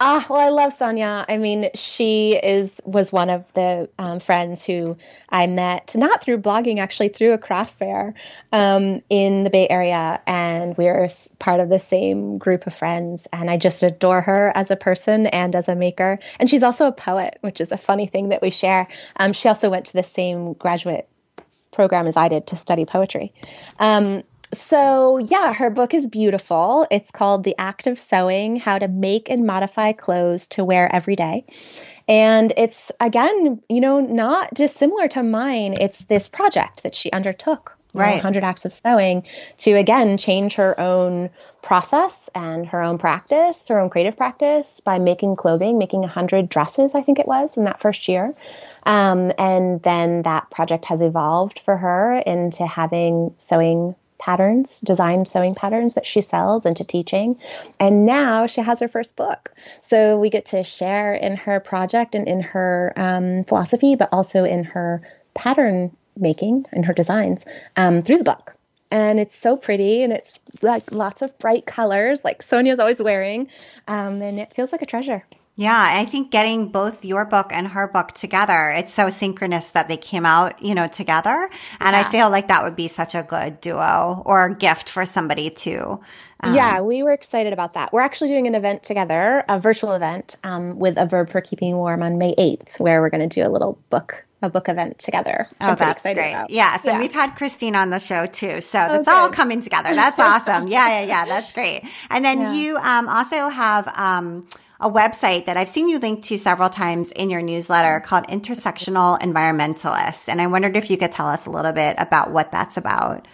Ah, 0.00 0.26
well, 0.28 0.40
I 0.40 0.48
love 0.48 0.72
Sonya. 0.72 1.24
I 1.28 1.36
mean, 1.36 1.70
she 1.74 2.34
is 2.34 2.72
was 2.84 3.12
one 3.12 3.30
of 3.30 3.50
the 3.54 3.88
um, 3.98 4.18
friends 4.20 4.64
who 4.64 4.96
I 5.28 5.46
met 5.46 5.94
not 5.94 6.22
through 6.22 6.38
blogging, 6.38 6.78
actually 6.78 7.10
through 7.10 7.32
a 7.32 7.38
craft 7.38 7.78
fair 7.78 8.14
um, 8.52 9.02
in 9.08 9.44
the 9.44 9.50
Bay 9.50 9.68
Area, 9.68 10.20
and 10.26 10.76
we 10.76 10.88
are 10.88 11.08
part 11.38 11.60
of 11.60 11.68
the 11.68 11.78
same 11.78 12.38
group 12.38 12.66
of 12.66 12.74
friends. 12.74 13.28
And 13.32 13.48
I 13.48 13.56
just 13.56 13.82
adore 13.82 14.20
her 14.20 14.52
as 14.54 14.70
a 14.70 14.76
person 14.76 15.26
and 15.26 15.54
as 15.54 15.68
a 15.68 15.76
maker. 15.76 16.18
And 16.40 16.50
she's 16.50 16.62
also 16.62 16.86
a 16.86 16.92
poet, 16.92 17.38
which 17.40 17.60
is 17.60 17.70
a 17.70 17.78
funny 17.78 18.06
thing 18.06 18.30
that 18.30 18.42
we 18.42 18.50
share. 18.50 18.88
Um, 19.16 19.32
she 19.32 19.48
also 19.48 19.70
went 19.70 19.86
to 19.86 19.92
the 19.92 20.02
same 20.02 20.54
graduate 20.54 21.08
program 21.70 22.06
as 22.06 22.16
I 22.16 22.28
did 22.28 22.48
to 22.48 22.56
study 22.56 22.84
poetry. 22.84 23.32
Um, 23.78 24.22
so, 24.52 25.18
yeah, 25.18 25.54
her 25.54 25.70
book 25.70 25.94
is 25.94 26.06
beautiful. 26.06 26.86
It's 26.90 27.10
called 27.10 27.44
The 27.44 27.54
Act 27.58 27.86
of 27.86 27.98
Sewing 27.98 28.56
How 28.56 28.78
to 28.78 28.88
Make 28.88 29.30
and 29.30 29.46
Modify 29.46 29.92
Clothes 29.92 30.46
to 30.48 30.64
Wear 30.64 30.94
Every 30.94 31.16
Day. 31.16 31.46
And 32.06 32.52
it's, 32.56 32.92
again, 33.00 33.62
you 33.68 33.80
know, 33.80 34.00
not 34.00 34.52
just 34.54 34.76
similar 34.76 35.08
to 35.08 35.22
mine, 35.22 35.76
it's 35.80 36.04
this 36.04 36.28
project 36.28 36.82
that 36.82 36.94
she 36.94 37.10
undertook. 37.12 37.76
Right. 37.94 38.14
100 38.14 38.42
Acts 38.42 38.64
of 38.64 38.72
Sewing 38.72 39.24
to, 39.58 39.72
again, 39.74 40.16
change 40.16 40.54
her 40.54 40.78
own 40.80 41.28
process 41.60 42.30
and 42.34 42.66
her 42.66 42.82
own 42.82 42.96
practice, 42.96 43.68
her 43.68 43.78
own 43.78 43.90
creative 43.90 44.16
practice 44.16 44.80
by 44.80 44.98
making 44.98 45.36
clothing, 45.36 45.78
making 45.78 46.00
100 46.00 46.48
dresses, 46.48 46.94
I 46.94 47.02
think 47.02 47.18
it 47.18 47.26
was, 47.26 47.56
in 47.56 47.64
that 47.64 47.80
first 47.80 48.08
year. 48.08 48.32
Um, 48.84 49.32
and 49.38 49.82
then 49.82 50.22
that 50.22 50.50
project 50.50 50.86
has 50.86 51.02
evolved 51.02 51.60
for 51.60 51.76
her 51.76 52.16
into 52.26 52.66
having 52.66 53.34
sewing 53.36 53.94
patterns, 54.24 54.80
design 54.82 55.24
sewing 55.24 55.52
patterns 55.52 55.94
that 55.94 56.06
she 56.06 56.20
sells 56.20 56.64
into 56.64 56.84
teaching. 56.84 57.34
And 57.80 58.06
now 58.06 58.46
she 58.46 58.60
has 58.60 58.78
her 58.78 58.86
first 58.86 59.16
book. 59.16 59.52
So 59.82 60.16
we 60.16 60.30
get 60.30 60.46
to 60.46 60.62
share 60.62 61.12
in 61.12 61.36
her 61.36 61.58
project 61.58 62.14
and 62.14 62.28
in 62.28 62.40
her 62.40 62.92
um, 62.96 63.42
philosophy, 63.44 63.96
but 63.96 64.10
also 64.12 64.44
in 64.44 64.62
her 64.62 65.00
pattern 65.34 65.96
making 66.16 66.66
and 66.72 66.86
her 66.86 66.92
designs 66.92 67.44
um, 67.76 68.02
through 68.02 68.18
the 68.18 68.24
book. 68.24 68.54
And 68.92 69.18
it's 69.18 69.36
so 69.36 69.56
pretty 69.56 70.04
and 70.04 70.12
it's 70.12 70.38
like 70.60 70.92
lots 70.92 71.22
of 71.22 71.36
bright 71.38 71.66
colors, 71.66 72.24
like 72.24 72.42
Sonya's 72.42 72.78
always 72.78 73.02
wearing. 73.02 73.48
Um, 73.88 74.22
and 74.22 74.38
it 74.38 74.54
feels 74.54 74.70
like 74.70 74.82
a 74.82 74.86
treasure. 74.86 75.24
Yeah, 75.54 75.86
I 75.98 76.06
think 76.06 76.30
getting 76.30 76.68
both 76.68 77.04
your 77.04 77.26
book 77.26 77.50
and 77.52 77.68
her 77.68 77.86
book 77.86 78.12
together, 78.12 78.70
it's 78.70 78.92
so 78.92 79.10
synchronous 79.10 79.72
that 79.72 79.86
they 79.86 79.98
came 79.98 80.24
out, 80.24 80.62
you 80.62 80.74
know, 80.74 80.88
together. 80.88 81.50
And 81.78 81.94
yeah. 81.94 82.00
I 82.00 82.10
feel 82.10 82.30
like 82.30 82.48
that 82.48 82.64
would 82.64 82.74
be 82.74 82.88
such 82.88 83.14
a 83.14 83.22
good 83.22 83.60
duo 83.60 84.22
or 84.24 84.48
gift 84.48 84.88
for 84.88 85.04
somebody 85.04 85.50
too. 85.50 86.00
Um, 86.40 86.54
yeah, 86.54 86.80
we 86.80 87.02
were 87.02 87.12
excited 87.12 87.52
about 87.52 87.74
that. 87.74 87.92
We're 87.92 88.00
actually 88.00 88.28
doing 88.28 88.46
an 88.46 88.54
event 88.54 88.82
together, 88.82 89.44
a 89.46 89.58
virtual 89.58 89.92
event 89.92 90.36
um, 90.42 90.78
with 90.78 90.96
a 90.96 91.06
verb 91.06 91.28
for 91.28 91.42
keeping 91.42 91.76
warm 91.76 92.02
on 92.02 92.16
May 92.16 92.34
8th, 92.34 92.80
where 92.80 93.02
we're 93.02 93.10
going 93.10 93.28
to 93.28 93.40
do 93.40 93.46
a 93.46 93.50
little 93.50 93.78
book 93.90 94.24
a 94.42 94.50
book 94.50 94.68
event 94.68 94.98
together. 94.98 95.46
Oh, 95.60 95.76
that's 95.76 96.02
great. 96.02 96.32
About. 96.32 96.50
Yeah. 96.50 96.76
So 96.78 96.90
yeah. 96.90 96.98
we've 96.98 97.12
had 97.12 97.36
Kristine 97.36 97.76
on 97.76 97.90
the 97.90 98.00
show 98.00 98.26
too. 98.26 98.60
So 98.60 98.78
that's 98.78 99.06
all 99.06 99.30
coming 99.30 99.60
together. 99.60 99.94
That's 99.94 100.18
awesome. 100.18 100.66
yeah. 100.66 101.00
Yeah. 101.00 101.06
Yeah. 101.06 101.24
That's 101.26 101.52
great. 101.52 101.84
And 102.10 102.24
then 102.24 102.40
yeah. 102.40 102.54
you 102.54 102.76
um, 102.78 103.08
also 103.08 103.48
have 103.48 103.86
um, 103.96 104.48
a 104.82 104.90
website 104.90 105.46
that 105.46 105.56
I've 105.56 105.68
seen 105.68 105.88
you 105.88 105.98
link 105.98 106.24
to 106.24 106.38
several 106.38 106.68
times 106.68 107.12
in 107.12 107.30
your 107.30 107.40
newsletter 107.40 108.00
called 108.00 108.26
Intersectional 108.26 109.18
Environmentalist. 109.20 110.28
And 110.28 110.40
I 110.40 110.48
wondered 110.48 110.76
if 110.76 110.90
you 110.90 110.96
could 110.96 111.12
tell 111.12 111.28
us 111.28 111.46
a 111.46 111.50
little 111.50 111.72
bit 111.72 111.94
about 111.98 112.32
what 112.32 112.50
that's 112.50 112.76
about. 112.76 113.26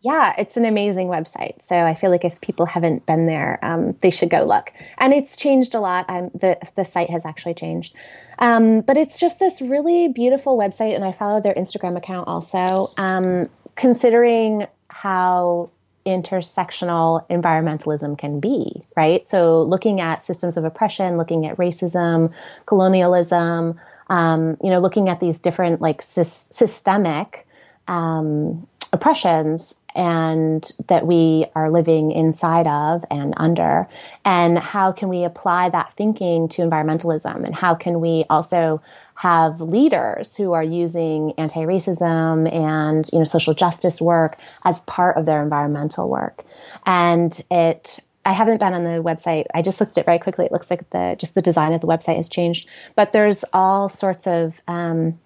Yeah, 0.00 0.34
it's 0.38 0.56
an 0.56 0.64
amazing 0.64 1.08
website. 1.08 1.62
So 1.66 1.76
I 1.76 1.94
feel 1.94 2.10
like 2.10 2.24
if 2.24 2.40
people 2.40 2.64
haven't 2.64 3.06
been 3.06 3.26
there, 3.26 3.58
um, 3.62 3.96
they 4.00 4.10
should 4.10 4.30
go 4.30 4.44
look. 4.44 4.72
And 4.98 5.12
it's 5.12 5.36
changed 5.36 5.74
a 5.74 5.80
lot. 5.80 6.06
I'm, 6.08 6.30
the 6.34 6.58
the 6.76 6.84
site 6.84 7.10
has 7.10 7.26
actually 7.26 7.54
changed, 7.54 7.94
um, 8.38 8.82
but 8.82 8.96
it's 8.96 9.18
just 9.18 9.40
this 9.40 9.60
really 9.60 10.08
beautiful 10.08 10.56
website. 10.56 10.94
And 10.94 11.04
I 11.04 11.12
follow 11.12 11.40
their 11.40 11.54
Instagram 11.54 11.96
account 11.96 12.28
also. 12.28 12.88
Um, 12.96 13.48
considering 13.74 14.66
how 14.88 15.70
intersectional 16.06 17.26
environmentalism 17.28 18.16
can 18.16 18.40
be, 18.40 18.84
right? 18.96 19.28
So 19.28 19.62
looking 19.62 20.00
at 20.00 20.22
systems 20.22 20.56
of 20.56 20.64
oppression, 20.64 21.18
looking 21.18 21.46
at 21.46 21.56
racism, 21.56 22.32
colonialism, 22.64 23.80
um, 24.08 24.56
you 24.62 24.70
know, 24.70 24.78
looking 24.78 25.08
at 25.08 25.20
these 25.20 25.40
different 25.40 25.80
like 25.80 26.00
sy- 26.00 26.22
systemic 26.22 27.46
um, 27.88 28.66
oppressions 28.92 29.74
and 29.96 30.70
that 30.88 31.06
we 31.06 31.46
are 31.54 31.70
living 31.70 32.12
inside 32.12 32.66
of 32.66 33.04
and 33.10 33.34
under 33.38 33.88
and 34.24 34.58
how 34.58 34.92
can 34.92 35.08
we 35.08 35.24
apply 35.24 35.70
that 35.70 35.92
thinking 35.94 36.48
to 36.48 36.62
environmentalism 36.62 37.44
and 37.44 37.54
how 37.54 37.74
can 37.74 38.00
we 38.00 38.24
also 38.28 38.80
have 39.14 39.60
leaders 39.62 40.36
who 40.36 40.52
are 40.52 40.62
using 40.62 41.32
anti-racism 41.38 42.52
and 42.52 43.08
you 43.12 43.18
know 43.18 43.24
social 43.24 43.54
justice 43.54 44.00
work 44.00 44.36
as 44.64 44.80
part 44.82 45.16
of 45.16 45.24
their 45.24 45.42
environmental 45.42 46.08
work 46.08 46.44
and 46.84 47.42
it 47.50 47.98
I 48.26 48.32
haven't 48.32 48.58
been 48.58 48.74
on 48.74 48.82
the 48.82 49.00
website. 49.04 49.44
I 49.54 49.62
just 49.62 49.78
looked 49.78 49.96
at 49.96 49.98
it 49.98 50.04
very 50.04 50.18
quickly. 50.18 50.46
It 50.46 50.52
looks 50.52 50.68
like 50.68 50.90
the 50.90 51.14
just 51.16 51.36
the 51.36 51.42
design 51.42 51.74
of 51.74 51.80
the 51.80 51.86
website 51.86 52.16
has 52.16 52.28
changed, 52.28 52.68
but 52.96 53.12
there's 53.12 53.44
all 53.52 53.88
sorts 53.88 54.26
of 54.26 54.60
um, 54.66 55.20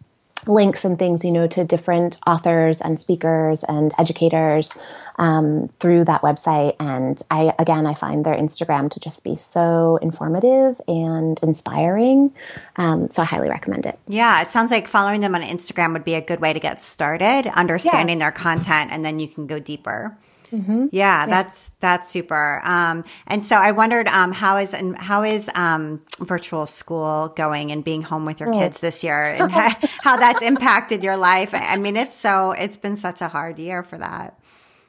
links 0.47 0.85
and 0.85 0.99
things, 0.99 1.25
you 1.25 1.33
know, 1.33 1.47
to 1.47 1.65
different 1.65 2.19
authors 2.27 2.81
and 2.81 2.99
speakers 2.99 3.65
and 3.65 3.93
educators 3.99 4.77
um, 5.17 5.69
through 5.81 6.05
that 6.05 6.23
website. 6.23 6.77
And 6.81 7.21
I, 7.31 7.55
again, 7.59 7.87
I 7.87 7.95
find 7.95 8.25
their 8.25 8.35
Instagram 8.35 8.91
to 8.93 9.01
just 9.01 9.23
be 9.23 9.37
so 9.37 9.99
informative 10.01 10.81
and 10.89 11.39
inspiring. 11.43 12.35
Um, 12.77 13.11
so 13.11 13.23
I 13.23 13.25
highly 13.25 13.49
recommend 13.49 13.87
it. 13.87 13.99
Yeah, 14.09 14.43
it 14.43 14.51
sounds 14.51 14.71
like 14.71 14.89
following 14.89 15.21
them 15.21 15.35
on 15.35 15.43
Instagram 15.43 15.93
would 15.93 16.05
be 16.05 16.15
a 16.15 16.21
good 16.21 16.41
way 16.41 16.53
to 16.53 16.61
get 16.61 16.81
started, 16.81 17.47
understanding 17.55 18.19
yeah. 18.19 18.27
their 18.27 18.33
content, 18.33 18.91
and 18.93 19.05
then 19.05 19.21
you 19.21 19.29
can 19.29 19.47
go 19.47 19.59
deeper. 19.59 20.17
Mm-hmm. 20.53 20.87
Yeah, 20.93 21.21
yeah, 21.21 21.27
that's 21.27 21.71
that's 21.81 22.09
super. 22.09 22.61
Um, 22.65 23.05
and 23.27 23.45
so 23.45 23.57
I 23.57 23.73
wondered 23.73 24.09
um, 24.09 24.33
how 24.33 24.57
is 24.57 24.75
and 24.75 24.97
how 24.99 25.23
is 25.23 25.51
um, 25.55 26.03
virtual 26.19 26.67
school 26.67 27.29
going 27.37 27.71
and 27.73 27.85
being 27.85 28.03
home 28.03 28.25
with 28.25 28.41
your 28.41 28.55
oh. 28.55 28.59
kids 28.59 28.81
this 28.81 29.05
year, 29.05 29.23
and 29.23 29.51
how, 29.51 29.71
how 30.03 30.17
that's 30.17 30.43
impacted 30.43 31.03
your 31.05 31.17
life. 31.17 31.51
I 31.55 31.77
mean, 31.77 31.97
it's 31.97 32.15
so 32.15 32.53
it's 32.53 32.77
been 32.77 32.97
such 32.97 33.21
a 33.21 33.29
hard 33.29 33.59
year 33.59 33.83
for 33.83 33.99
that. 33.99 34.39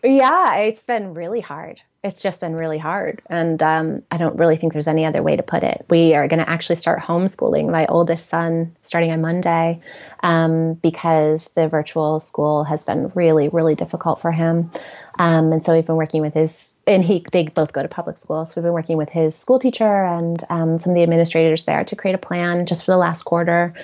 Yeah, 0.04 0.56
it's 0.56 0.84
been 0.84 1.14
really 1.14 1.42
hard 1.42 1.82
it's 2.04 2.24
just 2.24 2.42
been 2.42 2.56
really 2.56 2.80
hard. 2.80 3.22
And 3.30 3.62
um, 3.62 4.02
I 4.10 4.18
don't 4.18 4.38
really 4.38 4.58
think 4.58 4.74
there's 4.74 4.88
any 4.88 5.06
other 5.06 5.22
way 5.22 5.36
to 5.36 5.44
put 5.44 5.62
it. 5.62 5.86
We 5.88 6.16
are 6.16 6.28
going 6.28 6.40
to 6.40 6.50
actually 6.50 6.78
start 6.78 7.00
homeschooling 7.00 7.70
my 7.70 7.86
oldest 7.86 8.28
son 8.28 8.76
starting 8.82 9.12
on 9.12 9.22
Monday 9.22 9.82
um, 10.24 10.74
because 10.74 11.48
the 11.50 11.68
virtual 11.68 12.20
school 12.20 12.64
has 12.64 12.84
been 12.84 13.12
really, 13.14 13.50
really 13.50 13.76
difficult 13.76 14.20
for 14.20 14.32
him. 14.32 14.72
Um, 15.20 15.54
and 15.54 15.64
so 15.64 15.76
we've 15.76 15.86
been 15.86 15.96
working 15.96 16.24
with 16.24 16.34
his, 16.34 16.76
and 16.88 17.06
he, 17.06 17.24
they 17.32 17.48
both 17.48 17.72
go 17.72 17.84
to 17.84 17.88
public 17.88 18.18
school. 18.18 18.46
So 18.46 18.54
we've 18.56 18.64
been 18.64 18.74
working 18.74 18.98
with 18.98 19.10
his 19.10 19.36
school 19.36 19.60
teacher 19.60 20.04
and 20.04 20.44
um, 20.50 20.78
some 20.80 20.92
of 20.92 20.96
the 20.96 21.04
administrators 21.04 21.66
there 21.66 21.84
to 21.84 21.96
create 21.96 22.16
a 22.16 22.20
plan 22.20 22.66
just 22.66 22.84
for 22.84 22.92
the 22.92 22.98
last 22.98 23.24
quarter. 23.24 23.76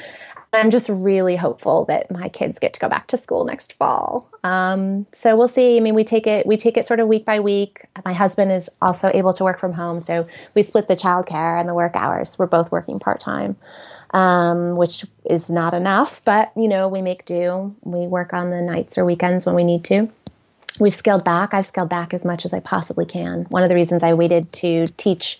I'm 0.54 0.72
just 0.72 0.88
really 0.90 1.36
hopeful 1.36 1.86
that 1.86 2.10
my 2.10 2.30
kids 2.30 2.60
get 2.60 2.74
to 2.74 2.80
go 2.80 2.88
back 2.88 3.08
to 3.08 3.18
school 3.18 3.44
next 3.44 3.74
fall. 3.74 4.30
Um, 4.44 5.06
so 5.12 5.36
we'll 5.36 5.50
see. 5.50 5.78
I 5.78 5.82
mean, 5.82 5.94
we 5.94 6.04
take 6.04 6.26
it 6.26 6.46
we 6.46 6.58
take 6.58 6.78
it 6.78 6.88
sort 6.88 7.00
of 7.00 7.08
week 7.08 7.26
by 7.26 7.42
week. 7.42 7.86
My 8.06 8.14
husband 8.14 8.52
is 8.52 8.70
also 8.82 9.12
able 9.14 9.34
to 9.34 9.44
work 9.44 9.60
from 9.60 9.74
home, 9.74 10.00
so 10.00 10.28
we 10.56 10.64
split 10.64 10.88
the 10.88 10.96
childcare 10.96 11.60
and 11.60 11.68
the 11.68 11.74
work 11.74 11.96
hours. 11.96 12.40
We're 12.40 12.48
both 12.48 12.72
working 12.72 13.00
part 13.00 13.20
time, 13.20 13.58
um, 14.12 14.78
which 14.78 15.06
is 15.26 15.50
not 15.50 15.74
enough, 15.74 16.22
but 16.24 16.52
you 16.56 16.70
know 16.70 16.88
we 16.88 17.02
make 17.02 17.26
do. 17.26 17.76
We 17.84 18.08
work 18.08 18.34
on 18.34 18.50
the 18.50 18.62
nights 18.62 18.98
or 18.98 19.06
weekends 19.06 19.46
when 19.46 19.56
we 19.56 19.66
need 19.66 19.84
to. 19.86 20.10
We've 20.80 20.96
scaled 20.96 21.24
back. 21.24 21.54
I've 21.54 21.66
scaled 21.66 21.90
back 21.90 22.14
as 22.14 22.24
much 22.24 22.46
as 22.46 22.54
I 22.54 22.60
possibly 22.60 23.06
can. 23.06 23.44
One 23.50 23.64
of 23.64 23.70
the 23.70 23.76
reasons 23.76 24.04
I 24.04 24.14
waited 24.14 24.54
to 24.54 24.86
teach 24.86 25.40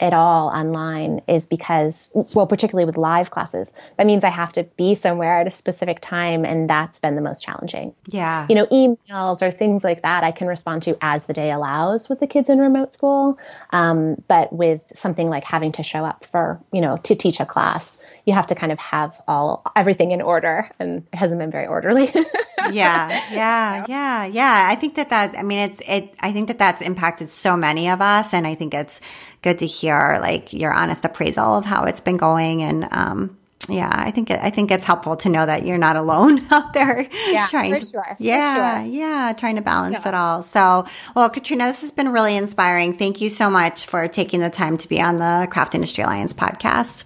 at 0.00 0.12
all 0.12 0.48
online 0.48 1.22
is 1.28 1.46
because, 1.46 2.10
well, 2.34 2.46
particularly 2.46 2.84
with 2.84 2.96
live 2.96 3.30
classes, 3.30 3.72
that 3.96 4.06
means 4.06 4.24
I 4.24 4.30
have 4.30 4.52
to 4.52 4.64
be 4.64 4.94
somewhere 4.94 5.40
at 5.40 5.46
a 5.46 5.50
specific 5.50 6.00
time, 6.00 6.44
and 6.44 6.68
that's 6.68 6.98
been 6.98 7.16
the 7.16 7.20
most 7.20 7.42
challenging. 7.42 7.94
Yeah. 8.08 8.46
You 8.48 8.54
know, 8.54 8.66
emails 8.66 9.42
or 9.42 9.50
things 9.50 9.84
like 9.84 10.02
that 10.02 10.24
I 10.24 10.32
can 10.32 10.46
respond 10.46 10.82
to 10.84 10.96
as 11.00 11.26
the 11.26 11.32
day 11.32 11.50
allows 11.50 12.08
with 12.08 12.20
the 12.20 12.26
kids 12.26 12.48
in 12.48 12.58
remote 12.58 12.94
school. 12.94 13.38
Um, 13.70 14.22
but 14.28 14.52
with 14.52 14.82
something 14.94 15.28
like 15.28 15.44
having 15.44 15.72
to 15.72 15.82
show 15.82 16.04
up 16.04 16.24
for, 16.26 16.60
you 16.72 16.80
know, 16.80 16.96
to 16.98 17.14
teach 17.14 17.40
a 17.40 17.46
class, 17.46 17.96
you 18.24 18.34
have 18.34 18.48
to 18.48 18.54
kind 18.54 18.72
of 18.72 18.78
have 18.78 19.20
all 19.26 19.62
everything 19.74 20.10
in 20.12 20.20
order, 20.20 20.70
and 20.78 21.06
it 21.12 21.16
hasn't 21.16 21.40
been 21.40 21.50
very 21.50 21.66
orderly. 21.66 22.12
yeah, 22.70 23.08
yeah, 23.32 23.84
yeah, 23.88 24.26
yeah. 24.26 24.66
I 24.70 24.74
think 24.74 24.94
that 24.96 25.10
that 25.10 25.38
I 25.38 25.42
mean 25.42 25.70
it's 25.70 25.80
it. 25.86 26.14
I 26.20 26.32
think 26.32 26.48
that 26.48 26.58
that's 26.58 26.82
impacted 26.82 27.30
so 27.30 27.56
many 27.56 27.88
of 27.88 28.00
us, 28.00 28.34
and 28.34 28.46
I 28.46 28.54
think 28.54 28.74
it's 28.74 29.00
good 29.42 29.58
to 29.58 29.66
hear 29.66 30.18
like 30.20 30.52
your 30.52 30.72
honest 30.72 31.04
appraisal 31.04 31.56
of 31.56 31.64
how 31.64 31.84
it's 31.84 32.00
been 32.00 32.16
going 32.16 32.62
and 32.62 32.88
um 32.90 33.38
yeah, 33.68 33.92
I 33.92 34.10
think 34.10 34.30
it, 34.30 34.40
I 34.42 34.50
think 34.50 34.70
it's 34.70 34.84
helpful 34.84 35.16
to 35.16 35.28
know 35.28 35.44
that 35.44 35.66
you're 35.66 35.78
not 35.78 35.96
alone 35.96 36.40
out 36.50 36.72
there 36.72 37.06
yeah, 37.28 37.46
trying 37.48 37.78
to 37.78 37.84
sure, 37.84 38.16
yeah, 38.18 38.82
sure. 38.82 38.90
yeah, 38.90 39.32
trying 39.36 39.56
to 39.56 39.62
balance 39.62 40.04
yeah. 40.04 40.08
it 40.08 40.14
all. 40.14 40.42
So, 40.42 40.86
well, 41.14 41.28
Katrina, 41.28 41.66
this 41.66 41.82
has 41.82 41.92
been 41.92 42.10
really 42.10 42.36
inspiring. 42.36 42.94
Thank 42.94 43.20
you 43.20 43.30
so 43.30 43.50
much 43.50 43.86
for 43.86 44.08
taking 44.08 44.40
the 44.40 44.50
time 44.50 44.78
to 44.78 44.88
be 44.88 45.00
on 45.00 45.18
the 45.18 45.48
Craft 45.50 45.74
Industry 45.74 46.04
Alliance 46.04 46.32
podcast. 46.32 47.04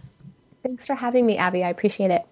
Thanks 0.62 0.86
for 0.86 0.94
having 0.94 1.26
me, 1.26 1.36
Abby. 1.36 1.64
I 1.64 1.70
appreciate 1.70 2.10
it. 2.10 2.24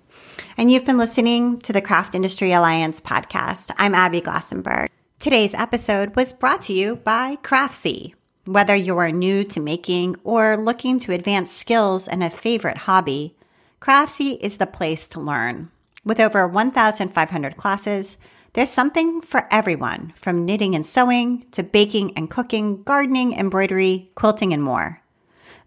And 0.57 0.71
you've 0.71 0.85
been 0.85 0.99
listening 0.99 1.59
to 1.61 1.73
the 1.73 1.81
Craft 1.81 2.15
Industry 2.15 2.53
Alliance 2.53 3.01
podcast. 3.01 3.71
I'm 3.79 3.95
Abby 3.95 4.21
Glassenberg. 4.21 4.89
Today's 5.19 5.55
episode 5.55 6.17
was 6.17 6.33
brought 6.33 6.63
to 6.63 6.73
you 6.73 6.97
by 6.97 7.37
Craftsy. 7.37 8.15
Whether 8.47 8.75
you 8.75 8.97
are 8.99 9.13
new 9.13 9.45
to 9.45 9.61
making 9.61 10.17
or 10.25 10.57
looking 10.57 10.99
to 11.01 11.13
advance 11.13 11.53
skills 11.53 12.09
in 12.09 12.23
a 12.23 12.31
favorite 12.31 12.79
hobby, 12.79 13.37
Craftsy 13.81 14.39
is 14.41 14.59
the 14.59 14.67
place 14.67 15.07
to 15.09 15.21
learn. 15.21 15.71
With 16.05 16.21
over 16.21 16.49
1,500 16.49 17.57
classes, 17.57 18.17
there's 18.55 18.71
something 18.71 19.21
for 19.21 19.47
everyone 19.51 20.13
from 20.17 20.45
knitting 20.45 20.75
and 20.75 20.87
sewing 20.87 21.47
to 21.53 21.63
baking 21.63 22.17
and 22.17 22.31
cooking, 22.31 22.83
gardening, 22.83 23.35
embroidery, 23.35 24.11
quilting, 24.15 24.53
and 24.53 24.63
more. 24.63 25.00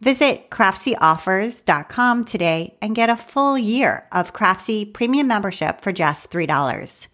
Visit 0.04 0.50
craftsyOffers.com 0.50 2.26
today 2.26 2.78
and 2.82 2.94
get 2.94 3.10
a 3.10 3.16
full 3.16 3.58
year 3.58 4.06
of 4.12 4.34
Craftsy 4.34 4.92
premium 4.92 5.28
membership 5.28 5.80
for 5.80 5.94
just 5.94 6.30
$3. 6.30 7.08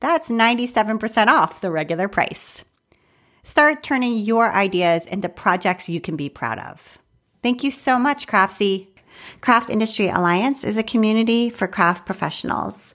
That's 0.00 0.28
97% 0.28 1.28
off 1.28 1.62
the 1.62 1.70
regular 1.70 2.08
price. 2.08 2.62
Start 3.42 3.82
turning 3.82 4.18
your 4.18 4.52
ideas 4.52 5.06
into 5.06 5.30
projects 5.30 5.88
you 5.88 5.98
can 5.98 6.14
be 6.14 6.28
proud 6.28 6.58
of. 6.58 6.98
Thank 7.42 7.64
you 7.64 7.70
so 7.70 7.98
much, 7.98 8.26
Craftsy. 8.26 8.88
Craft 9.40 9.70
Industry 9.70 10.08
Alliance 10.08 10.62
is 10.62 10.76
a 10.76 10.82
community 10.82 11.48
for 11.48 11.66
craft 11.66 12.04
professionals. 12.04 12.94